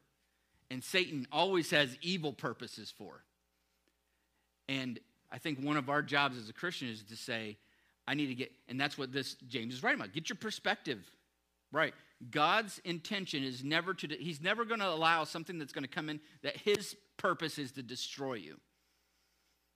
and 0.70 0.82
Satan 0.82 1.28
always 1.30 1.70
has 1.70 1.96
evil 2.00 2.32
purposes 2.32 2.92
for. 2.96 3.22
And 4.66 4.98
I 5.30 5.38
think 5.38 5.60
one 5.60 5.76
of 5.76 5.90
our 5.90 6.02
jobs 6.02 6.38
as 6.38 6.48
a 6.48 6.54
Christian 6.54 6.88
is 6.88 7.02
to 7.04 7.16
say, 7.16 7.58
I 8.08 8.14
need 8.14 8.28
to 8.28 8.34
get, 8.34 8.50
and 8.68 8.80
that's 8.80 8.96
what 8.96 9.12
this 9.12 9.34
James 9.48 9.74
is 9.74 9.82
writing 9.82 10.00
about. 10.00 10.14
Get 10.14 10.30
your 10.30 10.36
perspective 10.36 10.98
right. 11.70 11.92
God's 12.30 12.80
intention 12.84 13.44
is 13.44 13.62
never 13.62 13.92
to, 13.92 14.08
he's 14.08 14.40
never 14.40 14.64
going 14.64 14.80
to 14.80 14.88
allow 14.88 15.24
something 15.24 15.58
that's 15.58 15.72
going 15.72 15.84
to 15.84 15.90
come 15.90 16.08
in 16.08 16.20
that 16.42 16.56
his 16.56 16.96
purpose 17.18 17.58
is 17.58 17.72
to 17.72 17.82
destroy 17.82 18.34
you. 18.34 18.58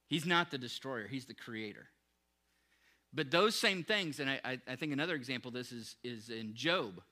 He's 0.07 0.25
not 0.25 0.51
the 0.51 0.59
destroyer, 0.59 1.07
he's 1.07 1.27
the 1.27 1.35
creator. 1.35 1.87
But 3.13 3.31
those 3.31 3.57
same 3.57 3.83
things, 3.83 4.21
and 4.21 4.31
I, 4.31 4.59
I 4.67 4.77
think 4.77 4.93
another 4.93 5.15
example 5.15 5.49
of 5.49 5.55
this 5.55 5.73
is, 5.73 5.97
is 6.03 6.31
in 6.31 6.55
Job. 6.55 7.03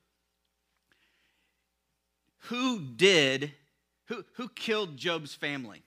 Who 2.42 2.80
did, 2.80 3.52
who, 4.06 4.24
who 4.34 4.48
killed 4.48 4.96
Job's 4.96 5.34
family? 5.34 5.82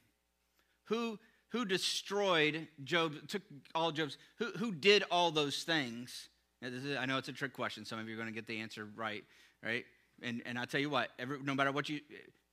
Who, 0.85 1.17
who 1.49 1.65
destroyed 1.65 2.67
Job, 2.83 3.13
took 3.27 3.41
all 3.73 3.91
Job's, 3.91 4.17
who, 4.37 4.51
who 4.57 4.71
did 4.71 5.03
all 5.09 5.31
those 5.31 5.63
things? 5.63 6.29
Is, 6.61 6.97
I 6.97 7.05
know 7.05 7.17
it's 7.17 7.29
a 7.29 7.33
trick 7.33 7.53
question. 7.53 7.85
Some 7.85 7.99
of 7.99 8.07
you 8.07 8.13
are 8.13 8.17
going 8.17 8.27
to 8.27 8.33
get 8.33 8.47
the 8.47 8.59
answer 8.59 8.87
right, 8.95 9.23
right? 9.63 9.85
And, 10.21 10.41
and 10.45 10.59
I'll 10.59 10.67
tell 10.67 10.81
you 10.81 10.89
what, 10.89 11.09
every, 11.17 11.39
no 11.41 11.55
matter 11.55 11.71
what 11.71 11.89
you, 11.89 12.01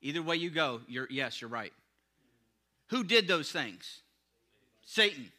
either 0.01 0.23
way 0.23 0.37
you 0.37 0.51
go, 0.51 0.81
you're, 0.89 1.09
yes, 1.11 1.41
you're 1.41 1.51
right. 1.51 1.73
Who 2.89 3.05
did 3.05 3.29
those 3.29 3.53
things? 3.53 4.01
Satan. 4.87 5.31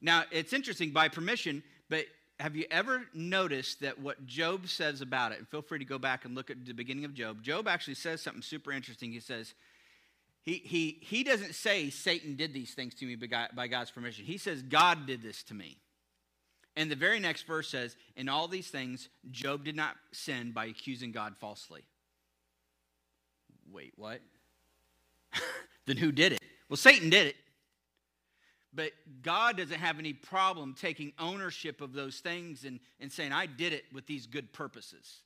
Now, 0.00 0.24
it's 0.30 0.52
interesting 0.52 0.90
by 0.90 1.08
permission, 1.08 1.62
but 1.88 2.04
have 2.42 2.56
you 2.56 2.64
ever 2.72 3.04
noticed 3.14 3.80
that 3.82 4.00
what 4.00 4.26
Job 4.26 4.68
says 4.68 5.00
about 5.00 5.30
it, 5.30 5.38
and 5.38 5.46
feel 5.46 5.62
free 5.62 5.78
to 5.78 5.84
go 5.84 5.96
back 5.96 6.24
and 6.24 6.34
look 6.34 6.50
at 6.50 6.66
the 6.66 6.72
beginning 6.72 7.04
of 7.04 7.14
Job, 7.14 7.40
Job 7.40 7.68
actually 7.68 7.94
says 7.94 8.20
something 8.20 8.42
super 8.42 8.72
interesting. 8.72 9.12
He 9.12 9.20
says, 9.20 9.54
he, 10.42 10.54
he, 10.64 10.98
he 11.02 11.22
doesn't 11.22 11.54
say 11.54 11.88
Satan 11.88 12.34
did 12.34 12.52
these 12.52 12.74
things 12.74 12.94
to 12.96 13.06
me 13.06 13.14
by, 13.14 13.26
God, 13.26 13.50
by 13.54 13.68
God's 13.68 13.92
permission. 13.92 14.24
He 14.24 14.38
says 14.38 14.60
God 14.60 15.06
did 15.06 15.22
this 15.22 15.44
to 15.44 15.54
me. 15.54 15.76
And 16.74 16.90
the 16.90 16.96
very 16.96 17.20
next 17.20 17.46
verse 17.46 17.68
says, 17.68 17.96
In 18.16 18.28
all 18.28 18.48
these 18.48 18.68
things, 18.68 19.08
Job 19.30 19.64
did 19.64 19.76
not 19.76 19.94
sin 20.10 20.50
by 20.50 20.64
accusing 20.64 21.12
God 21.12 21.36
falsely. 21.38 21.84
Wait, 23.70 23.92
what? 23.94 24.20
then 25.86 25.96
who 25.96 26.10
did 26.10 26.32
it? 26.32 26.40
Well, 26.68 26.76
Satan 26.76 27.08
did 27.08 27.28
it. 27.28 27.36
But 28.74 28.92
God 29.22 29.58
doesn't 29.58 29.78
have 29.78 29.98
any 29.98 30.14
problem 30.14 30.74
taking 30.78 31.12
ownership 31.18 31.80
of 31.80 31.92
those 31.92 32.20
things 32.20 32.64
and, 32.64 32.80
and 33.00 33.12
saying, 33.12 33.32
I 33.32 33.46
did 33.46 33.72
it 33.72 33.84
with 33.92 34.06
these 34.06 34.26
good 34.26 34.52
purposes. 34.52 35.20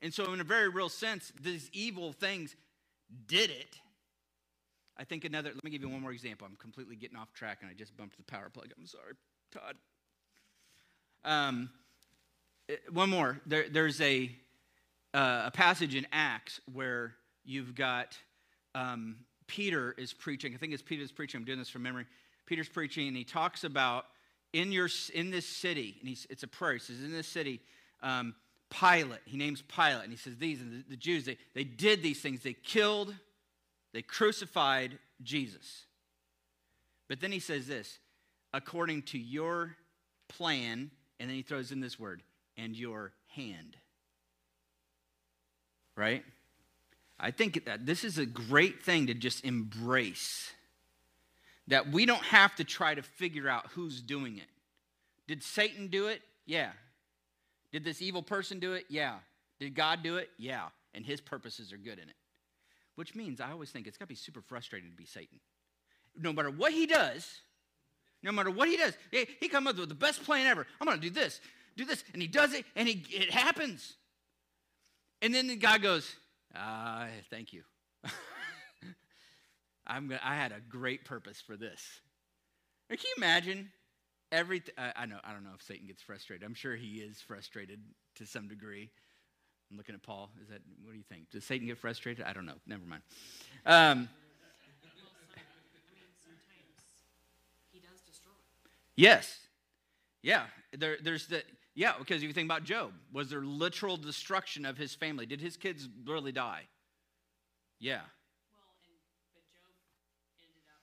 And 0.00 0.14
so, 0.14 0.32
in 0.32 0.40
a 0.40 0.44
very 0.44 0.68
real 0.68 0.88
sense, 0.88 1.32
these 1.40 1.68
evil 1.72 2.12
things 2.12 2.54
did 3.26 3.50
it. 3.50 3.76
I 4.96 5.04
think 5.04 5.24
another, 5.24 5.50
let 5.52 5.64
me 5.64 5.70
give 5.70 5.82
you 5.82 5.88
one 5.88 6.00
more 6.00 6.12
example. 6.12 6.46
I'm 6.48 6.56
completely 6.56 6.94
getting 6.94 7.16
off 7.16 7.32
track 7.32 7.58
and 7.62 7.70
I 7.70 7.74
just 7.74 7.96
bumped 7.96 8.16
the 8.16 8.22
power 8.22 8.48
plug. 8.48 8.68
I'm 8.78 8.86
sorry, 8.86 9.14
Todd. 9.50 9.76
Um, 11.24 11.70
eh, 12.68 12.76
one 12.92 13.10
more. 13.10 13.40
There, 13.46 13.68
there's 13.68 14.00
a, 14.00 14.30
uh, 15.12 15.44
a 15.46 15.50
passage 15.50 15.94
in 15.94 16.06
Acts 16.12 16.60
where 16.72 17.16
you've 17.44 17.74
got 17.74 18.16
um, 18.74 19.16
Peter 19.46 19.94
is 19.98 20.12
preaching. 20.12 20.54
I 20.54 20.58
think 20.58 20.72
it's 20.72 20.82
Peter's 20.82 21.12
preaching. 21.12 21.38
I'm 21.38 21.44
doing 21.44 21.58
this 21.58 21.68
from 21.68 21.82
memory. 21.82 22.06
Peter's 22.46 22.68
preaching, 22.68 23.08
and 23.08 23.16
he 23.16 23.24
talks 23.24 23.64
about 23.64 24.06
in 24.52 24.72
your 24.72 24.88
in 25.12 25.30
this 25.30 25.46
city, 25.46 25.96
and 26.00 26.08
he's, 26.08 26.26
it's 26.30 26.42
a 26.42 26.48
prayer. 26.48 26.74
He 26.74 26.78
says, 26.78 27.02
"In 27.02 27.12
this 27.12 27.28
city, 27.28 27.60
um, 28.02 28.34
Pilate." 28.70 29.20
He 29.24 29.36
names 29.36 29.62
Pilate, 29.62 30.04
and 30.04 30.12
he 30.12 30.18
says, 30.18 30.36
"These 30.36 30.60
and 30.60 30.72
the, 30.72 30.90
the 30.90 30.96
Jews 30.96 31.24
they 31.24 31.38
they 31.54 31.64
did 31.64 32.02
these 32.02 32.20
things. 32.20 32.42
They 32.42 32.52
killed, 32.52 33.14
they 33.92 34.02
crucified 34.02 34.98
Jesus." 35.22 35.86
But 37.08 37.20
then 37.20 37.32
he 37.32 37.40
says 37.40 37.66
this, 37.66 37.98
according 38.52 39.02
to 39.02 39.18
your 39.18 39.76
plan 40.28 40.90
and 41.18 41.28
then 41.28 41.36
he 41.36 41.42
throws 41.42 41.72
in 41.72 41.80
this 41.80 41.98
word, 41.98 42.22
and 42.56 42.76
your 42.76 43.12
hand. 43.28 43.76
Right? 45.96 46.24
I 47.18 47.30
think 47.30 47.64
that 47.66 47.86
this 47.86 48.04
is 48.04 48.18
a 48.18 48.26
great 48.26 48.82
thing 48.82 49.06
to 49.06 49.14
just 49.14 49.44
embrace. 49.44 50.52
That 51.68 51.90
we 51.90 52.04
don't 52.04 52.22
have 52.24 52.54
to 52.56 52.64
try 52.64 52.94
to 52.94 53.02
figure 53.02 53.48
out 53.48 53.66
who's 53.70 54.02
doing 54.02 54.36
it. 54.36 54.48
Did 55.26 55.42
Satan 55.42 55.88
do 55.88 56.08
it? 56.08 56.20
Yeah. 56.46 56.70
Did 57.72 57.84
this 57.84 58.02
evil 58.02 58.22
person 58.22 58.58
do 58.58 58.74
it? 58.74 58.84
Yeah. 58.88 59.16
Did 59.58 59.74
God 59.74 60.02
do 60.02 60.16
it? 60.16 60.28
Yeah. 60.38 60.68
And 60.92 61.04
his 61.04 61.20
purposes 61.20 61.72
are 61.72 61.78
good 61.78 61.98
in 61.98 62.08
it. 62.08 62.16
Which 62.96 63.14
means 63.14 63.40
I 63.40 63.50
always 63.50 63.70
think 63.70 63.86
it's 63.86 63.96
got 63.96 64.04
to 64.04 64.08
be 64.08 64.14
super 64.14 64.42
frustrating 64.42 64.90
to 64.90 64.96
be 64.96 65.06
Satan. 65.06 65.40
No 66.16 66.32
matter 66.32 66.50
what 66.50 66.72
he 66.72 66.86
does, 66.86 67.40
no 68.22 68.30
matter 68.30 68.50
what 68.50 68.68
he 68.68 68.76
does, 68.76 68.96
he, 69.10 69.26
he 69.40 69.48
comes 69.48 69.66
up 69.66 69.76
with 69.76 69.88
the 69.88 69.94
best 69.94 70.22
plan 70.22 70.46
ever. 70.46 70.66
I'm 70.80 70.86
going 70.86 71.00
to 71.00 71.08
do 71.08 71.12
this, 71.12 71.40
do 71.76 71.84
this, 71.84 72.04
and 72.12 72.22
he 72.22 72.28
does 72.28 72.52
it, 72.52 72.64
and 72.76 72.86
he, 72.86 73.04
it 73.10 73.30
happens. 73.30 73.94
And 75.20 75.34
then 75.34 75.48
the 75.48 75.56
guy 75.56 75.78
goes, 75.78 76.14
uh, 76.54 77.06
"Thank 77.30 77.52
you. 77.52 77.64
I'm 79.86 80.08
gonna, 80.08 80.20
I 80.22 80.34
had 80.34 80.52
a 80.52 80.60
great 80.68 81.04
purpose 81.04 81.40
for 81.40 81.56
this." 81.56 82.00
Can 82.88 82.98
you 82.98 83.14
imagine? 83.16 83.70
Every 84.32 84.62
I, 84.76 84.92
I 84.96 85.06
know 85.06 85.18
I 85.24 85.32
don't 85.32 85.44
know 85.44 85.54
if 85.54 85.62
Satan 85.62 85.86
gets 85.86 86.02
frustrated. 86.02 86.44
I'm 86.44 86.54
sure 86.54 86.76
he 86.76 86.96
is 86.96 87.20
frustrated 87.20 87.80
to 88.16 88.26
some 88.26 88.48
degree. 88.48 88.90
I'm 89.70 89.76
looking 89.76 89.94
at 89.94 90.02
Paul. 90.02 90.30
Is 90.42 90.48
that 90.48 90.60
what 90.82 90.92
do 90.92 90.98
you 90.98 91.04
think? 91.08 91.30
Does 91.30 91.44
Satan 91.44 91.66
get 91.66 91.78
frustrated? 91.78 92.24
I 92.24 92.32
don't 92.32 92.46
know. 92.46 92.58
Never 92.66 92.84
mind. 92.84 93.02
Um, 93.66 94.08
Yes. 98.96 99.38
Yeah. 100.22 100.46
There, 100.76 100.96
there's 101.02 101.26
the, 101.26 101.42
yeah, 101.74 101.94
because 101.98 102.22
if 102.22 102.28
you 102.28 102.32
think 102.32 102.46
about 102.46 102.64
Job, 102.64 102.92
was 103.12 103.30
there 103.30 103.42
literal 103.42 103.96
destruction 103.96 104.64
of 104.64 104.78
his 104.78 104.94
family? 104.94 105.26
Did 105.26 105.40
his 105.40 105.56
kids 105.56 105.88
really 106.06 106.32
die? 106.32 106.62
Yeah. 107.80 108.06
Well, 108.54 108.70
and, 108.86 108.94
but 109.34 109.42
Job 109.50 109.74
ended 110.38 110.66
up 110.70 110.82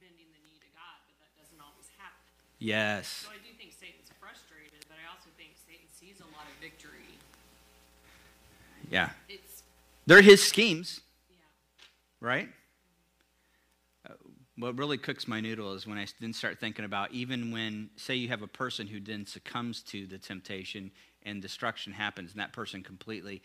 bending 0.00 0.28
the 0.32 0.40
knee 0.44 0.60
to 0.60 0.70
God, 0.76 1.00
but 1.08 1.16
that 1.24 1.32
doesn't 1.40 1.60
always 1.60 1.88
happen. 1.96 2.28
Yes. 2.58 3.08
So 3.08 3.28
I 3.30 3.36
do 3.36 3.54
think 3.56 3.72
Satan's 3.72 4.10
frustrated, 4.20 4.84
but 4.88 4.96
I 4.96 5.12
also 5.14 5.30
think 5.36 5.50
Satan 5.66 5.86
sees 5.88 6.20
a 6.20 6.28
lot 6.36 6.44
of 6.44 6.60
victory. 6.60 7.16
Yeah. 8.90 9.10
It's, 9.28 9.62
They're 10.06 10.22
his 10.22 10.42
schemes, 10.42 11.00
yeah. 11.30 11.36
right? 12.20 12.48
Uh, 14.08 14.14
what 14.56 14.76
really 14.76 14.98
cooks 14.98 15.28
my 15.28 15.40
noodle 15.40 15.74
is 15.74 15.86
when 15.86 15.98
I 15.98 16.06
then 16.20 16.32
start 16.32 16.58
thinking 16.58 16.84
about 16.84 17.12
even 17.12 17.52
when, 17.52 17.90
say, 17.96 18.16
you 18.16 18.28
have 18.28 18.42
a 18.42 18.48
person 18.48 18.86
who 18.86 18.98
then 18.98 19.24
succumbs 19.26 19.82
to 19.84 20.06
the 20.06 20.18
temptation 20.18 20.90
and 21.22 21.40
destruction 21.42 21.92
happens, 21.92 22.32
and 22.32 22.40
that 22.40 22.52
person 22.52 22.82
completely, 22.82 23.42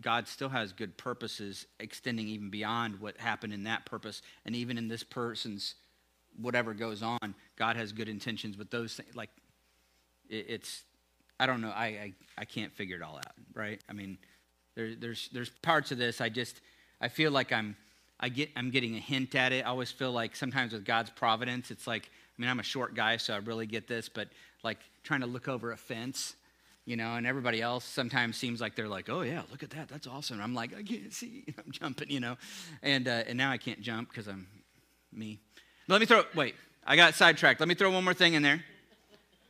God 0.00 0.28
still 0.28 0.50
has 0.50 0.72
good 0.72 0.96
purposes 0.96 1.66
extending 1.80 2.28
even 2.28 2.50
beyond 2.50 3.00
what 3.00 3.18
happened 3.18 3.52
in 3.52 3.64
that 3.64 3.84
purpose, 3.84 4.22
and 4.44 4.54
even 4.54 4.78
in 4.78 4.88
this 4.88 5.02
person's 5.02 5.74
whatever 6.40 6.74
goes 6.74 7.02
on, 7.02 7.34
God 7.56 7.76
has 7.76 7.92
good 7.92 8.08
intentions 8.08 8.56
with 8.56 8.70
those 8.70 8.94
things. 8.94 9.14
Like, 9.14 9.30
it, 10.28 10.46
it's, 10.48 10.84
I 11.38 11.46
don't 11.46 11.60
know, 11.60 11.70
I, 11.70 11.86
I, 11.86 12.12
I 12.38 12.44
can't 12.44 12.72
figure 12.72 12.96
it 12.96 13.02
all 13.02 13.16
out, 13.16 13.34
right? 13.54 13.80
I 13.88 13.92
mean, 13.92 14.18
there, 14.74 14.94
there's, 14.94 15.28
there's 15.32 15.50
parts 15.62 15.92
of 15.92 15.98
this 15.98 16.20
I 16.20 16.28
just, 16.28 16.60
I 17.00 17.08
feel 17.08 17.30
like 17.30 17.52
I'm 17.52 17.76
I 18.18 18.28
get, 18.28 18.50
I'm 18.56 18.70
getting 18.70 18.96
a 18.96 19.00
hint 19.00 19.34
at 19.34 19.52
it. 19.52 19.66
I 19.66 19.68
always 19.68 19.90
feel 19.90 20.10
like 20.10 20.34
sometimes 20.34 20.72
with 20.72 20.84
God's 20.84 21.10
providence, 21.10 21.70
it's 21.70 21.86
like, 21.86 22.06
I 22.06 22.40
mean, 22.40 22.50
I'm 22.50 22.60
a 22.60 22.64
short 22.64 22.94
guy, 22.94 23.18
so 23.18 23.34
I 23.34 23.38
really 23.38 23.66
get 23.66 23.86
this, 23.86 24.08
but 24.08 24.28
like 24.62 24.78
trying 25.02 25.20
to 25.20 25.26
look 25.26 25.48
over 25.48 25.72
a 25.72 25.76
fence, 25.76 26.34
you 26.86 26.96
know, 26.96 27.14
and 27.14 27.26
everybody 27.26 27.60
else 27.60 27.84
sometimes 27.84 28.36
seems 28.36 28.60
like 28.60 28.74
they're 28.74 28.88
like, 28.88 29.10
oh, 29.10 29.20
yeah, 29.20 29.42
look 29.50 29.62
at 29.62 29.70
that. 29.70 29.88
That's 29.88 30.06
awesome. 30.06 30.40
I'm 30.40 30.54
like, 30.54 30.74
I 30.74 30.82
can't 30.82 31.12
see. 31.12 31.44
I'm 31.58 31.70
jumping, 31.70 32.10
you 32.10 32.20
know. 32.20 32.36
And, 32.82 33.06
uh, 33.06 33.24
and 33.26 33.36
now 33.36 33.50
I 33.50 33.58
can't 33.58 33.82
jump 33.82 34.08
because 34.08 34.28
I'm 34.28 34.46
me. 35.12 35.40
Let 35.88 36.00
me 36.00 36.06
throw, 36.06 36.24
wait, 36.34 36.56
I 36.84 36.96
got 36.96 37.14
sidetracked. 37.14 37.60
Let 37.60 37.68
me 37.68 37.74
throw 37.74 37.90
one 37.90 38.02
more 38.02 38.14
thing 38.14 38.34
in 38.34 38.42
there. 38.42 38.64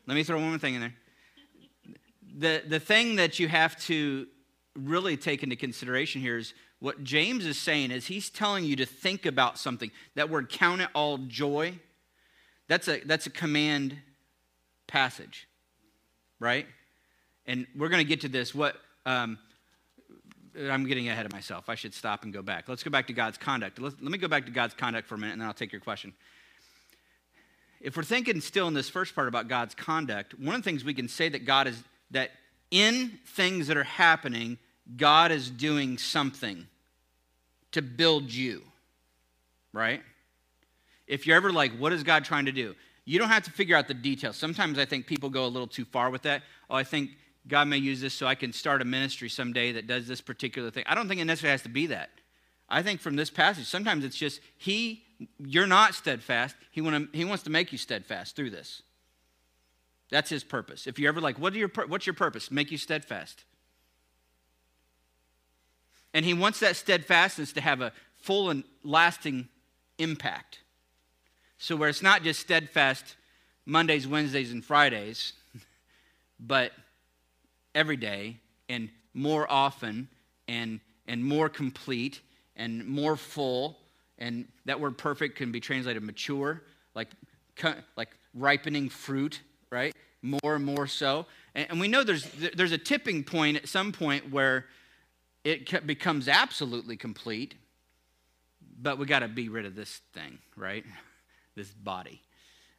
Let 0.06 0.14
me 0.14 0.22
throw 0.22 0.36
one 0.36 0.50
more 0.50 0.58
thing 0.58 0.74
in 0.74 0.80
there. 0.80 0.94
The, 2.38 2.68
the 2.68 2.80
thing 2.80 3.16
that 3.16 3.38
you 3.38 3.48
have 3.48 3.78
to 3.84 4.26
really 4.74 5.16
take 5.16 5.42
into 5.42 5.56
consideration 5.56 6.20
here 6.20 6.36
is 6.36 6.52
what 6.78 7.02
James 7.02 7.46
is 7.46 7.58
saying 7.58 7.90
is 7.90 8.06
he's 8.06 8.28
telling 8.28 8.64
you 8.64 8.76
to 8.76 8.84
think 8.84 9.24
about 9.24 9.58
something. 9.58 9.90
That 10.14 10.28
word 10.28 10.50
count 10.50 10.82
it 10.82 10.88
all 10.94 11.18
joy, 11.18 11.78
that's 12.68 12.86
a, 12.88 13.00
that's 13.00 13.26
a 13.26 13.30
command 13.30 13.96
passage, 14.86 15.48
right? 16.38 16.66
And 17.46 17.66
we're 17.74 17.88
going 17.88 18.04
to 18.04 18.08
get 18.08 18.20
to 18.22 18.28
this. 18.28 18.54
What 18.54 18.76
um, 19.06 19.38
I'm 20.58 20.86
getting 20.86 21.08
ahead 21.08 21.26
of 21.26 21.32
myself. 21.32 21.68
I 21.68 21.74
should 21.74 21.92
stop 21.92 22.24
and 22.24 22.32
go 22.32 22.42
back. 22.42 22.68
Let's 22.68 22.82
go 22.82 22.90
back 22.90 23.06
to 23.08 23.12
God's 23.12 23.36
conduct. 23.36 23.78
Let's, 23.78 23.96
let 24.00 24.10
me 24.10 24.18
go 24.18 24.28
back 24.28 24.46
to 24.46 24.52
God's 24.52 24.74
conduct 24.74 25.06
for 25.06 25.16
a 25.16 25.18
minute, 25.18 25.32
and 25.32 25.40
then 25.40 25.48
I'll 25.48 25.54
take 25.54 25.72
your 25.72 25.80
question. 25.80 26.14
If 27.80 27.96
we're 27.96 28.04
thinking 28.04 28.40
still 28.40 28.66
in 28.68 28.74
this 28.74 28.88
first 28.88 29.14
part 29.14 29.28
about 29.28 29.48
God's 29.48 29.74
conduct, 29.74 30.38
one 30.38 30.54
of 30.54 30.62
the 30.62 30.64
things 30.64 30.84
we 30.84 30.94
can 30.94 31.08
say 31.08 31.28
that 31.28 31.44
God 31.44 31.66
is 31.66 31.82
that 32.10 32.30
in 32.70 33.18
things 33.26 33.66
that 33.66 33.76
are 33.76 33.84
happening, 33.84 34.58
God 34.96 35.30
is 35.30 35.50
doing 35.50 35.98
something 35.98 36.66
to 37.72 37.82
build 37.82 38.32
you, 38.32 38.62
right? 39.72 40.02
If 41.06 41.26
you're 41.26 41.36
ever 41.36 41.52
like, 41.52 41.72
what 41.72 41.92
is 41.92 42.02
God 42.02 42.24
trying 42.24 42.46
to 42.46 42.52
do? 42.52 42.74
You 43.04 43.18
don't 43.18 43.28
have 43.28 43.44
to 43.44 43.50
figure 43.50 43.76
out 43.76 43.86
the 43.86 43.94
details. 43.94 44.36
Sometimes 44.36 44.78
I 44.78 44.84
think 44.84 45.06
people 45.06 45.30
go 45.30 45.44
a 45.44 45.48
little 45.48 45.68
too 45.68 45.84
far 45.84 46.10
with 46.10 46.22
that. 46.22 46.42
Oh, 46.68 46.74
I 46.74 46.82
think 46.82 47.10
God 47.48 47.68
may 47.68 47.76
use 47.76 48.00
this 48.00 48.14
so 48.14 48.26
I 48.26 48.34
can 48.34 48.52
start 48.52 48.82
a 48.82 48.84
ministry 48.84 49.28
someday 49.28 49.72
that 49.72 49.86
does 49.86 50.06
this 50.06 50.20
particular 50.20 50.70
thing. 50.70 50.84
I 50.86 50.94
don't 50.94 51.08
think 51.08 51.20
it 51.20 51.24
necessarily 51.24 51.52
has 51.52 51.62
to 51.62 51.68
be 51.68 51.86
that. 51.88 52.10
I 52.68 52.82
think 52.82 53.00
from 53.00 53.14
this 53.14 53.30
passage, 53.30 53.66
sometimes 53.66 54.04
it's 54.04 54.16
just 54.16 54.40
He, 54.58 55.04
you're 55.38 55.66
not 55.66 55.94
steadfast. 55.94 56.56
He, 56.70 56.80
wanna, 56.80 57.06
he 57.12 57.24
wants 57.24 57.44
to 57.44 57.50
make 57.50 57.70
you 57.70 57.78
steadfast 57.78 58.34
through 58.34 58.50
this. 58.50 58.82
That's 60.10 60.30
His 60.30 60.42
purpose. 60.42 60.86
If 60.86 60.98
you're 60.98 61.08
ever 61.08 61.20
like, 61.20 61.38
what 61.38 61.54
your, 61.54 61.70
what's 61.86 62.06
your 62.06 62.14
purpose? 62.14 62.50
Make 62.50 62.72
you 62.72 62.78
steadfast. 62.78 63.44
And 66.16 66.24
he 66.24 66.32
wants 66.32 66.60
that 66.60 66.76
steadfastness 66.76 67.52
to 67.52 67.60
have 67.60 67.82
a 67.82 67.92
full 68.22 68.48
and 68.48 68.64
lasting 68.82 69.48
impact. 69.98 70.60
So, 71.58 71.76
where 71.76 71.90
it's 71.90 72.00
not 72.00 72.22
just 72.22 72.40
steadfast 72.40 73.16
Mondays, 73.66 74.08
Wednesdays, 74.08 74.50
and 74.50 74.64
Fridays, 74.64 75.34
but 76.40 76.72
every 77.76 77.96
day 77.96 78.40
and 78.68 78.88
more 79.14 79.46
often 79.52 80.08
and, 80.48 80.80
and 81.06 81.24
more 81.24 81.48
complete 81.48 82.22
and 82.56 82.84
more 82.86 83.16
full. 83.16 83.78
And 84.18 84.48
that 84.64 84.80
word 84.80 84.96
perfect 84.96 85.36
can 85.36 85.52
be 85.52 85.60
translated 85.60 86.02
mature, 86.02 86.62
like, 86.94 87.08
like 87.96 88.16
ripening 88.34 88.88
fruit, 88.88 89.40
right? 89.70 89.94
More 90.22 90.56
and 90.56 90.64
more 90.64 90.86
so. 90.86 91.26
And, 91.54 91.66
and 91.70 91.80
we 91.80 91.86
know 91.86 92.02
there's, 92.02 92.26
there's 92.54 92.72
a 92.72 92.78
tipping 92.78 93.22
point 93.22 93.58
at 93.58 93.68
some 93.68 93.92
point 93.92 94.32
where 94.32 94.64
it 95.44 95.86
becomes 95.86 96.28
absolutely 96.28 96.96
complete, 96.96 97.54
but 98.80 98.98
we 98.98 99.06
got 99.06 99.20
to 99.20 99.28
be 99.28 99.48
rid 99.48 99.66
of 99.66 99.76
this 99.76 100.00
thing, 100.12 100.38
right? 100.56 100.84
This 101.54 101.70
body. 101.70 102.20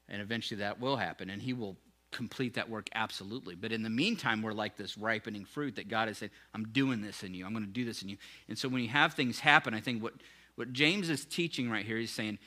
And 0.07 0.21
eventually 0.21 0.60
that 0.60 0.79
will 0.79 0.97
happen, 0.97 1.31
and 1.31 1.41
He 1.41 1.51
will 1.51 1.77
complete 2.11 2.53
that 2.55 2.69
work? 2.69 2.89
Absolutely. 2.95 3.55
But 3.55 3.71
in 3.71 3.83
the 3.83 3.89
meantime, 3.89 4.41
we're 4.41 4.53
like 4.53 4.77
this 4.77 4.97
ripening 4.97 5.45
fruit 5.45 5.75
that 5.75 5.89
God 5.89 6.07
has 6.07 6.17
said, 6.17 6.31
I'm 6.53 6.65
doing 6.69 7.01
this 7.01 7.23
in 7.23 7.33
you. 7.33 7.45
I'm 7.45 7.53
going 7.53 7.65
to 7.65 7.71
do 7.71 7.85
this 7.85 8.01
in 8.01 8.09
you. 8.09 8.17
And 8.47 8.57
so 8.57 8.69
when 8.69 8.81
you 8.81 8.89
have 8.89 9.13
things 9.13 9.39
happen, 9.39 9.73
I 9.73 9.81
think 9.81 10.01
what, 10.01 10.13
what 10.55 10.73
James 10.73 11.09
is 11.09 11.25
teaching 11.25 11.69
right 11.69 11.85
here, 11.85 11.97
he's 11.97 12.11
saying, 12.11 12.39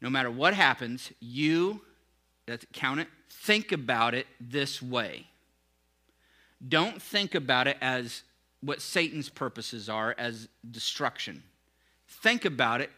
no 0.00 0.10
matter 0.10 0.30
what 0.30 0.54
happens, 0.54 1.12
you, 1.20 1.80
that's 2.46 2.66
count 2.72 3.00
it, 3.00 3.08
think 3.28 3.72
about 3.72 4.14
it 4.14 4.26
this 4.40 4.80
way. 4.82 5.26
Don't 6.66 7.00
think 7.00 7.34
about 7.34 7.66
it 7.66 7.76
as 7.80 8.22
what 8.60 8.82
Satan's 8.82 9.28
purposes 9.28 9.88
are, 9.88 10.14
as 10.18 10.48
destruction. 10.70 11.42
Think 12.06 12.44
about 12.44 12.80
it 12.80 12.90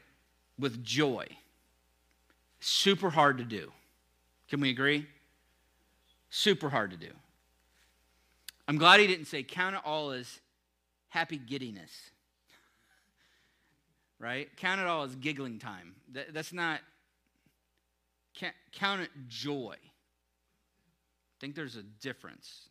with 0.59 0.85
joy. 0.85 1.27
Super 2.61 3.11
hard 3.11 3.39
to 3.39 3.45
do. 3.45 3.71
Can 4.49 4.61
we 4.61 4.71
agree? 4.71 5.07
Super 6.35 6.71
hard 6.71 6.93
to 6.93 6.97
do. 6.97 7.11
I'm 8.67 8.79
glad 8.79 9.01
he 9.01 9.07
didn't 9.07 9.27
say 9.27 9.43
count 9.43 9.77
it 9.77 9.83
all 9.85 10.13
as 10.13 10.41
happy 11.09 11.37
giddiness. 11.37 11.91
Right? 14.19 14.49
Count 14.57 14.81
it 14.81 14.87
all 14.87 15.03
as 15.03 15.17
giggling 15.17 15.59
time. 15.59 15.97
That, 16.13 16.33
that's 16.33 16.53
not, 16.53 16.79
count 18.71 19.01
it 19.01 19.11
joy. 19.27 19.75
I 19.75 21.37
think 21.41 21.57
there's 21.57 21.75
a 21.75 21.83
difference 21.83 22.69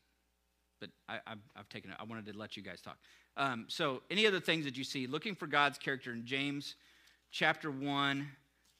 but 0.81 0.89
I, 1.07 1.19
have 1.55 1.69
taken 1.69 1.91
it. 1.91 1.97
I 1.99 2.03
wanted 2.03 2.25
to 2.25 2.37
let 2.37 2.57
you 2.57 2.63
guys 2.63 2.81
talk. 2.81 2.97
Um, 3.37 3.65
so, 3.69 4.01
any 4.09 4.27
other 4.27 4.41
things 4.41 4.65
that 4.65 4.75
you 4.75 4.83
see? 4.83 5.07
Looking 5.07 5.35
for 5.35 5.47
God's 5.47 5.77
character 5.77 6.11
in 6.11 6.25
James 6.25 6.75
chapter 7.31 7.71
1 7.71 8.27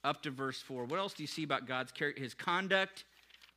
up 0.04 0.24
to 0.24 0.32
verse 0.32 0.60
4. 0.62 0.86
What 0.86 1.00
else 1.00 1.14
do 1.14 1.24
you 1.24 1.28
see 1.28 1.44
about 1.44 1.68
God's 1.68 1.92
character, 1.92 2.22
his 2.22 2.34
conduct, 2.34 3.06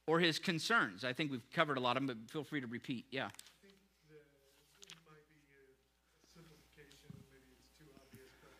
or 0.06 0.20
his 0.20 0.38
concerns? 0.38 1.04
I 1.04 1.12
think 1.12 1.30
we've 1.30 1.48
covered 1.52 1.76
a 1.76 1.80
lot 1.80 1.96
of 1.96 2.06
them, 2.06 2.06
but 2.06 2.30
feel 2.30 2.44
free 2.44 2.60
to 2.60 2.66
repeat. 2.66 3.06
Yeah. 3.10 3.26
I 3.26 3.30
think 3.62 3.76
the, 4.08 4.16
it 4.16 4.94
might 5.06 5.24
be 5.30 5.40
a 5.52 6.26
simplification, 6.32 7.10
maybe 7.30 7.56
it's 7.58 7.72
too 7.78 7.88
obvious, 7.96 8.32
but 8.40 8.52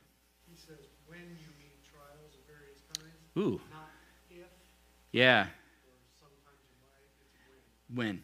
he 0.48 0.56
says, 0.56 0.88
when 1.06 1.36
you 1.40 1.50
meet 1.58 1.80
trials 1.84 2.34
of 2.34 2.42
various 2.46 2.80
kinds, 2.96 3.18
Ooh. 3.36 3.60
not 3.70 3.90
if, 4.30 4.48
Yeah. 5.12 5.46
or 5.86 5.96
sometimes 6.20 6.60
you 6.68 6.76
might, 6.80 7.08
it's 7.20 7.36
when. 7.94 8.16
When? 8.16 8.22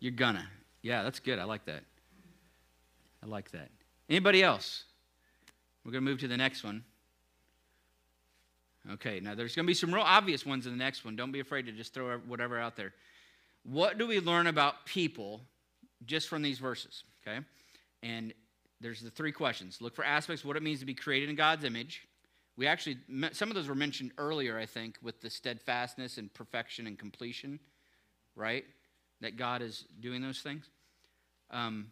You're 0.00 0.12
gonna. 0.12 0.48
Yeah, 0.82 1.02
that's 1.02 1.18
good. 1.20 1.38
I 1.38 1.44
like 1.44 1.64
that. 1.66 1.82
I 3.22 3.26
like 3.26 3.50
that. 3.50 3.68
Anybody 4.08 4.42
else? 4.42 4.84
We're 5.84 5.92
going 5.92 6.04
to 6.04 6.10
move 6.10 6.20
to 6.20 6.28
the 6.28 6.36
next 6.36 6.64
one. 6.64 6.84
Okay, 8.90 9.20
now 9.20 9.34
there's 9.34 9.54
going 9.54 9.66
to 9.66 9.68
be 9.68 9.74
some 9.74 9.92
real 9.92 10.02
obvious 10.02 10.46
ones 10.46 10.66
in 10.66 10.72
the 10.72 10.78
next 10.78 11.04
one. 11.04 11.14
Don't 11.16 11.32
be 11.32 11.40
afraid 11.40 11.66
to 11.66 11.72
just 11.72 11.92
throw 11.92 12.16
whatever 12.18 12.58
out 12.58 12.76
there. 12.76 12.94
What 13.64 13.98
do 13.98 14.06
we 14.06 14.20
learn 14.20 14.46
about 14.46 14.86
people 14.86 15.42
just 16.06 16.28
from 16.28 16.42
these 16.42 16.58
verses? 16.58 17.04
Okay, 17.26 17.38
and 18.02 18.32
there's 18.80 19.00
the 19.00 19.10
three 19.10 19.32
questions. 19.32 19.82
Look 19.82 19.94
for 19.94 20.04
aspects 20.04 20.44
what 20.44 20.56
it 20.56 20.62
means 20.62 20.80
to 20.80 20.86
be 20.86 20.94
created 20.94 21.28
in 21.28 21.36
God's 21.36 21.64
image. 21.64 22.06
We 22.56 22.66
actually 22.66 22.96
some 23.32 23.50
of 23.50 23.54
those 23.54 23.68
were 23.68 23.74
mentioned 23.74 24.12
earlier, 24.18 24.58
I 24.58 24.66
think, 24.66 24.96
with 25.02 25.20
the 25.20 25.30
steadfastness 25.30 26.18
and 26.18 26.32
perfection 26.32 26.86
and 26.86 26.98
completion, 26.98 27.60
right? 28.34 28.64
that 29.20 29.36
God 29.36 29.62
is 29.62 29.84
doing 30.00 30.22
those 30.22 30.40
things. 30.40 30.68
Um, 31.50 31.90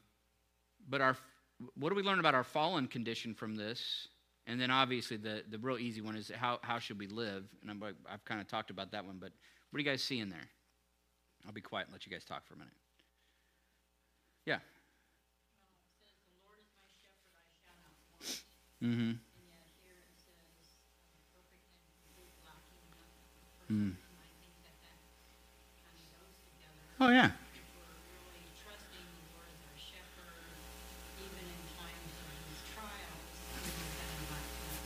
but 0.89 1.01
our, 1.01 1.17
what 1.79 1.91
do 1.91 1.95
we 1.95 2.03
learn 2.03 2.21
about 2.21 2.35
our 2.35 2.45
fallen 2.45 2.87
condition 2.87 3.35
from 3.35 3.57
this? 3.57 4.09
And 4.47 4.61
then 4.61 4.71
obviously 4.71 5.17
the, 5.17 5.43
the 5.51 5.59
real 5.59 5.79
easy 5.79 6.01
one 6.01 6.17
is 6.17 6.31
how, 6.35 6.61
how 6.63 6.79
should 6.79 6.99
we 6.99 7.09
live? 7.09 7.45
And 7.63 7.71
I'm, 7.71 7.83
I've 8.09 8.25
kind 8.25 8.41
of 8.41 8.47
talked 8.47 8.71
about 8.71 8.93
that 8.93 9.05
one, 9.05 9.17
but 9.21 9.33
what 9.71 9.79
do 9.79 9.85
you 9.85 9.91
guys 9.91 10.03
see 10.03 10.21
in 10.21 10.29
there? 10.29 10.49
I'll 11.47 11.53
be 11.53 11.61
quiet 11.61 11.87
and 11.87 11.93
let 11.93 12.07
you 12.07 12.13
guys 12.13 12.25
talk 12.25 12.47
for 12.47 12.55
a 12.55 12.59
minute. 12.59 12.73
Yeah. 14.45 14.59
Mm-hmm. 18.83 19.13
Mm. 23.73 23.95
Oh, 27.01 27.09
yeah. 27.09 27.31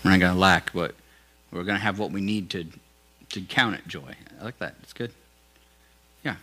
We're 0.04 0.12
not 0.12 0.20
going 0.20 0.32
to 0.34 0.38
lack, 0.38 0.72
but 0.72 0.94
we're 1.52 1.64
going 1.64 1.76
to 1.76 1.82
have 1.82 1.98
what 1.98 2.10
we 2.10 2.20
need 2.20 2.50
to, 2.50 2.66
to 3.30 3.40
count 3.42 3.74
it 3.74 3.86
joy. 3.86 4.14
I 4.40 4.44
like 4.44 4.58
that. 4.58 4.74
It's 4.82 4.92
good. 4.92 5.12
Yeah. 6.24 6.36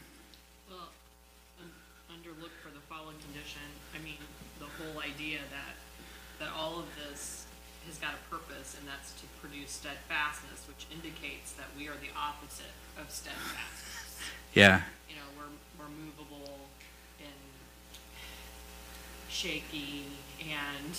Well, 0.70 0.90
under 2.10 2.30
look 2.42 2.52
for 2.64 2.70
the 2.70 2.82
fallen 2.90 3.16
condition, 3.26 3.62
I 3.96 4.04
mean, 4.04 4.22
the 4.60 4.66
whole 4.66 5.02
idea 5.02 5.40
that, 5.52 5.76
that 6.40 6.54
all 6.56 6.80
of 6.80 6.86
this 6.96 7.46
has 7.88 7.98
got 7.98 8.12
a 8.14 8.30
purpose, 8.30 8.76
and 8.80 8.88
that's 8.88 9.14
to 9.22 9.26
produce 9.42 9.72
steadfastness, 9.72 10.68
which 10.68 10.86
indicates 10.92 11.54
that 11.54 11.68
we 11.78 11.88
are 11.88 11.98
the 12.02 12.14
opposite 12.16 12.74
of 13.00 13.10
steadfastness. 13.10 14.22
Yeah. 14.54 14.82
Shaky 19.38 20.02
and 20.42 20.94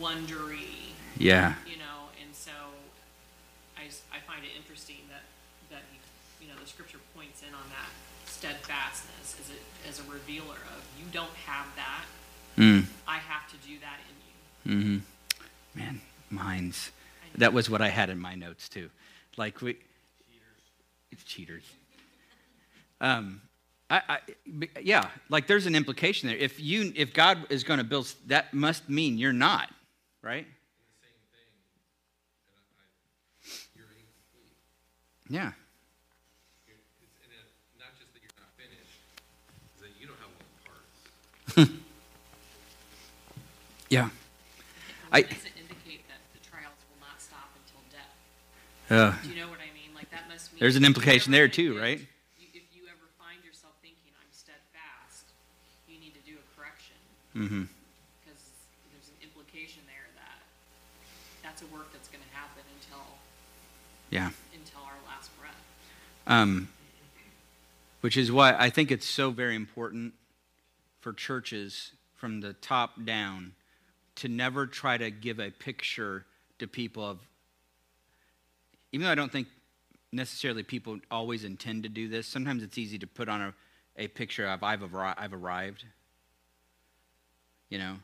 wondery. 0.00 0.94
Yeah. 1.18 1.54
You 1.66 1.76
know, 1.76 2.06
and 2.22 2.32
so 2.32 2.52
I, 3.76 3.86
I 4.14 4.20
find 4.20 4.44
it 4.44 4.50
interesting 4.56 5.02
that, 5.10 5.22
that, 5.70 5.82
you 6.40 6.46
know, 6.46 6.54
the 6.60 6.68
scripture 6.68 7.00
points 7.16 7.42
in 7.42 7.52
on 7.52 7.68
that 7.70 7.90
steadfastness 8.26 9.36
as 9.40 9.50
a, 9.50 9.88
as 9.88 9.98
a 9.98 10.12
revealer 10.12 10.60
of 10.76 10.84
you 10.96 11.06
don't 11.10 11.34
have 11.46 11.66
that. 11.74 12.04
Mm. 12.56 12.84
I 13.08 13.16
have 13.16 13.50
to 13.50 13.56
do 13.66 13.74
that 13.80 13.98
in 14.06 14.70
you. 14.70 14.80
Mm-hmm. 14.80 15.78
Man, 15.78 16.00
mine's. 16.30 16.92
That 17.36 17.52
was 17.52 17.68
what 17.68 17.80
I 17.80 17.88
had 17.88 18.08
in 18.08 18.20
my 18.20 18.36
notes 18.36 18.68
too. 18.68 18.88
Like 19.36 19.60
we. 19.62 19.74
Cheaters. 19.74 20.62
It's 21.10 21.24
cheaters. 21.24 21.64
Um, 23.00 23.40
I, 23.90 24.02
I, 24.08 24.18
yeah, 24.82 25.08
like 25.30 25.46
there's 25.46 25.66
an 25.66 25.74
implication 25.74 26.28
there. 26.28 26.36
If 26.36 26.60
you, 26.60 26.92
if 26.94 27.14
God 27.14 27.38
is 27.48 27.64
going 27.64 27.78
to 27.78 27.84
build, 27.84 28.12
that 28.26 28.52
must 28.52 28.88
mean 28.88 29.16
you're 29.16 29.32
not, 29.32 29.70
right? 30.22 30.46
Yeah. 35.30 35.52
not 37.78 37.92
just 37.98 38.14
that 38.14 38.22
you're 38.22 38.30
not 38.38 38.48
finished, 38.56 38.96
is 39.76 39.82
that 39.82 39.90
you 40.00 40.06
don't 40.06 40.16
have 40.16 40.32
all 40.32 40.46
the 41.54 41.66
parts. 41.68 41.72
yeah. 43.90 44.08
I, 45.12 45.22
does 45.22 45.44
it 45.44 45.52
indicate 45.60 46.08
that 46.08 46.20
the 46.32 46.40
trials 46.48 46.76
will 46.88 47.00
not 47.00 47.20
stop 47.20 47.50
until 47.60 47.80
death? 47.92 48.08
Uh, 48.90 49.22
Do 49.22 49.28
you 49.28 49.36
know 49.40 49.48
what 49.50 49.58
I 49.60 49.72
mean? 49.74 49.94
Like 49.94 50.10
that 50.10 50.28
must 50.30 50.52
mean. 50.52 50.60
There's 50.60 50.76
an 50.76 50.84
implication 50.84 51.30
there 51.30 51.48
too, 51.48 51.78
right? 51.78 52.00
Mm-hmm. 57.38 57.62
Because 58.24 58.42
there's 58.90 59.08
an 59.08 59.22
implication 59.22 59.82
there 59.86 60.08
that 60.16 60.42
that's 61.44 61.62
a 61.62 61.66
work 61.66 61.92
that's 61.92 62.08
going 62.08 62.24
to 62.28 62.36
happen 62.36 62.62
until 62.74 63.04
yeah 64.10 64.30
until 64.52 64.80
our 64.80 64.98
last 65.06 65.30
breath. 65.38 65.54
Um, 66.26 66.68
which 68.00 68.16
is 68.16 68.32
why 68.32 68.54
I 68.58 68.70
think 68.70 68.90
it's 68.90 69.06
so 69.06 69.30
very 69.30 69.54
important 69.54 70.14
for 71.00 71.12
churches 71.12 71.92
from 72.16 72.40
the 72.40 72.54
top 72.54 73.04
down 73.04 73.52
to 74.16 74.26
never 74.26 74.66
try 74.66 74.98
to 74.98 75.12
give 75.12 75.38
a 75.38 75.50
picture 75.50 76.26
to 76.58 76.66
people 76.66 77.08
of 77.08 77.18
even 78.90 79.04
though 79.04 79.12
I 79.12 79.14
don't 79.14 79.30
think 79.30 79.46
necessarily 80.10 80.64
people 80.64 80.98
always 81.08 81.44
intend 81.44 81.84
to 81.84 81.88
do 81.88 82.08
this, 82.08 82.26
sometimes 82.26 82.64
it's 82.64 82.78
easy 82.78 82.98
to 82.98 83.06
put 83.06 83.28
on 83.28 83.42
a, 83.42 83.54
a 83.96 84.08
picture 84.08 84.46
of 84.46 84.64
I've, 84.64 84.82
I've 84.82 85.34
arrived 85.34 85.84
you 87.68 87.78
know? 87.78 87.96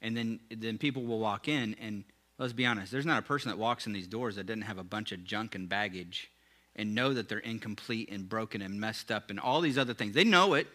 And 0.00 0.16
then 0.16 0.40
then 0.50 0.78
people 0.78 1.04
will 1.04 1.18
walk 1.18 1.48
in 1.48 1.74
and 1.80 2.04
let's 2.38 2.52
be 2.52 2.64
honest 2.64 2.92
there's 2.92 3.06
not 3.06 3.18
a 3.18 3.22
person 3.22 3.50
that 3.50 3.58
walks 3.58 3.86
in 3.86 3.92
these 3.92 4.06
doors 4.06 4.36
that 4.36 4.46
doesn't 4.46 4.62
have 4.62 4.78
a 4.78 4.84
bunch 4.84 5.12
of 5.12 5.24
junk 5.24 5.54
and 5.54 5.68
baggage 5.68 6.30
and 6.76 6.94
know 6.94 7.12
that 7.12 7.28
they're 7.28 7.38
incomplete 7.38 8.08
and 8.10 8.28
broken 8.28 8.62
and 8.62 8.80
messed 8.80 9.10
up 9.10 9.30
and 9.30 9.40
all 9.40 9.60
these 9.60 9.76
other 9.76 9.94
things. 9.94 10.14
They 10.14 10.24
know 10.24 10.54
it. 10.54 10.68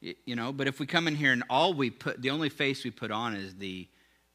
You 0.00 0.36
know 0.36 0.52
but 0.52 0.68
if 0.68 0.80
we 0.80 0.86
come 0.86 1.08
in 1.08 1.16
here 1.16 1.32
and 1.32 1.42
all 1.50 1.74
we 1.74 1.90
put 1.90 2.22
the 2.22 2.30
only 2.30 2.48
face 2.48 2.84
we 2.84 2.90
put 2.90 3.10
on 3.10 3.34
is 3.34 3.56
the 3.56 3.88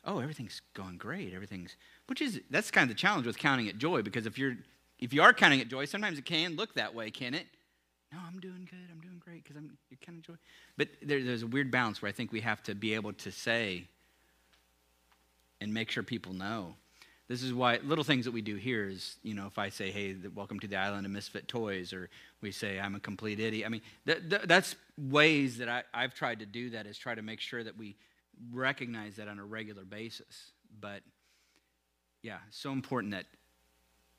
oh 0.05 0.19
everything's 0.19 0.61
going 0.73 0.97
great. 0.97 1.33
Everything's 1.33 1.77
which 2.07 2.21
is 2.21 2.41
that's 2.51 2.69
kind 2.69 2.83
of 2.83 2.95
the 2.95 2.99
challenge 2.99 3.25
with 3.25 3.37
counting 3.37 3.67
it 3.67 3.77
joy 3.77 4.01
because 4.01 4.25
if 4.25 4.37
you're 4.37 4.57
if 4.99 5.13
you 5.13 5.21
are 5.23 5.33
counting 5.33 5.59
it 5.61 5.69
joy 5.69 5.85
sometimes 5.85 6.19
it 6.19 6.25
can 6.25 6.57
look 6.57 6.75
that 6.75 6.93
way 6.93 7.09
can 7.09 7.33
it 7.33 7.47
no, 8.13 8.19
I'm 8.27 8.39
doing 8.39 8.67
good. 8.69 8.91
I'm 8.91 9.01
doing 9.01 9.19
great 9.19 9.43
because 9.43 9.57
I'm 9.57 9.75
you're 9.89 9.97
kind 10.05 10.19
of 10.19 10.23
joy. 10.23 10.33
But 10.77 10.89
there, 11.01 11.23
there's 11.23 11.41
a 11.41 11.47
weird 11.47 11.71
balance 11.71 12.01
where 12.01 12.09
I 12.09 12.11
think 12.11 12.31
we 12.31 12.41
have 12.41 12.61
to 12.63 12.75
be 12.75 12.93
able 12.93 13.13
to 13.13 13.31
say 13.31 13.87
and 15.59 15.73
make 15.73 15.89
sure 15.89 16.03
people 16.03 16.33
know. 16.33 16.75
this 17.27 17.41
is 17.41 17.53
why 17.53 17.79
little 17.83 18.03
things 18.03 18.25
that 18.25 18.31
we 18.31 18.41
do 18.41 18.55
here 18.55 18.87
is, 18.87 19.15
you 19.23 19.33
know, 19.33 19.47
if 19.47 19.57
I 19.57 19.69
say, 19.69 19.89
hey, 19.89 20.15
welcome 20.35 20.59
to 20.59 20.67
the 20.67 20.75
island 20.75 21.05
of 21.05 21.11
misfit 21.11 21.47
toys, 21.47 21.91
or 21.93 22.09
we 22.41 22.51
say, 22.51 22.79
I'm 22.79 22.95
a 22.95 22.99
complete 22.99 23.39
idiot. 23.39 23.65
I 23.65 23.69
mean, 23.69 23.81
th- 24.05 24.29
th- 24.29 24.41
that's 24.43 24.75
ways 24.97 25.57
that 25.57 25.69
I, 25.69 25.83
I've 25.93 26.13
tried 26.13 26.39
to 26.39 26.45
do 26.45 26.69
that 26.71 26.85
is 26.85 26.97
try 26.97 27.15
to 27.15 27.21
make 27.21 27.39
sure 27.39 27.63
that 27.63 27.77
we 27.77 27.95
recognize 28.51 29.15
that 29.15 29.27
on 29.27 29.39
a 29.39 29.45
regular 29.45 29.85
basis. 29.85 30.51
But 30.79 31.01
yeah, 32.21 32.39
so 32.51 32.71
important 32.71 33.13
that 33.13 33.25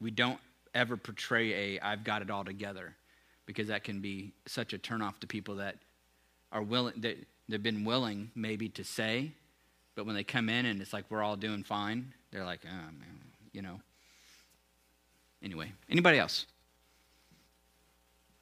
we 0.01 0.11
don't 0.11 0.41
ever 0.75 0.97
portray 0.97 1.77
a 1.77 1.81
I've 1.81 2.03
got 2.03 2.23
it 2.23 2.31
all 2.31 2.45
together 2.45 2.97
because 3.47 3.69
that 3.69 3.85
can 3.85 4.01
be 4.01 4.33
such 4.47 4.73
a 4.73 4.79
turnoff 4.79 5.19
to 5.21 5.27
people 5.27 5.57
that 5.57 5.77
are 6.53 6.63
willing 6.63 6.95
that 6.99 7.17
they've 7.49 7.63
been 7.63 7.85
willing 7.85 8.31
maybe 8.35 8.69
to 8.71 8.85
say, 8.85 9.33
but 9.95 10.07
when 10.07 10.15
they 10.15 10.25
come 10.25 10.49
in 10.49 10.67
and 10.67 10.81
it's 10.81 10.93
like 10.93 11.05
we're 11.11 11.23
all 11.23 11.37
doing 11.37 11.63
fine, 11.63 12.13
they're 12.31 12.45
like, 12.45 12.61
oh 12.65 12.69
man, 12.99 13.21
you 13.53 13.63
know. 13.63 13.81
Anyway, 15.43 15.71
anybody 15.91 16.19
else? 16.19 16.47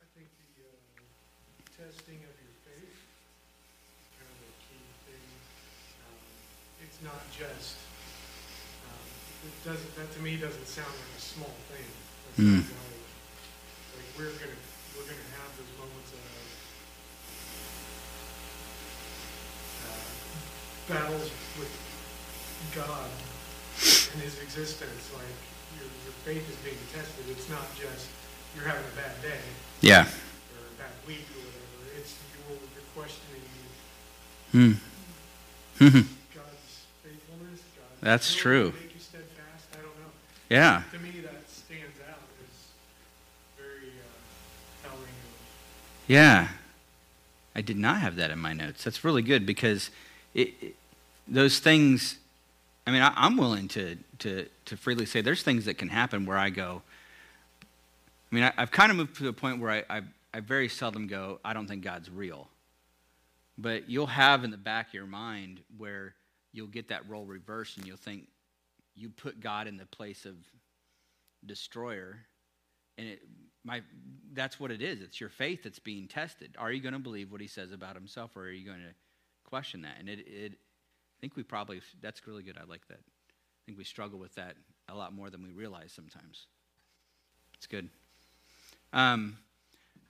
I 0.01 0.07
think 0.15 0.29
the 0.38 0.62
uh, 0.62 1.85
testing 1.91 2.23
of 2.23 2.35
your 2.38 2.55
faith 2.62 2.95
is 2.95 4.07
kind 4.15 4.31
of 4.31 4.38
a 4.38 4.55
key 4.62 4.87
thing. 5.11 5.27
Um, 6.07 6.15
It's 6.87 7.03
not 7.03 7.27
just, 7.35 7.75
um, 8.87 9.07
it 9.51 9.57
doesn't, 9.67 9.97
that 9.99 10.15
to 10.15 10.21
me 10.23 10.37
doesn't 10.37 10.69
sound 10.69 10.95
like 10.95 11.19
a 11.19 11.21
small 11.21 11.57
thing. 11.75 11.91
Mm. 12.38 12.62
like, 12.62 13.03
like 13.99 14.11
we're 14.17 14.31
gonna, 14.38 14.57
we're 14.96 15.09
gonna 15.09 15.31
have 15.40 15.50
those 15.57 15.72
moments 15.78 16.11
of 16.12 16.22
uh, 19.87 20.94
battles 20.94 21.31
with 21.59 21.72
God 22.74 23.11
and 24.12 24.22
His 24.22 24.38
existence, 24.42 25.11
like 25.14 25.37
your, 25.78 25.88
your 26.05 26.14
faith 26.24 26.44
is 26.48 26.57
being 26.64 26.78
tested. 26.94 27.24
It's 27.31 27.48
not 27.48 27.66
just 27.76 28.09
you're 28.57 28.66
having 28.66 28.85
a 28.85 28.96
bad 28.96 29.20
day 29.22 29.40
Yeah. 29.81 30.02
or 30.05 30.62
a 30.68 30.76
bad 30.78 30.92
week 31.07 31.24
or 31.35 31.40
whatever. 31.40 31.98
It's 31.98 32.14
you're, 32.48 32.59
you're 32.59 32.88
questioning 32.94 33.40
Hmm. 34.52 34.72
God's 35.81 36.85
faithfulness. 37.02 37.61
God's 37.72 38.00
That's 38.02 38.35
true. 38.35 38.74
Make 38.78 38.92
you 38.94 39.00
steadfast. 39.00 39.64
I 39.72 39.76
don't 39.76 39.96
know. 39.98 40.12
Yeah. 40.50 40.83
To 40.92 40.98
me, 40.98 41.11
that 41.24 41.48
stands 41.48 41.96
out 42.07 42.20
as 42.44 43.57
very 43.57 43.96
uh, 43.96 44.87
telling 44.87 45.00
of 45.09 46.02
Yeah. 46.12 46.48
I 47.55 47.62
did 47.62 47.79
not 47.79 48.03
have 48.03 48.16
that 48.16 48.31
in 48.31 48.38
my 48.38 48.53
notes. 48.53 48.85
That's 48.85 49.03
really 49.03 49.22
good 49.22 49.46
because 49.46 49.90
it, 50.35 50.53
it- 50.61 50.77
those 51.27 51.59
things, 51.59 52.18
I 52.87 52.90
mean, 52.90 53.01
I, 53.01 53.14
I'm 53.16 53.38
willing 53.38 53.68
to, 53.68 53.96
to, 54.18 54.46
to 54.66 54.77
freely 54.77 55.07
say 55.07 55.22
there's 55.22 55.42
things 55.42 55.64
that 55.64 55.79
can 55.79 55.88
happen 55.88 56.27
where 56.27 56.37
I 56.37 56.51
go, 56.51 56.83
I 58.31 58.35
mean, 58.35 58.44
I, 58.44 58.53
I've 58.59 58.70
kind 58.70 58.90
of 58.90 58.98
moved 58.98 59.16
to 59.16 59.22
the 59.22 59.33
point 59.33 59.59
where 59.59 59.70
I, 59.70 59.85
I, 59.88 60.03
I 60.35 60.40
very 60.40 60.68
seldom 60.68 61.07
go, 61.07 61.38
I 61.42 61.55
don't 61.55 61.66
think 61.66 61.83
God's 61.83 62.11
real. 62.11 62.48
But 63.57 63.88
you'll 63.88 64.07
have 64.09 64.44
in 64.44 64.51
the 64.51 64.59
back 64.59 64.88
of 64.88 64.94
your 64.94 65.07
mind 65.07 65.61
where 65.79 66.14
you'll 66.53 66.66
get 66.66 66.88
that 66.88 67.09
role 67.09 67.25
reversed 67.25 67.79
and 67.79 67.87
you'll 67.87 67.96
think 67.96 68.27
you 68.96 69.09
put 69.09 69.40
God 69.40 69.66
in 69.66 69.79
the 69.79 69.87
place 69.87 70.27
of 70.27 70.35
destroyer 71.46 72.18
and 72.98 73.09
it 73.09 73.22
my 73.64 73.83
that's 74.33 74.59
what 74.59 74.70
it 74.70 74.83
is. 74.83 75.01
It's 75.03 75.20
your 75.20 75.29
faith 75.29 75.62
that's 75.62 75.79
being 75.79 76.09
tested. 76.09 76.57
Are 76.59 76.72
you 76.72 76.81
going 76.81 76.94
to 76.94 76.98
believe 76.98 77.31
what 77.31 77.40
he 77.40 77.46
says 77.46 77.70
about 77.72 77.94
himself 77.94 78.37
or 78.37 78.42
are 78.42 78.51
you 78.51 78.66
going 78.66 78.81
to 78.81 78.94
question 79.44 79.83
that? 79.83 79.96
And 79.98 80.09
it, 80.09 80.20
it 80.27 80.53
i 80.53 81.16
think 81.20 81.37
we 81.37 81.42
probably 81.42 81.81
that's 82.01 82.27
really 82.27 82.42
good. 82.42 82.59
I 82.59 82.64
like 82.64 82.87
that. 82.88 82.98
I 82.98 83.61
think 83.66 83.79
we 83.79 83.85
struggle 83.85 84.18
with 84.18 84.35
that 84.35 84.57
a 84.88 84.94
lot 84.94 85.14
more 85.14 85.31
than 85.31 85.42
we 85.42 85.51
realize 85.51 85.92
sometimes. 85.92 86.46
It's 87.55 87.66
good. 87.66 87.88
Um, 88.92 89.38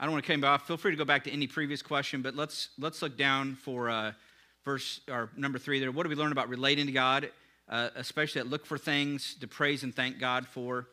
i 0.00 0.04
don't 0.04 0.12
want 0.12 0.24
to 0.24 0.32
cut 0.32 0.40
you 0.40 0.46
off. 0.46 0.66
Feel 0.66 0.76
free 0.76 0.90
to 0.90 0.96
go 0.96 1.04
back 1.04 1.24
to 1.24 1.30
any 1.30 1.46
previous 1.46 1.82
question 1.82 2.22
but 2.22 2.34
let's 2.34 2.70
let's 2.78 3.02
look 3.02 3.16
down 3.16 3.54
for 3.54 3.90
uh, 3.90 4.12
verse 4.64 5.00
or 5.10 5.30
number 5.36 5.58
three 5.58 5.80
there. 5.80 5.92
What 5.92 6.04
do 6.04 6.08
we 6.08 6.16
learn 6.16 6.32
about 6.32 6.48
relating 6.48 6.86
to 6.86 6.92
god 6.92 7.30
uh, 7.68 7.90
especially 7.96 8.42
that 8.42 8.48
look 8.48 8.66
for 8.66 8.78
things 8.78 9.34
to 9.40 9.46
praise 9.46 9.82
and 9.82 9.94
thank 9.94 10.18
god 10.18 10.46
for 10.46 10.86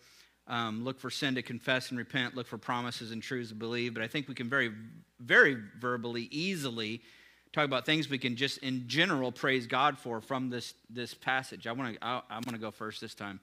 um, 0.49 0.83
look 0.83 0.99
for 0.99 1.09
sin 1.09 1.35
to 1.35 1.41
confess 1.41 1.91
and 1.91 1.97
repent. 1.97 2.35
Look 2.35 2.47
for 2.47 2.57
promises 2.57 3.11
and 3.11 3.21
truths 3.21 3.49
to 3.49 3.55
believe. 3.55 3.93
But 3.93 4.03
I 4.03 4.07
think 4.07 4.27
we 4.27 4.33
can 4.33 4.49
very, 4.49 4.71
very 5.19 5.57
verbally, 5.79 6.27
easily 6.31 7.01
talk 7.53 7.65
about 7.65 7.85
things 7.85 8.09
we 8.09 8.17
can 8.17 8.35
just 8.35 8.57
in 8.59 8.87
general 8.87 9.31
praise 9.31 9.67
God 9.67 9.97
for 9.97 10.21
from 10.21 10.49
this 10.49 10.73
this 10.89 11.13
passage. 11.13 11.67
I 11.67 11.71
want 11.71 11.95
to 11.95 12.05
I, 12.05 12.21
I 12.29 12.35
want 12.35 12.51
to 12.51 12.57
go 12.57 12.71
first 12.71 12.99
this 12.99 13.15
time. 13.15 13.39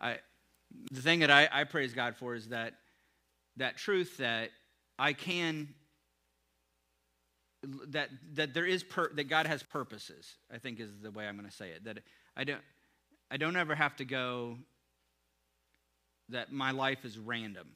I 0.00 0.18
the 0.90 1.02
thing 1.02 1.20
that 1.20 1.30
I, 1.30 1.48
I 1.50 1.64
praise 1.64 1.92
God 1.92 2.16
for 2.16 2.34
is 2.34 2.48
that 2.48 2.74
that 3.56 3.76
truth 3.76 4.16
that 4.18 4.50
I 4.98 5.12
can 5.12 5.68
that 7.88 8.10
that 8.34 8.54
there 8.54 8.66
is 8.66 8.82
per, 8.82 9.12
that 9.14 9.28
God 9.28 9.46
has 9.46 9.62
purposes. 9.62 10.36
I 10.52 10.58
think 10.58 10.80
is 10.80 10.90
the 11.02 11.10
way 11.10 11.26
I'm 11.26 11.36
going 11.36 11.48
to 11.48 11.54
say 11.54 11.70
it. 11.70 11.84
That 11.84 11.98
I 12.36 12.44
don't 12.44 12.62
I 13.30 13.36
don't 13.36 13.56
ever 13.56 13.74
have 13.74 13.96
to 13.96 14.04
go 14.04 14.58
that 16.28 16.52
my 16.52 16.70
life 16.70 17.04
is 17.04 17.18
random. 17.18 17.68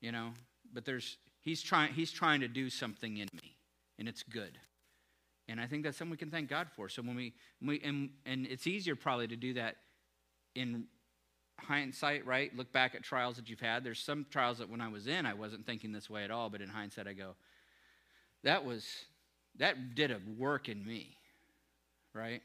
You 0.00 0.12
know, 0.12 0.30
but 0.72 0.84
there's 0.84 1.16
he's 1.40 1.62
trying 1.62 1.92
he's 1.92 2.12
trying 2.12 2.40
to 2.40 2.48
do 2.48 2.70
something 2.70 3.16
in 3.16 3.28
me 3.32 3.56
and 3.98 4.08
it's 4.08 4.22
good. 4.22 4.58
And 5.48 5.60
I 5.60 5.66
think 5.66 5.84
that's 5.84 5.96
something 5.96 6.10
we 6.10 6.16
can 6.16 6.30
thank 6.30 6.48
God 6.48 6.68
for. 6.74 6.88
So 6.88 7.02
when 7.02 7.14
we, 7.14 7.32
when 7.60 7.68
we 7.68 7.80
and, 7.80 8.10
and 8.24 8.46
it's 8.46 8.66
easier 8.66 8.96
probably 8.96 9.28
to 9.28 9.36
do 9.36 9.54
that 9.54 9.76
in 10.54 10.86
hindsight, 11.58 12.26
right? 12.26 12.54
Look 12.56 12.72
back 12.72 12.94
at 12.94 13.02
trials 13.02 13.36
that 13.36 13.48
you've 13.48 13.60
had. 13.60 13.84
There's 13.84 14.00
some 14.00 14.26
trials 14.30 14.58
that 14.58 14.68
when 14.68 14.80
I 14.80 14.88
was 14.88 15.06
in, 15.06 15.24
I 15.24 15.34
wasn't 15.34 15.64
thinking 15.64 15.92
this 15.92 16.10
way 16.10 16.24
at 16.24 16.30
all, 16.30 16.50
but 16.50 16.60
in 16.60 16.68
hindsight, 16.68 17.06
I 17.06 17.12
go, 17.12 17.36
that 18.42 18.64
was, 18.64 18.84
that 19.58 19.94
did 19.94 20.10
a 20.10 20.20
work 20.36 20.68
in 20.68 20.84
me, 20.84 21.16
right? 22.12 22.42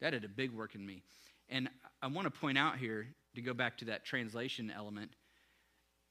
That 0.00 0.10
did 0.10 0.24
a 0.24 0.28
big 0.28 0.52
work 0.52 0.74
in 0.74 0.84
me. 0.84 1.02
And 1.48 1.68
I 2.02 2.06
want 2.06 2.32
to 2.32 2.40
point 2.40 2.56
out 2.56 2.78
here, 2.78 3.06
to 3.40 3.46
go 3.46 3.54
back 3.54 3.78
to 3.78 3.86
that 3.86 4.04
translation 4.04 4.72
element, 4.74 5.12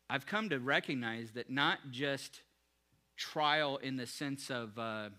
I've 0.09 0.25
come 0.25 0.49
to 0.49 0.59
recognize 0.59 1.31
that 1.31 1.49
not 1.49 1.79
just 1.91 2.41
trial 3.15 3.77
in 3.77 3.97
the 3.97 4.07
sense 4.07 4.49
of 4.49 4.77
uh, 4.79 5.09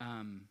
um, 0.00 0.42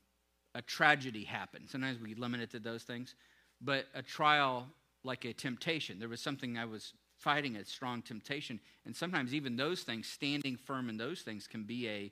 a 0.54 0.62
tragedy 0.62 1.24
happened. 1.24 1.70
Sometimes 1.70 2.00
we 2.00 2.14
limit 2.14 2.42
it 2.42 2.52
to 2.52 2.60
those 2.60 2.84
things, 2.84 3.16
but 3.62 3.86
a 3.96 4.02
trial 4.02 4.68
like 5.04 5.26
a 5.26 5.34
temptation. 5.34 5.98
There 5.98 6.10
was 6.10 6.22
something 6.22 6.58
I 6.58 6.66
was 6.66 6.94
fighting 7.18 7.56
a 7.56 7.66
strong 7.66 8.02
temptation, 8.02 8.60
and 8.86 8.96
sometimes 8.96 9.34
even 9.34 9.56
those 9.56 9.82
things, 9.82 10.08
standing 10.08 10.56
firm 10.56 10.90
in 10.90 10.98
those 10.98 11.22
things, 11.22 11.48
can 11.48 11.64
be 11.64 11.88
a 11.88 12.12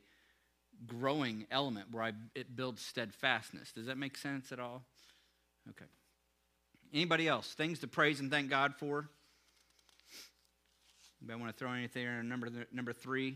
growing 0.88 1.46
element 1.52 1.92
where 1.92 2.04
I, 2.04 2.14
it 2.36 2.56
builds 2.56 2.82
steadfastness. 2.82 3.72
Does 3.72 3.88
that 3.88 3.98
make 3.98 4.18
sense 4.18 4.52
at 4.52 4.60
all? 4.60 4.84
Okay. 5.70 5.86
Anybody 6.94 7.28
else? 7.28 7.54
Things 7.54 7.80
to 7.80 7.88
praise 7.88 8.20
and 8.20 8.32
thank 8.32 8.50
God 8.50 8.74
for? 8.76 9.08
Anybody 11.22 11.40
want 11.42 11.54
to 11.56 11.60
throw 11.60 11.72
anything 11.74 12.06
in 12.08 12.28
number 12.30 12.50
number 12.72 12.94
three? 12.94 13.36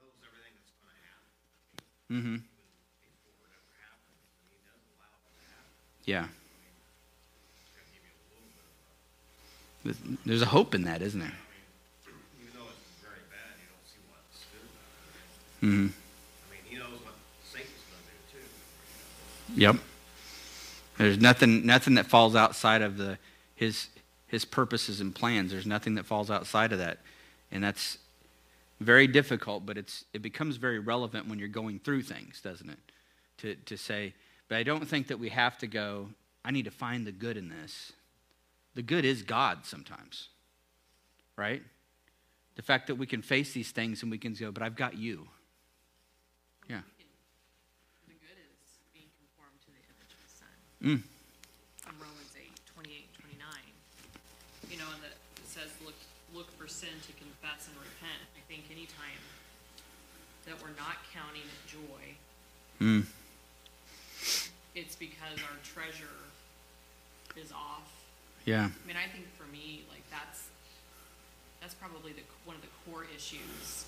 knows 0.00 0.16
everything 0.26 0.52
that's 0.56 0.72
gonna 0.80 0.98
happen, 1.06 1.30
Mm-hmm. 2.10 2.36
before 2.42 3.46
it 3.46 3.54
ever 3.54 3.74
happens, 3.78 4.20
and 4.40 4.48
he 4.50 4.58
does 4.66 4.82
allow 4.96 5.12
it 5.14 5.22
to 5.22 5.42
happen. 5.46 5.72
Yeah. 6.04 6.26
It's 6.26 7.70
gonna 7.76 7.86
give 7.94 8.02
you 8.02 8.10
a 8.10 8.26
little 8.34 8.50
bit 8.56 8.66
of 8.66 8.74
a, 8.82 10.02
There's- 10.02 10.18
There's 10.26 10.42
a 10.42 10.50
hope 10.50 10.74
in 10.74 10.82
that, 10.84 11.00
isn't 11.02 11.20
there? 11.20 11.36
even 12.40 12.50
though 12.58 12.66
it's 12.74 12.90
very 13.04 13.22
bad, 13.30 13.54
you 13.60 13.68
don't 13.70 13.86
see 13.86 14.02
what's 14.10 14.42
good 14.50 14.66
about 14.66 14.98
it. 15.14 15.62
Mm-hmm. 15.62 15.88
I 15.92 16.46
mean, 16.50 16.64
he 16.66 16.74
knows 16.80 16.98
what 17.06 17.14
Satan's 17.46 17.86
gonna 17.86 18.02
do 18.10 18.40
too. 18.40 19.60
Yep. 19.60 19.76
There's 20.98 21.18
nothing 21.18 21.66
nothing 21.66 21.94
that 21.94 22.06
falls 22.06 22.36
outside 22.36 22.82
of 22.82 22.96
the 22.96 23.18
his 23.54 23.88
his 24.28 24.44
purposes 24.44 25.00
and 25.00 25.14
plans. 25.14 25.52
There's 25.52 25.66
nothing 25.66 25.94
that 25.96 26.06
falls 26.06 26.30
outside 26.30 26.72
of 26.72 26.78
that. 26.78 26.98
And 27.50 27.62
that's 27.62 27.98
very 28.80 29.06
difficult, 29.06 29.64
but 29.66 29.76
it's 29.76 30.04
it 30.12 30.22
becomes 30.22 30.56
very 30.56 30.78
relevant 30.78 31.28
when 31.28 31.38
you're 31.38 31.48
going 31.48 31.78
through 31.78 32.02
things, 32.02 32.40
doesn't 32.40 32.68
it? 32.68 32.78
To 33.38 33.54
to 33.66 33.76
say, 33.76 34.14
but 34.48 34.58
I 34.58 34.62
don't 34.62 34.86
think 34.86 35.06
that 35.08 35.18
we 35.18 35.30
have 35.30 35.58
to 35.58 35.66
go, 35.66 36.08
I 36.44 36.50
need 36.50 36.64
to 36.64 36.70
find 36.70 37.06
the 37.06 37.12
good 37.12 37.36
in 37.36 37.48
this. 37.48 37.92
The 38.74 38.82
good 38.82 39.04
is 39.04 39.22
God 39.22 39.64
sometimes. 39.64 40.28
Right? 41.36 41.62
The 42.56 42.62
fact 42.62 42.88
that 42.88 42.96
we 42.96 43.06
can 43.06 43.22
face 43.22 43.52
these 43.52 43.70
things 43.70 44.02
and 44.02 44.10
we 44.10 44.18
can 44.18 44.34
go, 44.34 44.52
but 44.52 44.62
I've 44.62 44.76
got 44.76 44.98
you. 44.98 45.26
Yeah. 46.68 46.80
The 48.06 48.14
good 48.14 48.36
is 48.36 48.76
being 48.92 49.08
conformed 49.16 49.58
to 49.64 49.70
the 49.72 49.80
image 49.88 50.12
of 50.12 50.20
the 50.22 50.32
Son. 50.36 50.48
Mm. 50.82 51.02
From 51.78 51.94
Romans 51.98 52.34
8, 52.34 52.50
28, 52.74 53.06
29. 53.22 53.48
You 54.70 54.78
know, 54.78 54.88
and 54.94 55.02
that 55.02 55.14
it 55.38 55.46
says, 55.46 55.70
look, 55.84 55.94
look 56.34 56.50
for 56.58 56.66
sin 56.66 56.94
to 57.06 57.12
confess 57.14 57.68
and 57.70 57.76
repent. 57.78 58.18
I 58.34 58.42
think 58.50 58.66
anytime 58.70 59.20
that 60.46 60.58
we're 60.60 60.74
not 60.74 60.98
counting 61.14 61.42
it 61.46 61.62
joy, 61.70 62.02
Mm. 62.80 63.06
it's 64.74 64.96
because 64.96 65.38
our 65.46 65.58
treasure 65.62 66.18
is 67.36 67.52
off. 67.52 67.86
Yeah. 68.44 68.66
I 68.74 68.86
mean, 68.86 68.96
I 68.96 69.06
think 69.12 69.26
for 69.38 69.44
me, 69.52 69.84
like 69.88 70.02
that's 70.10 70.48
that's 71.60 71.74
probably 71.74 72.12
the 72.12 72.22
one 72.44 72.56
of 72.56 72.62
the 72.62 72.72
core 72.84 73.06
issues 73.14 73.84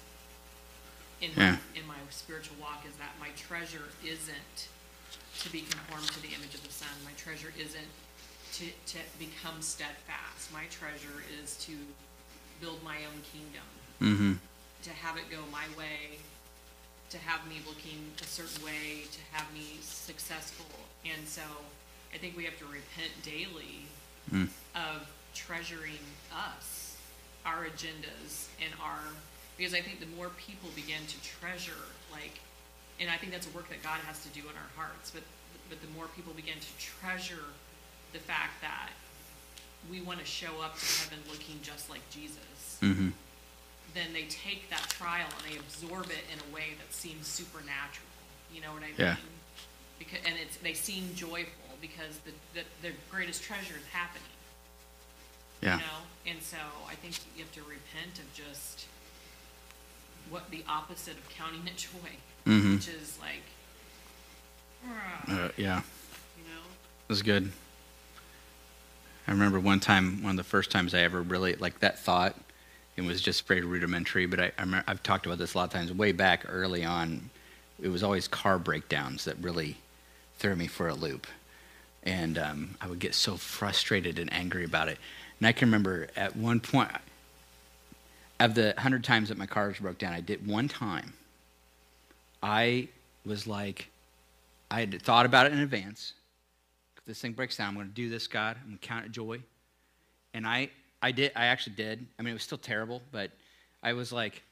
in 1.21 1.31
Yeah. 1.37 1.53
my, 1.75 1.81
in 1.81 1.87
my 1.89 1.97
spiritual 2.11 2.57
walk 2.61 2.85
is 2.89 2.95
that 2.97 3.11
my 3.19 3.31
treasure 3.31 3.89
isn't 4.05 4.69
to 5.41 5.51
be 5.53 5.61
conformed 5.63 6.07
to 6.09 6.21
the 6.23 6.29
image 6.29 6.55
of 6.55 6.63
the 6.67 6.73
Son. 6.73 6.89
My 7.05 7.13
treasure 7.17 7.53
isn't 7.59 7.91
to 8.55 8.65
to 8.93 8.99
become 9.19 9.61
steadfast. 9.61 10.53
My 10.53 10.65
treasure 10.71 11.23
is 11.43 11.57
to 11.67 11.73
build 12.61 12.83
my 12.85 12.97
own 13.11 13.21
kingdom, 13.33 13.67
Mm-hmm. 14.01 14.33
to 14.85 14.91
have 14.91 15.17
it 15.17 15.31
go 15.31 15.39
my 15.51 15.65
way, 15.79 16.19
to 17.11 17.19
have 17.19 17.47
me 17.49 17.57
looking 17.67 18.13
a 18.21 18.25
certain 18.27 18.65
way, 18.65 19.05
to 19.11 19.21
have 19.33 19.53
me 19.53 19.79
successful. 19.83 20.67
And 21.05 21.27
so, 21.27 21.43
I 22.15 22.19
think 22.19 22.37
we 22.37 22.45
have 22.45 22.59
to 22.59 22.65
repent 22.67 23.11
daily 23.23 23.87
Mm. 24.33 24.49
of 24.75 25.07
treasuring 25.35 26.01
us, 26.33 26.97
our 27.45 27.67
agendas, 27.67 28.47
and 28.59 28.73
our 28.83 29.01
because 29.59 29.75
I 29.75 29.81
think 29.83 30.01
the 30.01 30.07
more 30.17 30.31
people 30.31 30.71
begin 30.75 31.03
to 31.07 31.17
treasure, 31.23 31.85
like, 32.11 32.41
and 33.01 33.11
I 33.11 33.17
think 33.17 33.33
that's 33.33 33.47
a 33.47 33.51
work 33.51 33.69
that 33.71 33.83
God 33.83 33.99
has 34.07 34.23
to 34.23 34.29
do 34.29 34.41
in 34.41 34.55
our 34.57 34.71
hearts. 34.77 35.11
But 35.11 35.23
but 35.69 35.81
the 35.81 35.89
more 35.97 36.07
people 36.15 36.33
begin 36.35 36.55
to 36.61 36.73
treasure 36.79 37.45
the 38.13 38.19
fact 38.19 38.61
that 38.61 38.91
we 39.91 40.01
want 40.01 40.19
to 40.21 40.25
show 40.25 40.61
up 40.63 40.79
to 40.79 40.87
heaven 41.03 41.19
looking 41.31 41.59
just 41.63 41.91
like 41.91 42.01
Jesus, 42.11 42.79
Mm-hmm. 42.83 43.09
then 43.95 44.13
they 44.13 44.25
take 44.25 44.69
that 44.71 44.87
trial 44.91 45.27
and 45.39 45.53
they 45.53 45.59
absorb 45.59 46.07
it 46.07 46.25
in 46.33 46.39
a 46.51 46.55
way 46.55 46.75
that 46.79 46.93
seems 46.93 47.27
supernatural. 47.27 48.09
You 48.53 48.61
know 48.61 48.73
what 48.73 48.83
I 48.83 48.87
mean? 48.89 48.95
Yeah. 48.99 49.17
Because 49.99 50.19
and 50.27 50.35
it's 50.41 50.57
they 50.59 50.75
seem 50.75 51.15
joyful 51.15 51.79
because 51.81 52.19
the 52.25 52.33
the, 52.55 52.65
the 52.83 52.95
greatest 53.11 53.43
treasure 53.43 53.75
is 53.77 53.87
happening. 53.93 54.23
Yeah. 55.63 55.77
You 55.77 55.81
know? 55.81 56.01
And 56.33 56.43
so 56.43 56.59
I 56.89 56.95
think 56.95 57.15
you 57.37 57.45
have 57.45 57.53
to 57.55 57.63
repent 57.63 58.19
of 58.19 58.33
just 58.35 58.87
what 60.31 60.51
the 60.51 60.65
opposite 60.69 61.15
of 61.17 61.29
counting 61.31 61.67
it 61.67 61.77
joy, 61.89 62.11
Mm-hmm. 62.47 62.75
which 62.75 62.89
is 62.89 63.19
like, 63.21 63.43
Uh, 65.29 65.49
yeah. 65.57 65.81
you 66.37 66.45
know? 66.45 66.61
It 66.61 67.09
was 67.09 67.23
good. 67.23 67.51
I 69.27 69.31
remember 69.31 69.59
one 69.59 69.81
time, 69.81 70.23
one 70.23 70.33
of 70.33 70.37
the 70.37 70.45
first 70.45 70.71
times 70.71 70.95
I 70.95 71.01
ever 71.01 71.23
really 71.23 71.55
like 71.55 71.81
that 71.81 71.99
thought. 71.99 72.37
It 72.97 73.03
was 73.03 73.21
just 73.23 73.47
very 73.49 73.63
rudimentary, 73.63 74.27
but 74.27 74.39
I, 74.39 74.53
I 74.59 74.83
I've 74.87 75.03
talked 75.03 75.25
about 75.27 75.39
this 75.39 75.55
a 75.55 75.59
lot 75.59 75.65
of 75.65 75.71
times. 75.71 75.93
Way 75.93 76.13
back 76.13 76.45
early 76.49 76.85
on, 76.85 77.31
it 77.83 77.89
was 77.89 78.03
always 78.03 78.29
car 78.29 78.59
breakdowns 78.59 79.25
that 79.25 79.37
really 79.41 79.79
threw 80.39 80.55
me 80.55 80.67
for 80.67 80.89
a 80.89 80.95
loop, 80.95 81.27
and 82.05 82.39
um, 82.39 82.75
I 82.81 82.87
would 82.87 82.99
get 83.01 83.15
so 83.15 83.37
frustrated 83.37 84.19
and 84.19 84.33
angry 84.33 84.65
about 84.65 84.89
it. 84.89 84.99
And 85.41 85.49
I 85.49 85.53
can 85.53 85.69
remember 85.69 86.09
at 86.15 86.37
one 86.37 86.61
point, 86.61 86.91
of 88.39 88.55
the 88.55 88.75
hundred 88.79 89.03
times 89.03 89.31
that 89.31 89.39
my 89.39 89.47
cars 89.47 89.79
broke 89.79 89.99
down, 89.99 90.13
I 90.13 90.21
did 90.21 90.47
one 90.47 90.69
time. 90.69 91.15
I 92.45 92.89
was 93.25 93.47
like, 93.47 93.89
I 94.71 94.81
had 94.81 95.01
thought 95.03 95.25
about 95.25 95.47
it 95.47 95.53
in 95.53 95.61
advance 95.61 96.13
if 97.05 97.09
this 97.09 97.21
thing 97.21 97.33
breaks 97.33 97.59
down, 97.59 97.69
I'm 97.69 97.75
going 97.75 97.87
to 97.87 97.93
do 97.93 98.09
this, 98.09 98.27
God. 98.27 98.57
I'm 98.63 98.69
going 98.69 98.79
to 98.79 98.87
count 98.87 99.05
it 99.05 99.13
joy. 99.13 99.41
And 100.33 100.47
I, 100.47 100.71
I 101.03 101.13
did. 101.13 101.33
I 101.37 101.47
actually 101.47 101.77
did. 101.77 102.07
I 102.19 102.23
mean, 102.23 102.31
it 102.31 102.35
was 102.35 102.43
still 102.43 102.57
terrible, 102.57 103.03
but 103.13 103.31
I 103.83 103.93
was 103.93 104.11
like, 104.11 104.43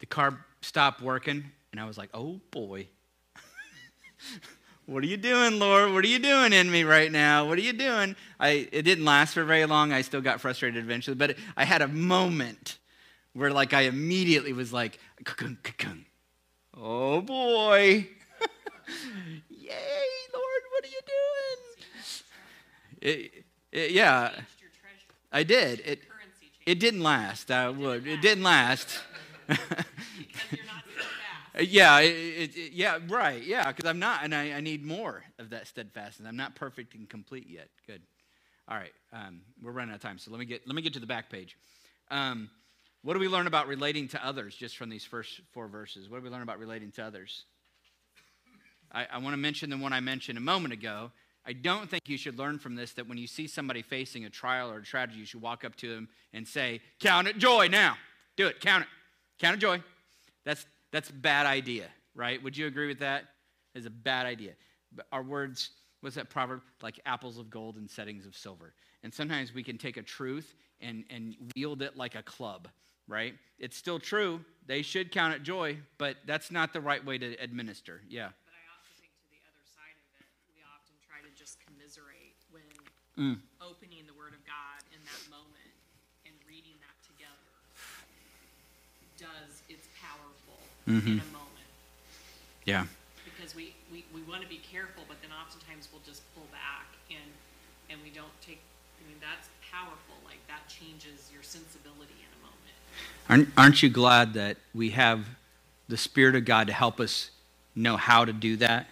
the 0.00 0.06
car 0.06 0.36
stopped 0.60 1.00
working, 1.00 1.44
and 1.70 1.80
I 1.80 1.84
was 1.84 1.96
like, 1.96 2.10
oh 2.12 2.40
boy. 2.50 2.88
what 4.86 5.04
are 5.04 5.06
you 5.06 5.16
doing, 5.16 5.60
Lord? 5.60 5.92
What 5.92 6.04
are 6.04 6.08
you 6.08 6.18
doing 6.18 6.52
in 6.52 6.68
me 6.68 6.82
right 6.82 7.12
now? 7.12 7.46
What 7.46 7.58
are 7.58 7.62
you 7.62 7.72
doing? 7.72 8.16
I, 8.40 8.68
it 8.72 8.82
didn't 8.82 9.04
last 9.04 9.34
for 9.34 9.44
very 9.44 9.64
long. 9.64 9.92
I 9.92 10.02
still 10.02 10.20
got 10.20 10.40
frustrated 10.40 10.82
eventually, 10.82 11.14
but 11.14 11.36
I 11.56 11.64
had 11.64 11.80
a 11.80 11.88
moment 11.88 12.78
where, 13.34 13.52
like, 13.52 13.72
I 13.72 13.82
immediately 13.82 14.52
was 14.52 14.72
like, 14.72 14.98
"Ka-kung, 15.22 15.58
ka-kung." 15.62 16.06
Oh 16.76 17.20
boy. 17.20 18.08
Yay, 19.48 20.10
Lord, 20.32 20.62
what 20.72 20.84
are 20.84 20.88
you 20.88 21.00
doing? 21.06 21.86
It, 23.00 23.44
it, 23.72 23.90
yeah, 23.92 24.28
Changed 24.28 24.46
your 24.60 24.70
treasure. 24.80 25.14
I 25.32 25.42
did. 25.42 25.80
It, 25.80 26.00
it 26.66 26.80
didn't 26.80 27.02
last. 27.02 27.50
I 27.50 27.68
would. 27.68 28.06
It 28.06 28.20
didn't 28.20 28.44
last. 28.44 29.00
because 29.46 29.58
you're 30.50 30.64
not 30.66 30.84
so 30.96 31.04
fast. 31.54 31.68
yeah, 31.70 32.00
it, 32.00 32.56
it- 32.56 32.72
yeah, 32.72 32.98
right. 33.08 33.42
Yeah, 33.42 33.70
because 33.70 33.88
I'm 33.88 33.98
not, 33.98 34.24
and 34.24 34.34
I, 34.34 34.52
I 34.52 34.60
need 34.60 34.84
more 34.84 35.22
of 35.38 35.50
that 35.50 35.66
steadfastness. 35.66 36.26
I'm 36.28 36.36
not 36.36 36.54
perfect 36.54 36.94
and 36.94 37.08
complete 37.08 37.48
yet. 37.48 37.68
Good. 37.86 38.02
All 38.68 38.76
right, 38.78 38.92
um, 39.12 39.42
we're 39.62 39.72
running 39.72 39.90
out 39.92 39.96
of 39.96 40.02
time, 40.02 40.18
so 40.18 40.30
let 40.30 40.40
me 40.40 40.46
get 40.46 40.66
let 40.66 40.74
me 40.74 40.80
get 40.82 40.94
to 40.94 41.00
the 41.00 41.06
back 41.06 41.28
page. 41.30 41.56
Um, 42.10 42.48
what 43.04 43.12
do 43.12 43.20
we 43.20 43.28
learn 43.28 43.46
about 43.46 43.68
relating 43.68 44.08
to 44.08 44.26
others 44.26 44.56
just 44.56 44.76
from 44.78 44.88
these 44.88 45.04
first 45.04 45.42
four 45.52 45.68
verses? 45.68 46.08
What 46.08 46.18
do 46.18 46.24
we 46.24 46.30
learn 46.30 46.42
about 46.42 46.58
relating 46.58 46.90
to 46.92 47.04
others? 47.04 47.44
I, 48.90 49.06
I 49.12 49.18
want 49.18 49.34
to 49.34 49.36
mention 49.36 49.68
the 49.68 49.76
one 49.76 49.92
I 49.92 50.00
mentioned 50.00 50.38
a 50.38 50.40
moment 50.40 50.72
ago. 50.72 51.12
I 51.46 51.52
don't 51.52 51.90
think 51.90 52.02
you 52.06 52.16
should 52.16 52.38
learn 52.38 52.58
from 52.58 52.74
this 52.74 52.92
that 52.94 53.06
when 53.06 53.18
you 53.18 53.26
see 53.26 53.46
somebody 53.46 53.82
facing 53.82 54.24
a 54.24 54.30
trial 54.30 54.70
or 54.70 54.78
a 54.78 54.82
tragedy, 54.82 55.18
you 55.20 55.26
should 55.26 55.42
walk 55.42 55.64
up 55.64 55.76
to 55.76 55.94
them 55.94 56.08
and 56.32 56.48
say, 56.48 56.80
Count 56.98 57.28
it 57.28 57.36
joy 57.36 57.68
now. 57.68 57.96
Do 58.36 58.46
it. 58.46 58.60
Count 58.60 58.84
it. 58.84 58.88
Count 59.38 59.56
it 59.56 59.60
joy. 59.60 59.82
That's, 60.46 60.64
that's 60.90 61.10
a 61.10 61.14
bad 61.14 61.44
idea, 61.44 61.88
right? 62.14 62.42
Would 62.42 62.56
you 62.56 62.66
agree 62.66 62.86
with 62.86 63.00
that? 63.00 63.24
It's 63.74 63.86
a 63.86 63.90
bad 63.90 64.24
idea. 64.24 64.52
Our 65.12 65.22
words, 65.22 65.70
what's 66.00 66.16
that 66.16 66.30
proverb? 66.30 66.62
Like 66.82 67.00
apples 67.04 67.38
of 67.38 67.50
gold 67.50 67.76
and 67.76 67.90
settings 67.90 68.24
of 68.24 68.34
silver. 68.34 68.72
And 69.02 69.12
sometimes 69.12 69.52
we 69.52 69.62
can 69.62 69.76
take 69.76 69.98
a 69.98 70.02
truth 70.02 70.54
and, 70.80 71.04
and 71.10 71.36
wield 71.54 71.82
it 71.82 71.96
like 71.96 72.14
a 72.14 72.22
club, 72.22 72.68
right? 73.08 73.34
It's 73.58 73.76
still 73.76 73.98
true. 73.98 74.40
They 74.66 74.82
should 74.82 75.12
count 75.12 75.34
it 75.34 75.42
joy, 75.42 75.78
but 75.98 76.16
that's 76.26 76.50
not 76.50 76.72
the 76.72 76.80
right 76.80 77.04
way 77.04 77.18
to 77.18 77.34
administer. 77.36 78.00
Yeah. 78.08 78.32
But 78.44 78.54
I 78.56 78.64
also 78.72 78.90
think 79.00 79.12
to 79.12 79.26
the 79.30 79.40
other 79.44 79.64
side 79.68 79.92
of 79.94 80.06
it, 80.20 80.26
we 80.52 80.60
often 80.64 80.94
try 81.04 81.20
to 81.20 81.30
just 81.36 81.58
commiserate 81.64 82.36
when 82.50 82.62
Mm. 83.14 83.38
opening 83.62 84.02
the 84.10 84.14
Word 84.18 84.34
of 84.34 84.42
God 84.42 84.82
in 84.90 84.98
that 85.06 85.22
moment 85.30 85.70
and 86.26 86.34
reading 86.50 86.74
that 86.82 86.98
together 87.06 87.54
does 89.16 89.62
it's 89.70 89.86
powerful 90.02 90.58
in 90.86 91.22
a 91.22 91.30
moment. 91.30 91.70
Yeah. 92.66 92.86
Because 93.24 93.54
we, 93.54 93.74
we, 93.92 94.04
we 94.12 94.20
want 94.26 94.42
to 94.42 94.48
be 94.48 94.58
careful, 94.58 95.04
but 95.06 95.22
then 95.22 95.30
oftentimes 95.30 95.88
we'll 95.92 96.02
just 96.04 96.26
pull 96.34 96.46
back 96.50 96.90
and 97.08 97.30
and 97.88 98.00
we 98.02 98.08
don't 98.10 98.32
take. 98.40 98.60
I 98.98 99.06
mean, 99.06 99.20
that's 99.20 99.48
powerful. 99.60 100.16
Like 100.24 100.40
that 100.48 100.66
changes 100.68 101.28
your 101.32 101.42
sensibility 101.44 102.16
in 102.18 102.30
a 102.34 102.40
moment. 102.40 102.43
Aren't, 103.28 103.48
aren't 103.56 103.82
you 103.82 103.88
glad 103.88 104.34
that 104.34 104.56
we 104.74 104.90
have 104.90 105.26
the 105.88 105.96
Spirit 105.96 106.36
of 106.36 106.44
God 106.44 106.66
to 106.66 106.72
help 106.72 107.00
us 107.00 107.30
know 107.74 107.96
how 107.96 108.24
to 108.24 108.32
do 108.32 108.56
that? 108.56 108.86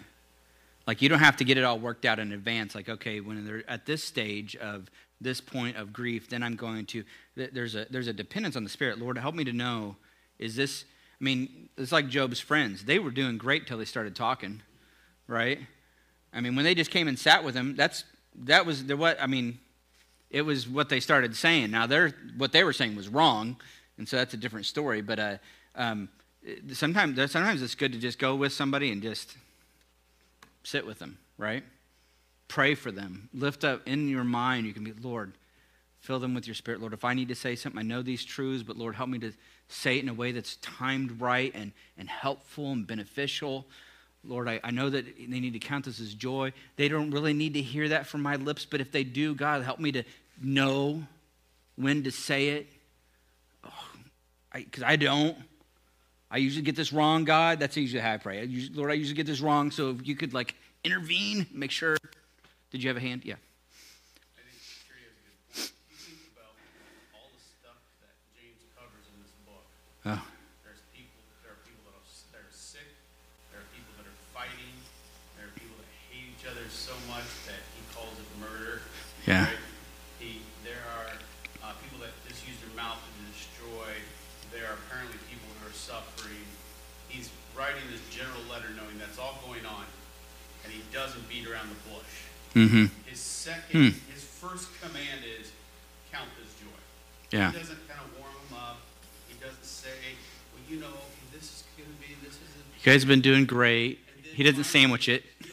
Like, 0.87 1.03
you 1.03 1.09
don't 1.09 1.21
have 1.21 1.37
to 1.37 1.45
get 1.45 1.59
it 1.59 1.65
all 1.65 1.79
worked 1.79 2.05
out 2.05 2.19
in 2.19 2.33
advance. 2.33 2.75
Like, 2.75 2.89
okay, 2.89 3.21
when 3.21 3.45
they're 3.45 3.69
at 3.69 3.87
this 3.87 4.03
stage 4.03 4.57
of 4.57 4.91
this 5.21 5.41
point 5.41 5.77
of 5.77 5.93
grief, 5.93 6.29
then 6.29 6.43
I'm 6.43 6.57
going 6.57 6.87
to. 6.87 7.05
There's 7.37 7.75
a 7.75 7.87
there's 7.89 8.09
a 8.09 8.13
dependence 8.13 8.57
on 8.57 8.65
the 8.65 8.71
Spirit. 8.71 8.99
Lord, 8.99 9.17
help 9.19 9.35
me 9.35 9.45
to 9.45 9.53
know. 9.53 9.97
Is 10.39 10.57
this? 10.57 10.85
I 11.21 11.25
mean, 11.25 11.69
it's 11.79 11.93
like 11.93 12.09
Job's 12.09 12.41
friends. 12.41 12.85
They 12.85 12.99
were 12.99 13.13
doing 13.13 13.39
great 13.39 13.69
till 13.69 13.79
they 13.79 13.85
started 13.85 14.17
talking, 14.17 14.61
right? 15.29 15.61
I 16.33 16.41
mean, 16.41 16.57
when 16.57 16.65
they 16.65 16.75
just 16.75 16.91
came 16.91 17.07
and 17.07 17.17
sat 17.19 17.45
with 17.45 17.55
him, 17.55 17.77
that's 17.77 18.05
that 18.45 18.67
was 18.67 18.87
the 18.87 18.97
what. 18.97 19.23
I 19.23 19.29
mean, 19.29 19.61
it 20.33 20.43
was 20.43 20.67
what 20.67 20.89
they 20.89 20.99
started 20.99 21.37
saying. 21.37 21.71
Now, 21.71 21.87
they're, 21.87 22.13
what 22.37 22.53
they 22.53 22.65
were 22.65 22.73
saying 22.73 22.97
was 22.97 23.09
wrong, 23.09 23.57
and 24.03 24.09
so 24.09 24.17
that's 24.17 24.35
a 24.35 24.37
different 24.37 24.67
story. 24.67 25.01
But 25.01 25.19
uh, 25.21 25.37
um, 25.77 26.09
sometimes, 26.73 27.17
sometimes 27.31 27.63
it's 27.63 27.77
good 27.77 27.93
to 27.93 28.01
just 28.01 28.19
go 28.19 28.35
with 28.35 28.53
somebody 28.53 28.91
and 28.91 29.01
just 29.01 29.37
sit 30.65 30.85
with 30.85 30.99
them, 30.99 31.19
right? 31.39 31.63
Pray 32.49 32.75
for 32.75 32.91
them. 32.91 33.29
Lift 33.33 33.63
up 33.63 33.87
in 33.87 34.09
your 34.09 34.25
mind. 34.25 34.67
You 34.67 34.73
can 34.73 34.83
be, 34.83 34.93
Lord, 35.01 35.35
fill 36.01 36.19
them 36.19 36.35
with 36.35 36.49
your 36.49 36.55
spirit. 36.57 36.81
Lord, 36.81 36.95
if 36.95 37.05
I 37.05 37.15
need 37.15 37.29
to 37.29 37.37
say 37.37 37.55
something, 37.55 37.79
I 37.79 37.85
know 37.85 38.03
these 38.03 38.25
truths, 38.25 38.65
but 38.65 38.77
Lord, 38.77 38.97
help 38.97 39.09
me 39.09 39.21
to 39.21 39.33
say 39.69 39.99
it 39.99 40.03
in 40.03 40.09
a 40.09 40.15
way 40.15 40.33
that's 40.33 40.57
timed 40.57 41.21
right 41.21 41.53
and, 41.55 41.71
and 41.97 42.09
helpful 42.09 42.73
and 42.73 42.85
beneficial. 42.85 43.67
Lord, 44.25 44.49
I, 44.49 44.59
I 44.65 44.73
know 44.73 44.91
that 44.91 45.17
they 45.17 45.39
need 45.39 45.53
to 45.53 45.61
count 45.61 45.85
this 45.85 46.01
as 46.01 46.13
joy. 46.13 46.53
They 46.75 46.89
don't 46.89 47.13
really 47.13 47.35
need 47.35 47.55
to 47.55 47.63
hear 47.63 47.89
that 47.91 48.09
from 48.09 48.21
my 48.21 48.35
lips, 48.35 48.65
but 48.65 48.81
if 48.81 48.91
they 48.91 49.05
do, 49.05 49.37
God, 49.37 49.63
help 49.63 49.79
me 49.79 49.93
to 49.93 50.03
know 50.43 51.05
when 51.77 52.03
to 52.03 52.11
say 52.11 52.49
it. 52.49 52.67
Because 54.55 54.83
I, 54.83 54.97
don't. 54.97 55.37
I 56.31 56.39
usually 56.39 56.63
get 56.63 56.77
this 56.77 56.93
wrong, 56.93 57.25
God. 57.25 57.59
That's 57.59 57.77
usually 57.77 58.03
how 58.03 58.15
I 58.15 58.17
pray. 58.19 58.41
I 58.41 58.43
usually, 58.43 58.77
Lord, 58.77 58.91
I 58.91 58.95
usually 58.95 59.17
get 59.17 59.27
this 59.27 59.41
wrong, 59.41 59.71
so 59.71 59.91
if 59.91 60.07
you 60.07 60.15
could 60.17 60.33
like 60.35 60.55
intervene, 60.85 61.47
make 61.53 61.71
sure. 61.71 61.97
Did 62.71 62.83
you 62.83 62.89
have 62.89 62.97
a 62.97 63.05
hand? 63.05 63.21
Yeah. 63.29 63.37
I 63.37 64.41
think 64.49 64.57
Terry 64.89 65.05
has 65.05 65.13
a 65.13 65.21
good 65.29 65.37
point. 65.53 65.77
About 66.33 66.57
all 67.13 67.29
the 67.29 67.45
stuff 67.45 67.77
that 68.01 68.17
James 68.33 68.65
covers 68.73 69.05
in 69.13 69.17
this 69.21 69.37
book. 69.45 69.61
Oh, 70.09 70.25
There's 70.65 70.81
people, 70.97 71.21
there 71.45 71.53
are 71.53 71.61
people 71.69 71.85
that 71.85 72.01
are, 72.01 72.09
that 72.33 72.49
are 72.49 72.57
sick, 72.57 72.89
there 73.53 73.61
are 73.61 73.69
people 73.77 73.93
that 74.01 74.09
are 74.09 74.21
fighting, 74.33 74.73
there 75.37 75.53
are 75.53 75.57
people 75.61 75.77
that 75.77 75.91
hate 76.09 76.33
each 76.33 76.49
other 76.49 76.65
so 76.73 76.97
much 77.13 77.29
that 77.45 77.61
he 77.77 77.85
calls 77.93 78.17
it 78.17 78.25
murder. 78.41 78.81
Yeah. 79.29 79.53
right? 79.53 79.61
He, 80.17 80.41
there 80.65 80.81
are 80.97 81.13
uh, 81.61 81.77
people 81.85 82.01
that 82.01 82.17
just 82.25 82.41
use 82.49 82.57
their 82.65 82.73
mouth 82.73 82.97
to 83.05 83.13
destroy. 83.29 84.01
There 84.49 84.65
are 84.65 84.81
apparently 84.89 85.21
people 85.29 85.45
who 85.61 85.69
are 85.69 85.72
suffering. 85.87 86.45
He's 87.09 87.29
writing 87.59 87.83
this 87.91 88.01
general 88.15 88.41
letter 88.51 88.69
knowing 88.77 88.99
that's 88.99 89.19
all 89.19 89.39
going 89.47 89.67
on, 89.67 89.85
and 90.65 90.73
he 90.73 90.81
doesn't 90.93 91.29
beat 91.29 91.47
around 91.49 91.69
the 91.69 91.81
bush. 91.91 92.13
Mm-hmm. 92.55 92.87
His 93.09 93.19
second, 93.21 93.93
Hmm. 93.93 94.13
his 94.13 94.23
first 94.25 94.69
command 94.81 95.25
is 95.27 95.51
count 96.13 96.29
this 96.39 96.53
joy. 96.61 96.81
Yeah. 97.37 97.51
He 97.53 97.59
doesn't 97.59 97.89
kind 97.89 98.01
of 98.01 98.21
warm 98.21 98.33
him 98.49 98.57
up. 98.57 98.79
He 99.29 99.35
doesn't 99.43 99.65
say, 99.65 99.89
well, 100.53 100.63
you 100.69 100.79
know, 100.81 100.93
this 101.33 101.43
is 101.45 101.65
going 101.77 101.89
to 101.89 101.97
be, 102.01 102.15
this 102.23 102.35
is 102.37 102.41
a. 102.55 102.63
You 102.79 102.93
guys 102.93 103.03
have 103.03 103.09
been 103.09 103.21
doing 103.25 103.45
great. 103.47 103.99
He 104.35 104.43
doesn't 104.45 104.65
sandwich 104.65 105.09
it. 105.09 105.25
Goes, 105.43 105.51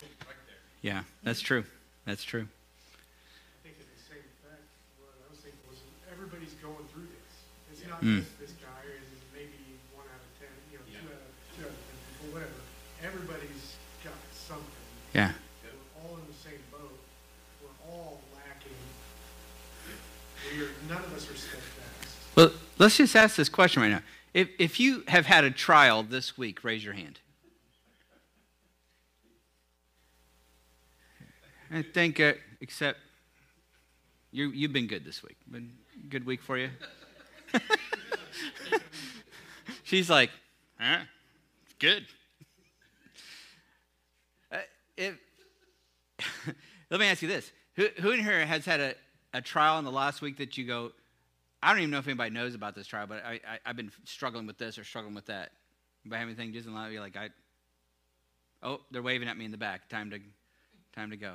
boom, 0.00 0.08
right. 0.26 0.36
Yeah, 0.82 1.02
that's 1.22 1.40
true. 1.40 1.64
That's 2.06 2.24
true. 2.24 2.48
I 2.48 3.62
think 3.62 3.76
it's 3.80 3.88
the 3.88 4.04
same 4.16 4.24
effect, 4.24 4.64
what 5.00 5.12
I 5.16 5.28
was 5.32 5.40
thinking 5.40 5.60
was 5.68 5.78
everybody's 6.12 6.52
going 6.64 6.84
through 6.92 7.08
this. 7.12 7.32
It's 7.72 7.80
Yeah. 7.84 7.92
not 7.92 8.00
Mm. 8.02 8.20
just 8.24 8.36
this 8.40 8.52
guy 8.60 8.82
and 8.88 9.04
maybe 9.36 9.60
one 9.92 10.08
out 10.08 10.16
of 10.20 10.32
ten, 10.40 10.50
you 10.72 10.80
know, 10.80 10.84
two 10.88 10.96
Yeah. 10.96 11.12
out 11.12 11.24
of, 11.24 11.32
two 11.56 11.62
out 11.68 11.72
of 11.72 11.80
ten 11.88 11.96
people, 12.08 12.26
whatever. 12.36 12.58
Everybody's 13.04 13.76
got 14.04 14.16
something. 14.32 14.84
Yeah. 15.12 15.32
We're 15.64 15.76
all 16.02 16.16
in 16.20 16.26
the 16.26 16.36
same 16.40 16.60
boat. 16.72 16.96
We're 17.62 17.78
all 17.88 18.20
lacking. 18.36 18.76
We 20.52 20.62
are, 20.66 20.70
none 20.90 21.00
of 21.06 21.14
us 21.14 21.30
are 21.30 21.38
steadfast. 21.38 22.21
Well, 22.34 22.50
let's 22.78 22.96
just 22.96 23.14
ask 23.14 23.36
this 23.36 23.48
question 23.48 23.82
right 23.82 23.90
now. 23.90 24.02
If, 24.32 24.48
if 24.58 24.80
you 24.80 25.04
have 25.08 25.26
had 25.26 25.44
a 25.44 25.50
trial 25.50 26.02
this 26.02 26.38
week, 26.38 26.64
raise 26.64 26.82
your 26.82 26.94
hand. 26.94 27.20
I 31.70 31.82
think, 31.82 32.20
uh, 32.20 32.34
except 32.60 32.98
you, 34.30 34.50
you've 34.50 34.72
been 34.72 34.86
good 34.86 35.04
this 35.04 35.22
week. 35.22 35.36
Been 35.50 35.72
good 36.08 36.24
week 36.24 36.42
for 36.42 36.56
you? 36.56 36.70
She's 39.82 40.08
like, 40.08 40.30
huh? 40.78 41.00
Good. 41.78 42.06
Uh, 44.50 44.58
if, 44.96 45.14
let 46.90 47.00
me 47.00 47.06
ask 47.06 47.20
you 47.20 47.28
this. 47.28 47.52
Who, 47.76 47.88
who 48.00 48.10
in 48.10 48.20
here 48.20 48.44
has 48.46 48.64
had 48.64 48.80
a, 48.80 48.94
a 49.34 49.42
trial 49.42 49.78
in 49.78 49.84
the 49.84 49.92
last 49.92 50.22
week 50.22 50.38
that 50.38 50.56
you 50.56 50.66
go, 50.66 50.92
I 51.62 51.70
don't 51.70 51.78
even 51.78 51.90
know 51.90 51.98
if 51.98 52.08
anybody 52.08 52.30
knows 52.30 52.54
about 52.54 52.74
this 52.74 52.86
trial, 52.86 53.06
but 53.06 53.24
I, 53.24 53.40
I, 53.46 53.58
I've 53.66 53.76
been 53.76 53.92
struggling 54.04 54.46
with 54.46 54.58
this 54.58 54.78
or 54.78 54.84
struggling 54.84 55.14
with 55.14 55.26
that. 55.26 55.52
Anybody 56.04 56.18
have 56.18 56.28
anything 56.28 56.52
just 56.52 56.66
in 56.66 56.74
line? 56.74 56.94
Like, 56.96 57.16
I, 57.16 57.28
oh, 58.62 58.80
they're 58.90 59.02
waving 59.02 59.28
at 59.28 59.36
me 59.36 59.44
in 59.44 59.52
the 59.52 59.58
back. 59.58 59.88
Time 59.88 60.10
to, 60.10 60.18
time 60.94 61.10
to 61.10 61.16
go. 61.16 61.34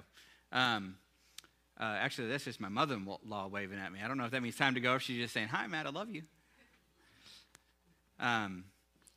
Um, 0.52 0.96
uh, 1.80 1.84
actually, 1.84 2.28
that's 2.28 2.44
just 2.44 2.60
my 2.60 2.70
mother-in-law 2.70 3.48
waving 3.48 3.80
at 3.80 3.92
me. 3.94 4.00
I 4.04 4.08
don't 4.08 4.18
know 4.18 4.26
if 4.26 4.32
that 4.32 4.42
means 4.42 4.58
time 4.58 4.74
to 4.74 4.82
go 4.82 4.94
or 4.94 4.96
if 4.98 5.04
she's 5.04 5.22
just 5.22 5.34
saying, 5.34 5.48
hi, 5.48 5.66
Matt, 5.68 5.86
I 5.86 5.92
love 5.92 6.10
you. 6.10 6.24
Um, 8.20 8.66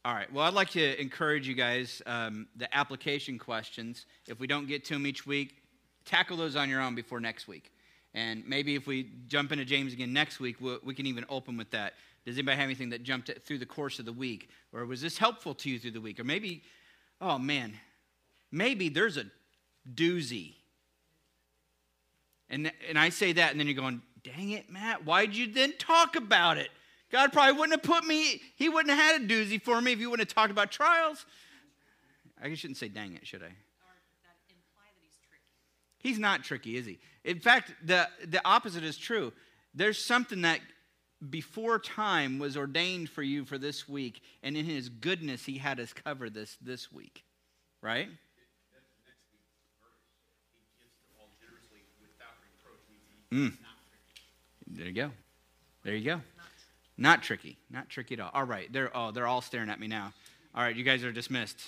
all 0.04 0.14
right. 0.14 0.32
Well, 0.32 0.44
I'd 0.44 0.54
like 0.54 0.70
to 0.70 1.00
encourage 1.00 1.48
you 1.48 1.54
guys 1.54 2.02
um, 2.06 2.48
the 2.56 2.74
application 2.76 3.38
questions. 3.38 4.06
If 4.28 4.38
we 4.38 4.46
don't 4.46 4.68
get 4.68 4.84
to 4.86 4.94
them 4.94 5.06
each 5.06 5.26
week, 5.26 5.56
tackle 6.04 6.36
those 6.36 6.54
on 6.54 6.68
your 6.68 6.80
own 6.80 6.94
before 6.94 7.20
next 7.20 7.48
week. 7.48 7.72
And 8.14 8.46
maybe 8.46 8.74
if 8.74 8.86
we 8.86 9.10
jump 9.28 9.52
into 9.52 9.64
James 9.64 9.92
again 9.92 10.12
next 10.12 10.40
week, 10.40 10.56
we'll, 10.60 10.78
we 10.82 10.94
can 10.94 11.06
even 11.06 11.24
open 11.28 11.56
with 11.56 11.70
that. 11.70 11.94
Does 12.24 12.36
anybody 12.36 12.56
have 12.56 12.64
anything 12.64 12.90
that 12.90 13.02
jumped 13.02 13.30
through 13.44 13.58
the 13.58 13.66
course 13.66 13.98
of 13.98 14.04
the 14.04 14.12
week? 14.12 14.50
Or 14.72 14.84
was 14.84 15.00
this 15.00 15.16
helpful 15.16 15.54
to 15.54 15.70
you 15.70 15.78
through 15.78 15.92
the 15.92 16.00
week? 16.00 16.18
Or 16.20 16.24
maybe, 16.24 16.62
oh 17.20 17.38
man, 17.38 17.74
maybe 18.50 18.88
there's 18.88 19.16
a 19.16 19.24
doozy. 19.94 20.54
And, 22.48 22.72
and 22.88 22.98
I 22.98 23.10
say 23.10 23.32
that, 23.32 23.52
and 23.52 23.60
then 23.60 23.68
you're 23.68 23.76
going, 23.76 24.02
dang 24.24 24.50
it, 24.50 24.70
Matt, 24.70 25.04
why'd 25.04 25.34
you 25.34 25.52
then 25.52 25.72
talk 25.78 26.16
about 26.16 26.58
it? 26.58 26.70
God 27.10 27.32
probably 27.32 27.52
wouldn't 27.52 27.72
have 27.72 27.82
put 27.82 28.06
me, 28.06 28.40
he 28.56 28.68
wouldn't 28.68 28.94
have 28.94 29.12
had 29.12 29.22
a 29.22 29.24
doozy 29.26 29.60
for 29.60 29.80
me 29.80 29.92
if 29.92 30.00
you 30.00 30.10
wouldn't 30.10 30.28
have 30.28 30.34
talked 30.34 30.50
about 30.50 30.70
trials. 30.70 31.26
I 32.42 32.54
shouldn't 32.54 32.78
say 32.78 32.88
dang 32.88 33.14
it, 33.14 33.26
should 33.26 33.42
I? 33.42 33.46
Or 33.46 33.94
that 34.24 34.36
imply 34.48 34.86
that 34.94 35.02
he's 35.02 35.18
tricky. 35.28 35.58
He's 36.00 36.18
not 36.18 36.42
tricky, 36.42 36.76
is 36.76 36.86
he? 36.86 36.98
In 37.24 37.38
fact, 37.38 37.72
the, 37.84 38.08
the 38.26 38.40
opposite 38.44 38.82
is 38.84 38.96
true. 38.96 39.32
There's 39.74 40.02
something 40.02 40.42
that 40.42 40.60
before 41.28 41.78
time 41.78 42.38
was 42.38 42.56
ordained 42.56 43.10
for 43.10 43.22
you 43.22 43.44
for 43.44 43.58
this 43.58 43.88
week, 43.88 44.22
and 44.42 44.56
in 44.56 44.64
his 44.64 44.88
goodness, 44.88 45.44
he 45.44 45.58
had 45.58 45.78
us 45.78 45.92
cover 45.92 46.30
this 46.30 46.56
this 46.62 46.90
week. 46.90 47.24
Right? 47.82 48.08
That's 48.08 48.88
the 48.96 49.04
next 49.04 49.24
week's 49.32 49.52
verse. 49.80 50.00
He 50.52 50.82
gives 50.82 50.94
to 50.96 51.20
all 51.20 51.28
generously 51.38 51.80
without 52.00 52.34
reproach. 52.42 52.80
Means 52.88 53.04
he's 53.30 53.58
mm. 53.58 53.62
not 53.62 53.76
tricky. 53.90 54.78
There 54.78 54.86
you 54.86 54.94
go. 54.94 55.10
There 55.84 55.94
you 55.94 56.04
go. 56.04 56.20
Not 56.96 57.22
tricky. 57.22 57.56
Not 57.70 57.88
tricky 57.88 58.14
at 58.14 58.20
all. 58.20 58.30
All 58.34 58.44
right. 58.44 58.70
They're 58.72 58.94
oh, 58.96 59.10
they're 59.10 59.26
all 59.26 59.40
staring 59.40 59.70
at 59.70 59.78
me 59.78 59.86
now. 59.86 60.12
All 60.54 60.62
right, 60.62 60.74
you 60.74 60.82
guys 60.82 61.04
are 61.04 61.12
dismissed. 61.12 61.60